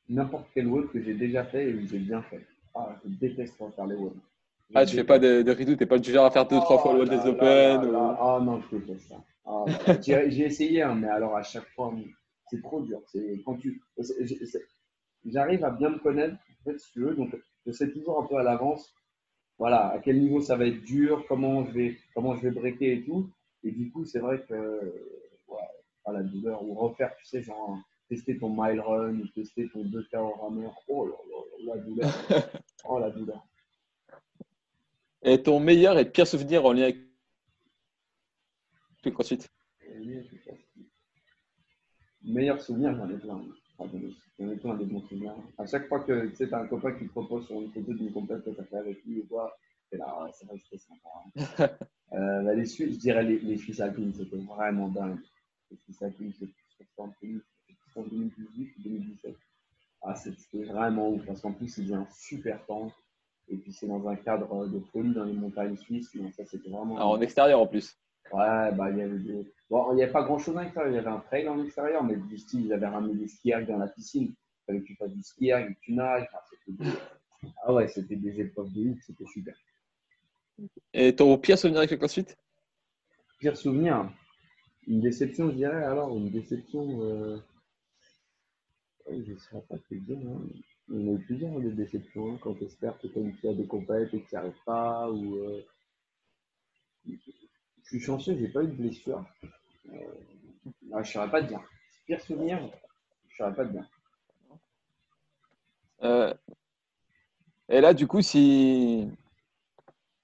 N'importe 0.10 0.48
quel 0.54 0.68
WOD 0.68 0.90
que 0.92 1.02
j'ai 1.02 1.14
déjà 1.14 1.44
fait 1.44 1.70
et 1.70 1.74
que 1.74 1.86
j'ai 1.86 2.00
bien 2.00 2.22
fait. 2.24 2.46
Ah, 2.74 2.96
je 3.04 3.10
déteste 3.10 3.56
faire 3.58 3.88
les 3.88 3.96
WOD. 3.96 4.14
Ah, 4.74 4.86
tu 4.86 4.96
fais 4.96 5.04
pas 5.04 5.20
de, 5.20 5.42
de 5.42 5.74
t'es 5.76 5.86
pas 5.86 5.98
du 5.98 6.12
genre 6.12 6.26
à 6.26 6.32
faire 6.32 6.48
deux, 6.48 6.60
trois 6.60 6.78
fois 6.80 6.94
le 6.94 7.00
WOD 7.00 7.10
des 7.10 7.30
Open 7.30 7.96
Ah 7.96 8.40
non, 8.42 8.62
je 8.62 8.78
déteste 8.78 9.10
ça. 9.10 9.24
Ah, 9.46 9.66
j'ai 10.02 10.46
essayé, 10.46 10.82
hein, 10.82 10.96
mais 10.96 11.08
alors 11.08 11.36
à 11.36 11.44
chaque 11.44 11.68
fois, 11.70 11.94
c'est 12.50 12.62
trop 12.62 12.82
dur. 12.82 13.02
Quand 13.46 13.56
tu, 13.56 13.82
j'arrive 15.26 15.64
à 15.66 15.72
bien 15.72 15.90
me 15.90 16.00
connaître, 16.00 16.36
en 16.36 16.72
fait, 16.72 16.80
si 16.80 16.92
tu 16.92 17.02
veux, 17.02 17.16
donc 17.16 17.36
je 17.66 17.72
sais 17.72 17.92
toujours 17.92 18.24
un 18.24 18.28
peu 18.28 18.38
à 18.38 18.44
l'avance, 18.44 18.94
voilà, 19.58 19.88
à 19.90 20.00
quel 20.00 20.20
niveau 20.20 20.40
ça 20.42 20.56
va 20.56 20.66
être 20.66 20.84
dur, 20.84 21.26
comment 21.28 21.66
je 21.66 21.72
vais, 21.72 21.98
comment 22.14 22.36
je 22.36 22.44
vais 22.44 22.52
breaker 22.52 22.92
et 22.94 23.04
tout. 23.04 23.30
Et 23.64 23.72
du 23.72 23.90
coup, 23.92 24.06
c'est 24.06 24.20
vrai 24.20 24.44
que, 24.48 24.94
voilà, 25.48 26.20
la 26.20 26.24
douleur 26.24 26.64
ou 26.64 26.74
refaire, 26.74 27.16
tu 27.18 27.26
sais, 27.26 27.42
genre 27.42 27.78
tester 28.10 28.38
ton 28.38 28.50
mile 28.50 28.80
run, 28.80 29.20
tester 29.34 29.70
ton 29.70 29.84
2K 29.84 30.18
au 30.18 30.32
rameur. 30.32 30.74
Oh 30.88 31.06
là 31.06 31.16
là, 31.30 31.76
la 31.76 31.82
douleur. 31.82 32.14
oh 32.86 33.00
la 33.00 33.10
douleur. 33.10 33.46
Et 35.24 35.42
ton 35.42 35.60
meilleur 35.60 35.98
et 35.98 36.10
pire 36.10 36.28
souvenir 36.28 36.66
en 36.66 36.74
lien 36.74 36.84
avec 36.84 36.98
le 39.04 39.12
crossfit 39.12 39.40
Meilleur 42.24 42.62
souvenir, 42.62 42.96
j'en 42.96 43.10
ai 43.10 43.18
plein. 43.18 43.42
J'en 43.80 44.52
ai 44.52 44.56
plein 44.58 44.76
des 44.76 44.86
bons 44.86 45.02
souvenirs. 45.02 45.36
À 45.58 45.66
chaque 45.66 45.88
fois 45.88 46.02
que 46.02 46.28
tu 46.28 46.36
sais, 46.36 46.54
as 46.54 46.60
un 46.60 46.68
copain 46.68 46.92
qui 46.94 47.06
te 47.06 47.12
propose 47.12 47.46
sur 47.48 47.62
une 47.62 47.72
photo 47.72 47.94
d'une 47.94 48.12
compète 48.12 48.44
que 48.44 48.50
tu 48.50 48.60
as 48.60 48.64
fait 48.66 48.78
avec 48.78 49.04
lui 49.06 49.22
ou 49.22 49.26
quoi, 49.28 49.58
c'est 49.90 49.98
là, 49.98 50.30
c'est 50.34 50.46
vrai 50.46 50.58
que 50.58 50.64
c'était 50.66 50.84
sympa. 50.84 51.10
Hein. 51.16 51.70
euh, 52.14 52.44
bah, 52.44 52.54
les 52.54 52.66
Suisses, 52.66 52.96
je 52.96 53.00
dirais 53.00 53.24
les, 53.24 53.40
les 53.40 53.58
Suisses 53.58 53.80
alpines, 53.80 54.14
c'était 54.14 54.38
vraiment 54.38 54.90
dingue. 54.90 55.20
Les 55.72 55.78
Suisses 55.78 56.02
alpines, 56.02 56.34
c'était 56.34 56.54
en 57.98 58.04
2018 58.04 58.78
ou 58.78 58.82
2017. 58.82 59.36
Ah, 60.02 60.16
c'était 60.16 60.64
vraiment 60.64 61.10
ouf 61.10 61.26
parce 61.26 61.42
qu'en 61.42 61.54
plus, 61.54 61.78
il 61.78 61.84
faisait 61.84 61.96
un 61.96 62.08
super 62.12 62.66
temps. 62.66 62.92
Et 63.50 63.58
puis, 63.58 63.72
c'est 63.74 63.88
dans 63.88 64.08
un 64.08 64.16
cadre 64.16 64.68
de 64.68 64.80
folie 64.92 65.14
dans 65.14 65.24
les 65.24 65.34
montagnes 65.34 65.78
suisses. 65.78 66.16
Donc, 66.16 66.34
ça, 66.34 66.46
c'était 66.46 66.70
vraiment. 66.70 66.98
Ah, 66.98 67.06
en 67.08 67.22
extérieur 67.22 67.60
en 67.60 67.68
plus. 67.68 67.98
Ouais, 68.32 68.72
bah, 68.74 68.90
il 68.92 68.98
y 68.98 69.02
avait 69.02 69.20
des... 69.20 69.54
Bon, 69.70 69.92
il 69.92 69.96
n'y 69.96 70.04
avait 70.04 70.12
pas 70.12 70.24
grand 70.24 70.38
chose 70.38 70.58
à 70.58 70.64
l'extérieur. 70.64 70.92
Il 70.92 70.96
y 70.96 71.00
avait 71.00 71.10
un 71.10 71.20
trail 71.20 71.48
en 71.48 71.64
extérieur, 71.64 72.04
mais 72.04 72.16
du 72.16 72.38
style, 72.38 72.66
ils 72.66 72.74
avaient 72.74 72.88
ramené 72.88 73.16
des 73.16 73.28
skiers 73.28 73.66
dans 73.66 73.78
la 73.78 73.88
piscine. 73.88 74.34
Il 74.34 74.66
fallait 74.66 74.80
que 74.82 74.86
tu 74.86 74.96
fasses 74.96 75.14
du 75.14 75.24
ski 75.24 75.50
que 75.50 75.80
tu 75.82 75.94
nages. 75.94 76.28
Ah 77.64 77.74
ouais, 77.74 77.88
c'était 77.88 78.16
des 78.16 78.42
épreuves 78.42 78.72
de 78.74 78.90
ouf, 78.90 79.00
c'était 79.06 79.26
super. 79.26 79.56
Et 80.94 81.16
ton 81.16 81.38
pire 81.38 81.58
souvenir 81.58 81.80
avec 81.80 81.92
le 81.92 81.98
CrossFit? 81.98 82.26
Pire 83.40 83.56
souvenir? 83.56 84.12
Une 84.88 85.02
déception, 85.02 85.50
je 85.50 85.56
dirais. 85.56 85.84
Alors, 85.84 86.16
une 86.18 86.30
déception. 86.30 87.02
Euh... 87.02 87.38
je 89.10 89.34
ne 89.34 89.38
saurais 89.38 89.64
pas 89.64 89.78
te 89.78 89.96
dire. 89.96 90.18
Hein. 90.18 90.42
On 90.90 91.08
a 91.08 91.12
eu 91.12 91.20
plusieurs 91.20 91.60
des 91.60 91.72
déceptions 91.72 92.34
hein, 92.34 92.38
quand 92.42 92.54
tu 92.56 92.66
espères 92.66 92.98
que 93.00 93.08
tu 93.08 93.48
as 93.48 93.54
des 93.54 93.68
compètes 93.68 94.14
et 94.14 94.22
que 94.22 94.30
tu 94.30 94.36
n'y 94.36 94.40
arrives 94.40 94.64
pas. 94.66 95.10
Ou, 95.10 95.36
euh... 95.36 95.62
Je 97.06 97.16
suis 97.84 98.00
chanceux, 98.00 98.36
je 98.36 98.42
n'ai 98.42 98.50
pas 98.50 98.64
eu 98.64 98.68
de 98.68 98.74
blessure. 98.74 99.26
Euh... 99.92 99.98
je 100.92 100.98
ne 100.98 101.04
saurais 101.04 101.32
pas 101.32 101.42
te 101.42 101.48
dire. 101.48 101.62
Pire 102.06 102.22
souvenir, 102.22 102.60
je 103.28 103.34
ne 103.34 103.38
saurais 103.38 103.56
pas 103.56 103.66
te 103.66 103.72
dire. 103.72 103.90
Euh, 106.04 106.34
et 107.70 107.82
là, 107.82 107.94
du 107.94 108.08
coup, 108.08 108.22
si 108.22 109.10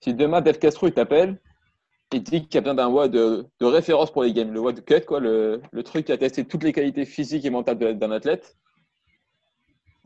si 0.01 0.13
demain 0.13 0.41
Dave 0.41 0.59
Castro 0.59 0.87
il 0.87 0.93
t'appelle, 0.93 1.39
il 2.11 2.23
dit 2.23 2.45
qu'il 2.45 2.55
y 2.55 2.57
a 2.57 2.61
besoin 2.61 2.75
d'un 2.75 2.89
WOD 2.89 3.11
de, 3.11 3.45
de, 3.59 3.65
référence 3.65 4.11
pour 4.11 4.23
les 4.23 4.33
games, 4.33 4.51
le 4.51 4.59
WOD 4.59 4.85
cut, 4.85 5.01
quoi, 5.05 5.19
le, 5.19 5.61
le, 5.71 5.83
truc 5.83 6.05
qui 6.05 6.11
a 6.11 6.17
testé 6.17 6.45
toutes 6.45 6.63
les 6.63 6.73
qualités 6.73 7.05
physiques 7.05 7.45
et 7.45 7.49
mentales 7.49 7.97
d'un 7.97 8.11
athlète. 8.11 8.55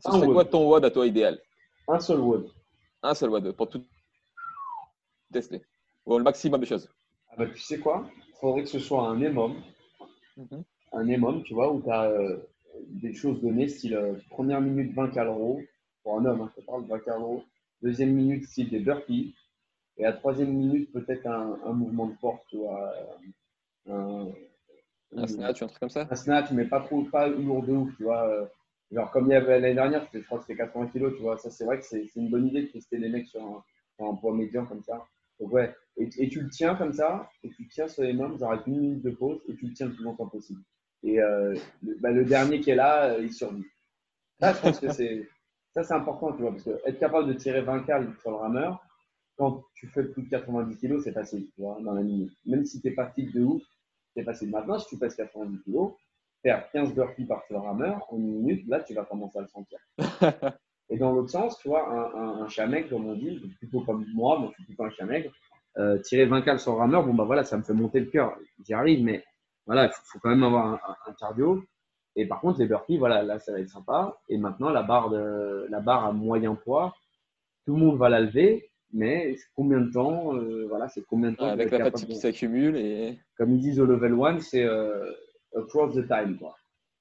Ce 0.00 0.12
serait 0.12 0.26
quoi 0.26 0.44
ton 0.44 0.68
WOD 0.68 0.84
à 0.84 0.90
toi 0.90 1.06
idéal? 1.06 1.40
Un 1.88 1.98
seul 1.98 2.20
WOD. 2.20 2.50
Un 3.02 3.14
seul 3.14 3.30
WOD 3.30 3.52
pour 3.52 3.68
tout 3.68 3.82
tester. 5.32 5.62
Ou 6.06 6.18
le 6.18 6.24
maximum 6.24 6.60
de 6.60 6.66
choses. 6.66 6.88
Ah 7.30 7.34
bah, 7.38 7.46
tu 7.46 7.60
sais 7.60 7.78
quoi? 7.78 8.08
Il 8.28 8.34
faudrait 8.40 8.62
que 8.62 8.68
ce 8.68 8.78
soit 8.78 9.08
un 9.08 9.20
EMOM. 9.20 9.54
Mm 10.36 10.60
Un 10.92 11.08
EMOM, 11.08 11.42
tu 11.42 11.54
vois, 11.54 11.72
où 11.72 11.82
tu 11.82 11.90
as 11.90 12.04
euh, 12.04 12.38
des 12.86 13.12
choses 13.12 13.40
données, 13.40 13.68
style 13.68 13.94
euh, 13.94 14.14
première 14.30 14.60
minute 14.60 14.94
20 14.94 15.10
calories, 15.10 15.66
pour 16.02 16.18
un 16.18 16.24
homme, 16.24 16.42
hein, 16.42 16.52
je 16.56 16.64
parle 16.64 16.84
de 16.84 16.88
20 16.88 17.00
calories. 17.00 17.42
Deuxième 17.82 18.12
minute, 18.12 18.44
style 18.44 18.70
des 18.70 18.80
burpees. 18.80 19.34
Et 19.98 20.04
à 20.04 20.12
troisième 20.12 20.52
minute, 20.52 20.92
peut-être 20.92 21.26
un, 21.26 21.58
un, 21.64 21.72
mouvement 21.72 22.06
de 22.06 22.14
force, 22.14 22.40
tu 22.48 22.58
vois. 22.58 22.94
Un, 23.88 24.28
un, 25.16 25.26
snatch, 25.26 25.62
un 25.62 25.66
truc 25.66 25.80
comme 25.80 25.90
ça? 25.90 26.06
Un 26.08 26.14
snatch, 26.14 26.52
mais 26.52 26.66
pas 26.66 26.80
trop, 26.80 27.02
pas 27.02 27.26
lourd 27.26 27.64
de 27.64 27.72
ouf, 27.72 27.96
tu 27.96 28.04
vois. 28.04 28.48
Genre, 28.90 29.10
comme 29.10 29.26
il 29.26 29.32
y 29.32 29.36
avait 29.36 29.60
l'année 29.60 29.74
dernière, 29.74 30.08
je 30.12 30.20
crois 30.20 30.38
que 30.38 30.44
c'était 30.44 30.56
80 30.56 30.88
kg, 30.88 31.14
tu 31.14 31.22
vois. 31.22 31.36
Ça, 31.38 31.50
c'est 31.50 31.64
vrai 31.64 31.78
que 31.78 31.84
c'est 31.84 32.10
une 32.16 32.30
bonne 32.30 32.46
idée 32.46 32.62
de 32.62 32.68
tester 32.68 32.96
les 32.96 33.08
mecs 33.08 33.26
sur 33.26 33.64
un, 33.98 34.14
poids 34.14 34.34
médian 34.34 34.64
comme 34.64 34.82
ça. 34.82 35.04
Donc, 35.40 35.52
ouais. 35.52 35.74
Et, 35.96 36.28
tu 36.28 36.40
le 36.40 36.48
tiens 36.48 36.74
comme 36.74 36.92
ça, 36.92 37.28
et 37.42 37.50
tu 37.50 37.68
tiens 37.68 37.88
sur 37.88 38.02
les 38.02 38.12
mains, 38.12 38.28
vous 38.28 38.44
arrêtez 38.44 38.70
une 38.70 38.80
minute 38.80 39.02
de 39.02 39.10
pause, 39.10 39.40
et 39.48 39.56
tu 39.56 39.66
le 39.66 39.74
tiens 39.74 39.86
le 39.86 39.94
plus 39.94 40.04
longtemps 40.04 40.28
possible. 40.28 40.62
Et 41.02 41.20
euh, 41.20 41.54
le, 41.82 41.96
bah, 42.00 42.10
le, 42.10 42.24
dernier 42.24 42.60
qui 42.60 42.70
est 42.70 42.76
là, 42.76 43.12
euh, 43.12 43.22
il 43.22 43.32
survit. 43.32 43.64
Ça, 44.40 44.52
je 44.52 44.60
pense 44.60 44.80
que 44.80 44.92
c'est 44.92 45.28
ça, 45.74 45.84
c'est 45.84 45.94
important, 45.94 46.32
tu 46.32 46.42
vois, 46.42 46.52
parce 46.52 46.64
que 46.64 46.80
être 46.86 46.98
capable 46.98 47.28
de 47.28 47.34
tirer 47.34 47.60
20 47.60 47.84
cales 47.84 48.12
sur 48.20 48.30
le 48.30 48.36
rameur, 48.36 48.82
quand 49.36 49.64
tu 49.74 49.86
fais 49.88 50.02
plus 50.02 50.22
de 50.24 50.30
90 50.30 50.76
kg, 50.76 51.00
c'est 51.00 51.12
facile, 51.12 51.46
tu 51.54 51.60
vois, 51.60 51.78
dans 51.80 51.92
la 51.92 52.02
minute. 52.02 52.32
Même 52.46 52.64
si 52.64 52.80
tu 52.80 52.88
n'es 52.88 52.94
pas 52.94 53.10
fit 53.10 53.26
de 53.26 53.44
ouf, 53.44 53.62
c'est 54.14 54.24
facile. 54.24 54.50
Maintenant, 54.50 54.78
si 54.78 54.88
tu 54.88 54.98
pèses 54.98 55.14
90 55.14 55.62
kg, 55.62 55.92
faire 56.42 56.70
15 56.72 56.94
burpees 56.94 57.24
par 57.24 57.42
rameur 57.50 58.06
en 58.10 58.16
une 58.16 58.42
minute, 58.42 58.66
là, 58.68 58.80
tu 58.80 58.94
vas 58.94 59.04
commencer 59.04 59.38
à 59.38 59.42
le 59.42 59.48
sentir. 59.48 59.78
Et 60.90 60.96
dans 60.96 61.12
l'autre 61.12 61.30
sens, 61.30 61.58
tu 61.58 61.68
vois, 61.68 61.86
un, 61.88 62.44
un, 62.44 62.82
comme 62.88 63.06
on 63.06 63.14
dit, 63.14 63.40
plutôt 63.58 63.82
comme 63.82 64.06
moi, 64.14 64.38
mais 64.40 64.48
je 64.48 64.54
suis 64.54 64.64
plutôt 64.64 64.84
un 64.84 65.06
maigre, 65.06 65.30
euh, 65.76 65.98
tirer 65.98 66.24
20 66.24 66.42
cales 66.42 66.60
sur 66.60 66.72
le 66.72 66.78
rameur, 66.78 67.04
bon, 67.04 67.14
bah 67.14 67.24
voilà, 67.24 67.44
ça 67.44 67.58
me 67.58 67.62
fait 67.62 67.74
monter 67.74 68.00
le 68.00 68.06
cœur. 68.06 68.36
J'y 68.64 68.72
arrive, 68.72 69.04
mais 69.04 69.22
voilà, 69.66 69.86
il 69.86 69.92
faut, 69.92 70.18
quand 70.18 70.30
même 70.30 70.42
avoir 70.42 70.66
un, 70.66 70.80
un, 71.06 71.12
cardio. 71.12 71.62
Et 72.16 72.26
par 72.26 72.40
contre, 72.40 72.58
les 72.58 72.66
burpees, 72.66 72.96
voilà, 72.96 73.22
là, 73.22 73.38
ça 73.38 73.52
va 73.52 73.60
être 73.60 73.68
sympa. 73.68 74.18
Et 74.30 74.38
maintenant, 74.38 74.70
la 74.70 74.82
barre, 74.82 75.10
de, 75.10 75.66
la 75.68 75.80
barre 75.80 76.06
à 76.06 76.12
moyen 76.12 76.54
poids, 76.54 76.94
tout 77.66 77.76
le 77.76 77.84
monde 77.84 77.98
va 77.98 78.08
la 78.08 78.20
lever 78.20 78.68
mais 78.92 79.36
combien 79.54 79.80
de 79.80 79.92
temps 79.92 80.34
euh, 80.34 80.66
Voilà, 80.68 80.88
c'est 80.88 81.04
combien 81.04 81.32
de 81.32 81.36
temps 81.36 81.46
Avec 81.46 81.70
la 81.70 81.84
fatigue 81.84 82.08
qui 82.08 82.16
s'accumule 82.16 82.76
et. 82.76 83.18
Comme 83.36 83.52
ils 83.52 83.60
disent 83.60 83.80
au 83.80 83.86
level 83.86 84.14
1, 84.14 84.40
c'est 84.40 84.64
euh, 84.64 85.12
across 85.56 85.94
the 85.94 86.06
time. 86.06 86.38
Quoi. 86.38 86.56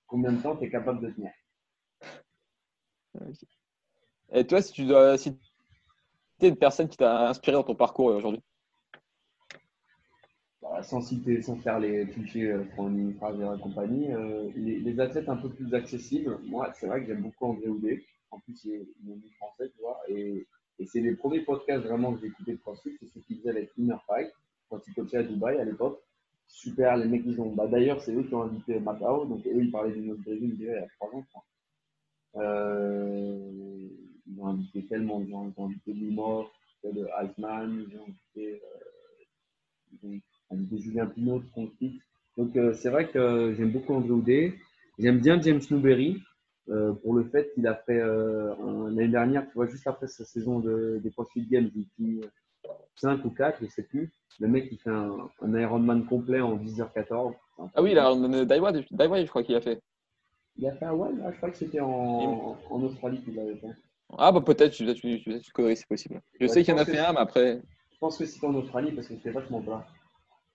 Combien 0.08 0.32
de 0.32 0.42
temps 0.42 0.56
tu 0.56 0.66
es 0.66 0.70
capable 0.70 1.02
de 1.02 1.12
tenir? 1.12 1.32
Et 4.32 4.46
toi, 4.46 4.62
si 4.62 4.74
tu 4.74 4.86
dois, 4.86 5.18
si 5.18 5.38
es 6.42 6.48
une 6.48 6.58
personne 6.58 6.88
qui 6.88 6.98
t'a 6.98 7.30
inspiré 7.30 7.54
dans 7.54 7.64
ton 7.64 7.76
parcours 7.76 8.12
euh, 8.12 8.18
aujourd'hui? 8.18 8.42
Bah, 10.62 10.84
sans 10.84 11.02
citer, 11.02 11.42
sans 11.42 11.56
faire 11.58 11.80
les 11.80 12.08
clichés 12.08 12.52
euh, 12.52 12.64
une 12.78 13.16
phrase 13.16 13.40
et 13.40 13.62
compagnie, 13.62 14.12
euh, 14.12 14.50
les, 14.56 14.80
les, 14.80 15.00
athlètes 15.00 15.30
un 15.30 15.38
peu 15.38 15.50
plus 15.50 15.74
accessibles, 15.74 16.38
moi, 16.44 16.72
c'est 16.74 16.88
vrai 16.88 17.02
que 17.02 17.08
j'aime 17.08 17.22
beaucoup 17.22 17.46
André 17.46 17.68
Houdet. 17.68 18.06
En 18.30 18.40
plus, 18.40 18.66
il 18.66 18.74
est, 18.74 18.88
il 19.04 19.12
est 19.12 19.36
français, 19.38 19.72
tu 19.74 19.82
vois, 19.82 20.00
et 20.10 20.46
et 20.80 20.86
c'est 20.86 21.02
les 21.02 21.16
premiers 21.16 21.42
podcasts 21.42 21.86
vraiment 21.86 22.14
que 22.14 22.22
j'ai 22.22 22.28
écouté 22.28 22.52
de 22.54 22.58
CrossFit, 22.58 22.96
c'est 23.00 23.08
ceux 23.08 23.22
qui 23.22 23.38
faisaient 23.38 23.50
avec 23.50 23.72
Inner 23.78 23.98
Fight, 24.06 24.32
quand 24.70 24.80
ils 24.88 24.94
coachaient 24.94 25.18
à 25.18 25.24
Dubaï 25.24 25.60
à 25.60 25.66
l'époque. 25.66 26.02
Super, 26.48 26.98
les 26.98 27.08
mecs, 27.08 27.24
ils 27.26 27.40
ont. 27.40 27.54
Bah, 27.54 27.68
D'ailleurs, 27.68 28.02
c'est 28.02 28.14
eux 28.14 28.24
qui 28.24 28.34
ont 28.34 28.44
invité 28.44 28.80
Macao, 28.80 29.26
donc 29.26 29.46
eux, 29.46 29.64
ils 29.64 29.72
parlaient 29.72 29.94
du 29.94 30.14
Brésil 30.14 30.56
il 30.60 30.66
y 30.66 30.70
a 30.70 30.88
trois 31.00 31.10
ans. 31.14 31.26
Euh, 32.36 33.88
ils 34.28 34.42
ont 34.42 34.48
invité 34.48 34.86
tellement 34.86 35.20
de 35.20 35.30
gens, 35.30 35.46
ils 35.46 35.62
ont 35.62 35.66
invité 35.66 35.94
Limor, 35.94 36.52
de 36.84 37.08
Iceman, 37.24 37.86
ils 37.90 37.98
ont 37.98 38.04
invité, 38.04 38.62
euh, 38.62 39.24
ils 40.04 40.10
ont 40.10 40.20
invité 40.52 40.78
Julien 40.78 41.08
Pinot 41.08 41.42
CrossFit. 41.52 42.02
Donc, 42.38 42.56
euh, 42.56 42.74
c'est 42.74 42.90
vrai 42.90 43.10
que 43.10 43.54
j'aime 43.58 43.72
beaucoup 43.72 43.94
André 43.94 44.12
Oudé. 44.12 44.54
J'aime 45.00 45.20
bien 45.20 45.42
James 45.42 45.62
Newberry. 45.72 46.22
Euh, 46.70 46.92
pour 46.94 47.14
le 47.14 47.24
fait 47.24 47.50
qu'il 47.54 47.66
a 47.66 47.76
fait 47.76 47.98
euh, 47.98 48.54
l'année 48.90 49.08
dernière, 49.08 49.48
tu 49.48 49.54
vois, 49.54 49.68
juste 49.68 49.88
après 49.88 50.08
sa 50.08 50.26
saison 50.26 50.60
de, 50.60 51.00
des 51.02 51.12
CrossFit 51.12 51.48
Games, 51.48 51.70
il 51.98 52.22
5 52.96 53.24
ou 53.26 53.30
4, 53.30 53.60
je 53.62 53.68
sais 53.68 53.84
plus. 53.84 54.12
Le 54.40 54.48
mec, 54.48 54.68
il 54.72 54.78
fait 54.78 54.90
un, 54.90 55.30
un 55.42 55.60
Ironman 55.60 56.06
complet 56.06 56.42
en 56.42 56.58
10h14. 56.58 57.34
Ah 57.76 57.82
oui, 57.82 57.94
l'Ironman 57.94 58.46
Daiwa, 58.46 58.72
je 58.74 59.30
crois 59.30 59.44
qu'il 59.44 59.56
a 59.56 59.62
fait. 59.62 59.82
Il 60.58 60.68
a 60.68 60.72
fait 60.74 60.86
un 60.86 60.94
one 60.94 61.24
Je 61.32 61.38
crois 61.38 61.52
que 61.52 61.58
c'était 61.58 61.80
en, 61.80 62.58
en, 62.70 62.84
Australie 62.84 63.22
qu'il 63.22 63.36
l'avait 63.36 63.56
fait. 63.56 63.74
Ah, 64.18 64.32
bah 64.32 64.42
peut-être, 64.42 64.74
tu, 64.74 64.86
tu, 64.96 65.22
tu, 65.22 65.42
tu 65.42 65.76
c'est 65.76 65.88
possible. 65.88 66.22
Je 66.40 66.46
ouais, 66.46 66.48
sais 66.48 66.64
qu'il 66.64 66.74
y 66.74 66.78
en 66.78 66.82
a 66.82 66.86
fait 66.86 66.98
un, 66.98 67.14
mais 67.14 67.20
après. 67.20 67.62
Je 67.92 67.98
pense 68.00 68.18
que 68.18 68.26
c'était 68.26 68.48
en 68.48 68.56
Australie 68.56 68.92
parce 68.92 69.08
que 69.08 69.16
c'était 69.16 69.32
vachement 69.32 69.62
plat. 69.62 69.86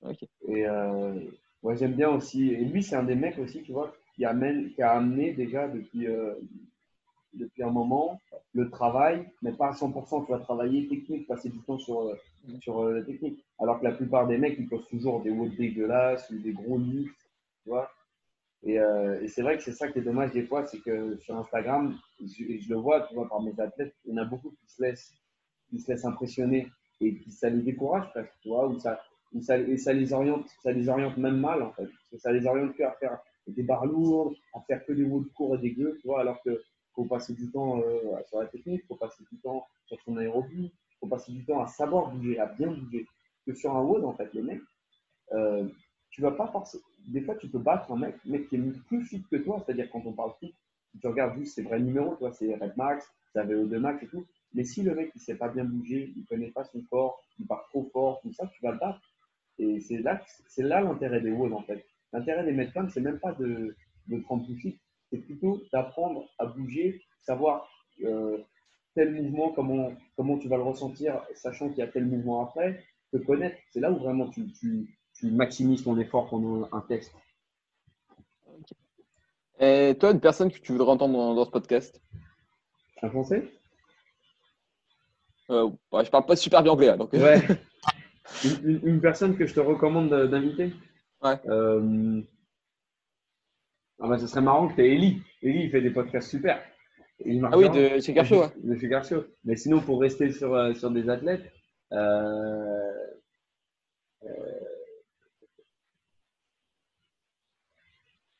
Ok. 0.03 0.25
Et 0.49 0.67
euh, 0.67 1.15
ouais, 1.63 1.77
j'aime 1.77 1.95
bien 1.95 2.11
aussi. 2.11 2.51
Et 2.51 2.65
lui, 2.65 2.83
c'est 2.83 2.97
un 2.97 3.05
des 3.05 3.15
mecs 3.15 3.39
aussi, 3.39 3.63
tu 3.63 3.73
vois, 3.73 3.95
qui, 4.15 4.25
amène, 4.25 4.71
qui 4.73 4.83
a 4.83 4.93
amené 4.93 5.33
déjà 5.33 5.69
depuis, 5.69 6.09
euh, 6.09 6.35
depuis 7.35 7.63
un 7.63 7.71
moment 7.71 8.21
le 8.55 8.71
travail, 8.71 9.27
mais 9.43 9.53
pas 9.53 9.69
à 9.69 9.73
100%. 9.73 10.27
Tu 10.27 10.33
vas 10.33 10.39
travailler 10.39 10.89
technique, 10.89 11.27
passer 11.27 11.49
du 11.49 11.59
temps 11.61 11.79
sur, 11.79 12.03
euh, 12.03 12.19
sur 12.61 12.81
euh, 12.81 12.99
la 12.99 13.03
technique. 13.03 13.45
Alors 13.59 13.81
que 13.81 13.85
la 13.85 13.93
plupart 13.93 14.27
des 14.27 14.39
mecs, 14.39 14.59
ils 14.59 14.69
posent 14.69 14.89
toujours 14.89 15.23
des 15.23 15.31
hauts 15.31 15.49
dégueulasses 15.49 16.29
ou 16.31 16.39
des 16.39 16.53
gros 16.53 16.79
lifts, 16.79 17.31
tu 17.63 17.71
vois. 17.71 17.91
Et, 18.65 18.79
euh, 18.79 19.21
et 19.23 19.29
c'est 19.29 19.43
vrai 19.43 19.57
que 19.57 19.63
c'est 19.63 19.73
ça 19.73 19.89
qui 19.89 19.99
est 19.99 20.03
dommage 20.03 20.33
des 20.33 20.45
fois, 20.45 20.67
c'est 20.67 20.81
que 20.81 21.17
sur 21.19 21.37
Instagram, 21.37 21.97
je, 22.21 22.45
je, 22.61 22.69
le 22.69 22.77
vois, 22.77 23.01
tu 23.09 23.15
vois, 23.15 23.29
par 23.29 23.43
mes 23.43 23.59
athlètes, 23.59 23.95
il 24.05 24.13
y 24.13 24.15
en 24.15 24.23
a 24.23 24.25
beaucoup 24.25 24.51
qui 24.51 24.73
se 24.73 24.83
laissent, 24.83 25.13
qui 25.69 25.81
se 25.81 25.91
laissent 25.91 26.05
impressionner 26.05 26.69
et 27.01 27.17
qui 27.19 27.33
ça 27.33 27.51
les 27.51 27.63
décourage 27.63 28.09
presque, 28.11 28.33
tu 28.41 28.51
vois, 28.51 28.69
ou 28.69 28.79
ça, 28.79 29.01
ou 29.33 29.41
ça, 29.41 29.59
et 29.59 29.77
ça 29.77 29.93
les 29.93 30.13
oriente, 30.13 30.47
ça 30.63 30.71
les 30.71 30.89
oriente 30.89 31.17
même 31.17 31.41
mal 31.41 31.63
en 31.63 31.73
fait, 31.73 31.89
que 32.11 32.19
ça 32.19 32.31
les 32.31 32.47
oriente 32.47 32.77
que 32.77 32.85
à 32.85 32.93
faire 32.93 33.19
des 33.49 33.65
barres 33.65 33.87
lourdes, 33.87 34.35
à 34.55 34.61
faire 34.61 34.85
que 34.85 34.93
des 34.93 35.05
de 35.05 35.29
courts 35.35 35.57
et 35.57 35.59
des 35.59 35.75
tu 35.75 35.97
vois, 36.05 36.21
alors 36.21 36.41
qu'il 36.43 36.57
faut 36.95 37.05
passer 37.05 37.35
du 37.35 37.51
temps 37.51 37.79
euh, 37.81 38.01
sur 38.29 38.39
la 38.39 38.47
technique, 38.47 38.83
il 38.85 38.87
faut 38.87 38.97
passer 38.97 39.25
du 39.31 39.39
temps 39.39 39.67
sur 39.87 40.01
son 40.03 40.17
aérobie, 40.17 40.73
il 40.73 40.97
faut 41.01 41.07
passer 41.07 41.33
du 41.33 41.45
temps 41.45 41.61
à 41.61 41.67
savoir 41.67 42.11
bouger, 42.11 42.39
à 42.39 42.47
bien 42.47 42.71
bouger. 42.71 43.07
Que 43.47 43.55
sur 43.55 43.75
un 43.75 43.83
WOD, 43.83 44.05
en 44.05 44.15
fait, 44.15 44.33
les 44.35 44.43
mecs, 44.43 44.61
euh, 45.33 45.69
tu 46.11 46.21
vas 46.23 46.33
pas 46.33 46.47
forcément. 46.47 46.85
des 47.09 47.23
fois, 47.23 47.35
tu 47.37 47.49
peux 47.49 47.59
battre 47.59 47.91
un 47.91 47.97
mec, 47.97 48.17
mec 48.25 48.49
qui 48.49 48.57
est 48.57 48.85
plus 48.87 49.05
fit 49.05 49.23
que 49.31 49.37
toi. 49.37 49.63
C'est-à-dire, 49.65 49.91
quand 49.91 50.03
on 50.05 50.13
parle 50.13 50.33
fit, 50.39 50.55
tu 51.01 51.07
regardes 51.07 51.37
juste 51.39 51.55
ses 51.55 51.63
vrais 51.63 51.81
numéros, 51.81 52.15
toi, 52.17 52.33
c'est 52.33 52.55
Red 52.55 52.77
Max, 52.77 53.11
c'est 53.33 53.41
VO2 53.41 53.79
Max 53.79 54.03
et 54.03 54.07
tout. 54.07 54.27
Mais 54.55 54.65
si 54.65 54.83
le 54.83 54.95
mec, 54.95 55.11
il 55.15 55.21
sait 55.21 55.37
pas 55.37 55.49
bien 55.49 55.65
bouger, 55.65 56.13
il 56.15 56.25
connaît 56.27 56.51
pas 56.51 56.65
son 56.65 56.83
corps, 56.83 57.21
il 57.39 57.47
part 57.47 57.65
trop 57.71 57.89
fort, 57.93 58.21
tout 58.21 58.33
ça, 58.33 58.47
tu 58.55 58.63
vas 58.63 58.73
le 58.73 58.79
battre. 58.79 59.01
Et 59.59 59.81
c'est 59.81 59.99
là, 59.99 60.21
c'est 60.47 60.63
là 60.63 60.83
l'intérêt 60.83 61.21
des 61.21 61.31
WOD, 61.31 61.53
en 61.53 61.63
fait. 61.63 61.85
L'intérêt 62.13 62.45
des 62.45 62.53
metcons, 62.53 62.89
c'est 62.91 63.01
même 63.01 63.19
pas 63.19 63.33
de, 63.33 63.75
de 64.09 64.19
prendre 64.19 64.47
tout 64.47 64.55
fit, 64.57 64.79
c'est 65.13 65.19
plutôt 65.19 65.63
d'apprendre 65.73 66.25
à 66.39 66.47
bouger, 66.47 67.03
savoir 67.21 67.69
euh, 68.03 68.39
tel 68.95 69.13
mouvement, 69.13 69.53
comment, 69.53 69.93
comment 70.17 70.39
tu 70.39 70.49
vas 70.49 70.57
le 70.57 70.63
ressentir, 70.63 71.21
sachant 71.35 71.69
qu'il 71.69 71.79
y 71.79 71.83
a 71.83 71.87
tel 71.87 72.07
mouvement 72.07 72.43
après, 72.43 72.83
te 73.13 73.19
connaître. 73.19 73.57
C'est 73.71 73.81
là 73.81 73.93
où 73.93 73.99
vraiment 73.99 74.29
tu, 74.29 74.51
tu, 74.53 74.89
tu, 75.15 75.31
maximises 75.31 75.85
ton 75.85 75.99
effort 75.99 76.31
pendant 76.31 76.67
un 76.73 76.81
test. 76.81 77.13
Et 79.61 79.95
toi, 80.01 80.13
une 80.13 80.21
personne 80.21 80.51
que 80.51 80.59
tu 80.59 80.73
voudrais 80.73 80.91
entendre 80.91 81.35
dans, 81.35 81.45
ce 81.45 81.51
podcast? 81.51 82.01
Un 83.03 83.11
français? 83.11 83.45
Euh, 85.51 85.71
ouais, 85.93 86.05
Je 86.05 86.11
parle 86.11 86.25
pas 86.25 86.37
super 86.37 86.63
bien 86.63 86.73
anglais. 86.73 86.89
Hein, 86.89 86.97
donc... 86.97 87.13
Ouais. 87.13 87.41
une, 88.65 89.01
personne 89.01 89.37
que 89.37 89.47
je 89.47 89.53
te 89.53 89.61
recommande 89.61 90.09
d'inviter? 90.09 90.73
Ouais. 91.23 91.39
Euh... 91.47 92.23
Ah 94.05 94.09
bah, 94.09 94.19
ce 94.19 94.27
serait 94.27 94.41
marrant 94.41 94.67
que 94.67 94.75
tu 94.75 94.81
aies 94.83 94.95
Eli. 94.95 95.23
Eli, 95.43 95.65
il 95.65 95.71
fait 95.71 95.81
des 95.81 95.91
podcasts 95.91 96.29
super. 96.29 96.61
ah 97.45 97.57
oui, 97.57 97.71
de 97.71 98.01
chez 98.01 98.13
Garcho. 98.13 98.47
De 98.57 98.77
chez 98.77 98.89
Garcho. 98.89 99.25
Mais 99.45 99.55
sinon, 99.55 99.81
pour 99.81 100.01
rester 100.01 100.33
sur, 100.33 100.53
euh, 100.55 100.75
sur 100.75 100.91
des 100.91 101.09
athlètes, 101.09 101.53
euh, 101.93 102.93
euh, 104.25 104.29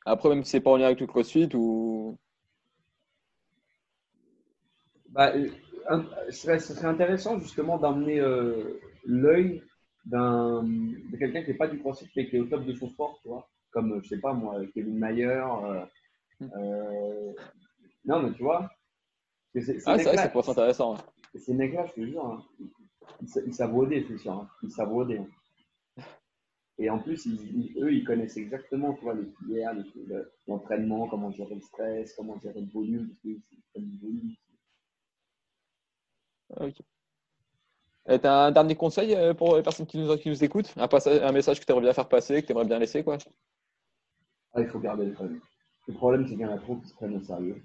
Après, 0.05 0.27
même 0.27 0.43
si 0.43 0.51
c'est 0.51 0.59
pas 0.59 0.71
en 0.71 0.75
lien 0.75 0.87
avec 0.87 0.99
le 0.99 1.07
CrossFit 1.07 1.47
ou. 1.53 2.17
Bah, 5.07 5.31
ce, 6.29 6.59
serait, 6.59 6.85
intéressant 6.85 7.39
justement 7.39 7.77
d'emmener 7.77 8.19
l'œil 9.05 9.63
de 10.05 11.17
quelqu'un 11.17 11.43
qui 11.43 11.51
n'est 11.51 11.57
pas 11.57 11.67
du 11.67 11.79
CrossFit 11.79 12.09
mais 12.17 12.27
qui 12.27 12.35
est 12.35 12.39
au 12.39 12.45
top 12.45 12.65
de 12.65 12.73
son 12.73 12.89
sport, 12.89 13.17
tu 13.21 13.29
vois 13.29 13.47
comme, 13.73 14.01
je 14.03 14.09
sais 14.09 14.19
pas 14.19 14.33
moi, 14.33 14.61
Kevin 14.73 14.97
Mayer. 14.97 15.43
Euh, 15.63 15.85
euh, 16.41 17.33
non, 18.05 18.21
mais 18.21 18.33
tu 18.33 18.43
vois. 18.43 18.69
C'est, 19.55 19.77
ah, 19.85 19.97
c'est 19.97 20.03
vrai 20.03 20.25
être 20.25 20.49
intéressant. 20.49 20.97
Ces 21.35 21.53
mecs-là, 21.53 21.85
je 21.87 22.01
te 22.01 22.05
jure, 22.05 22.25
hein, 22.25 22.43
ils, 23.21 23.53
savent 23.53 23.73
roder, 23.73 24.05
c'est 24.07 24.17
sûr. 24.17 24.33
Hein, 24.33 24.49
ils 24.61 24.71
savent 24.71 24.91
roder. 24.91 25.17
Hein. 25.17 25.27
Et 26.79 26.89
en 26.89 26.99
plus, 26.99 27.27
eux, 27.27 27.93
ils 27.93 28.03
connaissent 28.03 28.37
exactement 28.37 28.93
tu 28.93 29.03
vois, 29.03 29.13
les 29.13 29.25
filières, 29.37 29.73
l'entraînement, 30.47 31.07
comment 31.07 31.31
gérer 31.31 31.55
le 31.55 31.61
stress, 31.61 32.13
comment 32.15 32.39
gérer 32.39 32.61
le 32.61 32.71
volume, 32.71 33.09
parce 33.09 33.19
qu'ils 33.21 33.41
prennent 33.71 33.89
du 33.89 33.97
volume. 33.99 34.33
Ok. 36.57 36.75
Tu 38.05 38.27
as 38.27 38.45
un 38.45 38.51
dernier 38.51 38.75
conseil 38.75 39.15
euh, 39.15 39.33
pour 39.33 39.55
les 39.55 39.63
personnes 39.63 39.85
qui 39.85 39.97
nous, 39.97 40.17
qui 40.17 40.29
nous 40.29 40.43
écoutent? 40.43 40.73
Un, 40.75 40.87
un 40.87 41.31
message 41.31 41.59
que 41.59 41.65
tu 41.65 41.71
aimerais 41.71 41.85
bien 41.85 41.93
faire 41.93 42.09
passer, 42.09 42.41
que 42.41 42.47
tu 42.47 42.51
aimerais 42.51 42.65
bien 42.65 42.79
laisser 42.79 43.03
quoi? 43.03 43.17
Ah, 44.53 44.61
il 44.61 44.67
faut 44.67 44.79
garder 44.79 45.05
le 45.05 45.13
fun. 45.13 45.29
Le 45.87 45.93
problème, 45.93 46.25
c'est 46.25 46.31
qu'il 46.31 46.41
y 46.41 46.45
en 46.45 46.53
a 46.53 46.57
trop 46.57 46.75
qui 46.77 46.87
se 46.87 46.93
prennent 46.93 47.15
au 47.15 47.21
sérieux. 47.21 47.61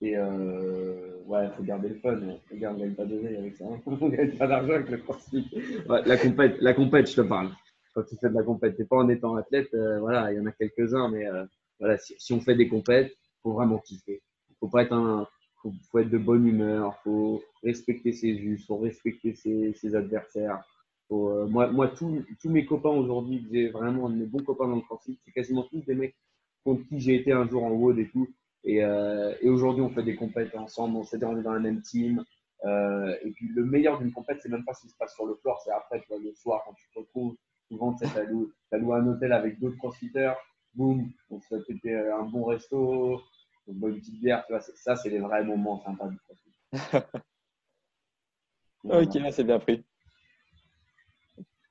Et 0.00 0.16
euh, 0.16 1.18
ouais, 1.26 1.46
il 1.46 1.50
faut 1.56 1.62
garder 1.62 1.88
le 1.88 1.96
fun. 1.96 2.18
Les 2.50 2.58
gars, 2.58 2.70
on 2.70 2.74
ne 2.74 2.80
gagne 2.80 2.94
pas 2.94 3.04
de 3.04 3.16
avec 3.16 3.56
ça. 3.56 3.64
Hein. 3.64 3.80
on 3.86 4.08
ne 4.08 4.16
gagne 4.16 4.36
pas 4.36 4.46
d'argent 4.46 4.72
avec 4.74 4.90
le 4.90 4.98
crossfit. 4.98 5.50
la 5.88 6.16
compète, 6.16 6.56
la 6.60 6.74
compète, 6.74 7.10
je 7.10 7.16
te 7.16 7.20
parle. 7.22 7.50
Quand 7.94 8.02
tu 8.04 8.16
fais 8.16 8.28
de 8.28 8.34
la 8.34 8.42
compète, 8.42 8.74
c'est 8.76 8.88
pas 8.88 8.96
en 8.96 9.08
étant 9.08 9.36
athlète, 9.36 9.72
euh, 9.74 10.00
voilà, 10.00 10.32
il 10.32 10.36
y 10.36 10.40
en 10.40 10.46
a 10.46 10.52
quelques-uns, 10.52 11.08
mais 11.08 11.26
euh, 11.26 11.44
voilà, 11.78 11.96
si, 11.98 12.32
on 12.32 12.40
fait 12.40 12.56
des 12.56 12.68
compètes, 12.68 13.12
il 13.12 13.40
faut 13.42 13.52
vraiment 13.52 13.78
kiffer. 13.78 14.20
Il 14.50 14.56
faut 14.58 14.68
pas 14.68 14.82
être 14.82 14.92
un, 14.92 15.28
faut, 15.62 15.72
faut, 15.90 15.98
être 16.00 16.10
de 16.10 16.18
bonne 16.18 16.46
humeur, 16.46 16.96
faut 17.04 17.42
respecter 17.62 18.12
ses 18.12 18.28
il 18.28 18.58
faut 18.58 18.78
respecter 18.78 19.34
ses 19.34 19.94
adversaires, 19.94 20.64
euh, 21.10 21.46
moi, 21.46 21.68
moi 21.68 21.88
tous, 21.88 22.24
mes 22.44 22.64
copains 22.64 22.90
aujourd'hui, 22.90 23.46
j'ai 23.50 23.68
vraiment 23.68 24.08
mes 24.08 24.26
bons 24.26 24.42
copains 24.42 24.68
dans 24.68 24.76
le 24.76 24.82
CrossFit, 24.82 25.18
c'est 25.24 25.32
quasiment 25.32 25.64
tous 25.64 25.82
des 25.82 25.94
mecs 25.94 26.16
contre 26.64 26.86
qui 26.88 27.00
j'ai 27.00 27.16
été 27.16 27.32
un 27.32 27.48
jour 27.48 27.64
en 27.64 27.70
WOD 27.70 27.98
et 27.98 28.08
tout. 28.08 28.28
Et, 28.64 28.82
euh, 28.82 29.34
et 29.42 29.50
aujourd'hui, 29.50 29.82
on 29.82 29.90
fait 29.90 30.02
des 30.02 30.16
compètes 30.16 30.54
ensemble, 30.54 30.96
on 30.96 31.04
s'est 31.04 31.18
dans 31.18 31.32
la 31.32 31.58
même 31.58 31.82
team. 31.82 32.24
Euh, 32.64 33.14
et 33.22 33.30
puis, 33.32 33.48
le 33.48 33.64
meilleur 33.64 33.98
d'une 33.98 34.12
compète, 34.12 34.40
c'est 34.40 34.48
même 34.48 34.64
pas 34.64 34.72
ce 34.72 34.82
qui 34.82 34.88
se 34.88 34.96
passe 34.96 35.14
sur 35.14 35.26
le 35.26 35.34
floor, 35.34 35.60
c'est 35.62 35.70
après, 35.70 36.00
tu 36.00 36.08
vois, 36.08 36.18
le 36.18 36.32
soir, 36.34 36.62
quand 36.64 36.72
tu 36.72 36.88
te 36.88 36.98
retrouves. 36.98 37.36
Souvent, 37.68 37.94
tu 37.94 38.04
as 38.04 38.24
loué, 38.24 38.48
loué 38.72 38.96
un 38.96 39.06
hôtel 39.06 39.32
avec 39.32 39.58
d'autres 39.58 39.76
crossfitters, 39.76 40.34
boum, 40.74 41.10
on 41.30 41.40
se 41.40 41.60
fait 41.60 41.94
un 41.94 42.24
bon 42.24 42.44
resto, 42.44 43.22
on 43.66 43.72
une 43.72 44.00
petite 44.00 44.20
bière, 44.20 44.44
tu 44.46 44.52
vois, 44.52 44.60
ça, 44.60 44.96
c'est 44.96 45.10
les 45.10 45.18
vrais 45.18 45.44
moments 45.44 45.82
sympas 45.82 46.08
du 46.08 46.18
crossfit. 46.18 46.52
ok, 48.84 49.32
c'est 49.32 49.44
bien 49.44 49.58
pris. 49.58 49.84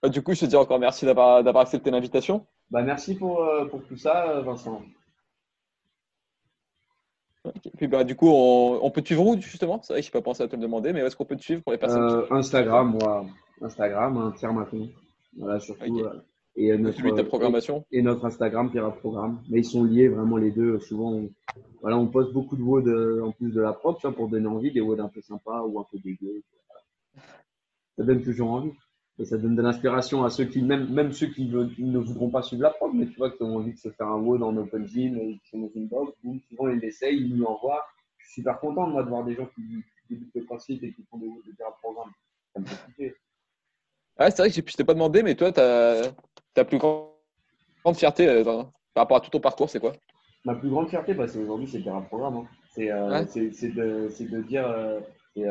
Bah, 0.03 0.09
du 0.09 0.21
coup, 0.21 0.33
je 0.33 0.41
te 0.41 0.45
dis 0.45 0.57
encore 0.57 0.79
merci 0.79 1.05
d'avoir 1.05 1.57
accepté 1.57 1.89
l'invitation. 1.89 2.45
Bah, 2.69 2.83
merci 2.83 3.15
pour, 3.15 3.41
euh, 3.41 3.65
pour, 3.65 3.81
tout 3.85 3.95
ça, 3.95 4.41
Vincent. 4.41 4.81
Puis 7.77 7.87
bah, 7.87 8.03
du 8.03 8.15
coup, 8.15 8.27
on, 8.29 8.91
peut 8.91 9.01
te 9.01 9.07
suivre 9.07 9.25
où 9.25 9.39
justement? 9.39 9.81
C'est 9.81 9.93
vrai 9.93 10.01
que 10.01 10.05
je 10.05 10.11
n'ai 10.11 10.19
pas 10.19 10.21
pensé 10.21 10.43
à 10.43 10.47
te 10.49 10.55
le 10.57 10.61
demander, 10.61 10.91
mais 10.91 10.99
est-ce 10.99 11.15
qu'on 11.15 11.23
peut 11.23 11.37
te 11.37 11.41
suivre 11.41 11.61
pour 11.63 11.71
les 11.71 11.77
personnes 11.77 12.03
euh, 12.03 12.25
Instagram, 12.31 12.97
moi. 12.99 13.25
Instagram, 13.61 14.17
un 14.17 14.31
Pierre 14.31 14.53
Macron. 14.53 14.89
Voilà, 15.37 15.59
surtout. 15.61 15.99
Euh, 15.99 16.21
et 16.57 16.77
notre, 16.77 17.23
programmation. 17.23 17.85
Et, 17.91 18.01
notre 18.01 18.25
Instagram, 18.25 18.69
Pierre 18.71 18.93
Programme. 18.97 19.41
Mais 19.49 19.59
ils 19.59 19.65
sont 19.65 19.85
liés 19.85 20.09
vraiment 20.09 20.35
les 20.35 20.51
deux. 20.51 20.79
Souvent, 20.79 21.13
on, 21.13 21.29
voilà, 21.81 21.97
on 21.97 22.07
poste 22.07 22.33
beaucoup 22.33 22.57
de 22.57 22.61
WOD 22.61 23.21
en 23.23 23.31
plus 23.31 23.51
de 23.51 23.61
la 23.61 23.71
propre, 23.71 24.09
pour 24.11 24.27
donner 24.27 24.47
envie, 24.47 24.71
des 24.71 24.81
WOD 24.81 24.99
un 24.99 25.07
peu 25.07 25.21
sympas 25.21 25.63
ou 25.63 25.79
un 25.79 25.85
peu 25.89 25.97
dégueux. 25.99 26.43
Ça 27.97 28.03
donne 28.03 28.21
toujours 28.21 28.51
envie. 28.51 28.73
Et 29.19 29.25
ça 29.25 29.37
donne 29.37 29.55
de 29.55 29.61
l'inspiration 29.61 30.23
à 30.23 30.29
ceux 30.31 30.45
qui, 30.45 30.63
même, 30.63 30.91
même 30.91 31.11
ceux 31.11 31.27
qui 31.27 31.45
ne 31.45 31.97
voudront 31.99 32.29
pas 32.29 32.41
suivre 32.41 32.63
la 32.63 32.71
prog, 32.71 32.93
mais 32.95 33.05
tu 33.05 33.17
vois, 33.17 33.29
qui 33.29 33.43
ont 33.43 33.57
envie 33.57 33.73
de 33.73 33.77
se 33.77 33.89
faire 33.89 34.07
un 34.07 34.19
WOD 34.19 34.41
en 34.41 34.57
open 34.57 34.87
gym, 34.87 35.17
et 35.17 35.39
qui 35.43 35.49
sont 35.49 35.59
dans 35.59 35.71
une 35.75 35.87
box, 35.87 36.13
souvent 36.49 36.69
ils 36.69 36.79
l'essayent, 36.79 37.17
ils 37.17 37.29
nous 37.29 37.43
l'envoient. 37.43 37.85
Je 38.17 38.25
suis 38.25 38.41
super 38.41 38.59
content, 38.59 38.87
moi, 38.87 39.03
de 39.03 39.09
voir 39.09 39.23
des 39.23 39.35
gens 39.35 39.47
qui, 39.53 39.61
débutent 40.09 40.35
le 40.35 40.43
principe 40.45 40.83
et 40.83 40.91
qui 40.93 41.03
font 41.09 41.17
des, 41.17 41.27
des, 41.27 41.51
des 41.51 41.63
programmes. 41.81 42.11
Ça 42.53 42.59
me 42.59 42.65
fait 42.65 42.85
kiffer. 42.87 43.15
Ouais, 44.19 44.29
c'est 44.29 44.37
vrai 44.37 44.49
que 44.49 44.55
je 44.55 44.61
ne 44.61 44.65
t'ai 44.65 44.83
pas 44.83 44.93
demandé, 44.93 45.23
mais 45.23 45.35
toi, 45.35 45.51
ta, 45.51 46.65
plus 46.65 46.77
grande 46.77 47.07
fierté 47.95 48.27
euh, 48.27 48.43
par 48.43 48.71
rapport 48.95 49.17
à 49.17 49.21
tout 49.21 49.29
ton 49.29 49.39
parcours, 49.39 49.69
c'est 49.69 49.79
quoi? 49.79 49.93
Ma 50.45 50.55
plus 50.55 50.69
grande 50.69 50.89
fierté, 50.89 51.13
bah, 51.13 51.27
c'est 51.27 51.39
aujourd'hui, 51.39 51.67
c'est 51.67 51.79
le 51.79 52.07
programme. 52.07 52.37
Hein. 52.37 52.47
C'est 52.71 52.91
euh, 52.91 53.23
de, 53.23 54.25
de, 54.25 54.41
dire, 54.41 54.67
euh, 54.67 54.99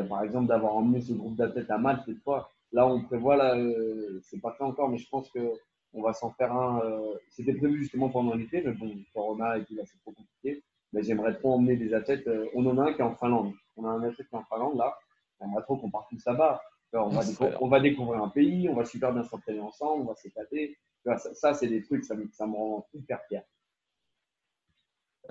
par 0.09 0.23
exemple, 0.23 0.49
d'avoir 0.49 0.77
emmené 0.77 1.01
ce 1.01 1.13
groupe 1.13 1.37
d'athlètes 1.37 1.71
à 1.71 1.79
Malte 1.79 2.03
cette 2.07 2.23
fois. 2.23 2.52
Là, 2.73 2.87
on 2.87 3.03
prévoit, 3.03 3.37
là, 3.37 3.55
euh, 3.57 4.21
c'est 4.23 4.41
pas 4.41 4.53
fait 4.53 4.65
encore, 4.65 4.89
mais 4.89 4.99
je 4.99 5.09
pense 5.09 5.31
qu'on 5.31 6.03
va 6.03 6.13
s'en 6.13 6.31
faire 6.33 6.53
un. 6.53 6.81
Euh, 6.81 7.15
c'était 7.29 7.55
prévu 7.55 7.79
justement 7.79 8.09
pendant 8.09 8.35
l'été, 8.35 8.63
mais 8.63 8.73
bon, 8.73 8.95
Corona 9.13 9.59
et 9.59 9.63
puis 9.63 9.75
là, 9.75 9.83
c'est 9.85 9.99
trop 9.99 10.13
compliqué. 10.13 10.65
Mais 10.93 11.03
j'aimerais 11.03 11.35
trop 11.35 11.55
emmener 11.55 11.77
des 11.77 11.95
athlètes. 11.95 12.27
Euh, 12.29 12.49
on 12.55 12.67
en 12.67 12.79
a 12.79 12.91
un 12.91 12.93
qui 12.95 13.01
est 13.01 13.05
en 13.05 13.15
Finlande. 13.15 13.53
On 13.77 13.85
a 13.85 13.91
un 13.91 14.03
athlète 14.03 14.29
qui 14.29 14.35
est 14.35 14.39
en 14.39 14.45
Finlande, 14.45 14.77
là. 14.77 14.97
J'aimerais 15.41 15.63
trop 15.63 15.77
qu'on 15.77 15.91
parte 15.91 16.09
tous 16.11 16.25
là-bas. 16.27 16.61
On 16.95 17.09
va, 17.09 17.23
on 17.61 17.69
va 17.69 17.81
découvrir 17.81 18.23
un 18.23 18.29
pays, 18.29 18.69
on 18.69 18.75
va 18.75 18.85
super 18.85 19.15
bien 19.15 19.25
s'entraîner 19.25 19.61
ensemble, 19.61 20.03
on 20.03 20.09
va 20.09 20.15
s'éclater. 20.15 20.77
Ça, 21.05 21.17
ça 21.17 21.55
c'est 21.55 21.67
des 21.67 21.83
trucs, 21.83 22.05
ça 22.05 22.15
me, 22.15 22.29
ça 22.33 22.47
me 22.47 22.55
rend 22.55 22.87
hyper 22.93 23.19
fier. 23.29 23.43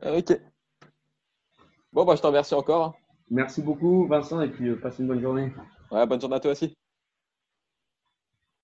Ok. 0.04 0.42
Bon, 1.94 2.04
bah, 2.04 2.16
je 2.16 2.22
te 2.22 2.28
remercie 2.28 2.56
encore. 2.56 2.96
Merci 3.30 3.62
beaucoup, 3.62 4.08
Vincent, 4.08 4.42
et 4.42 4.50
puis 4.50 4.76
passe 4.78 4.98
une 4.98 5.08
bonne 5.08 5.22
journée. 5.22 5.54
Ouais, 5.92 6.06
bonne 6.08 6.20
journée 6.20 6.38
à 6.38 6.40
toi 6.40 6.52
aussi. 6.52 6.76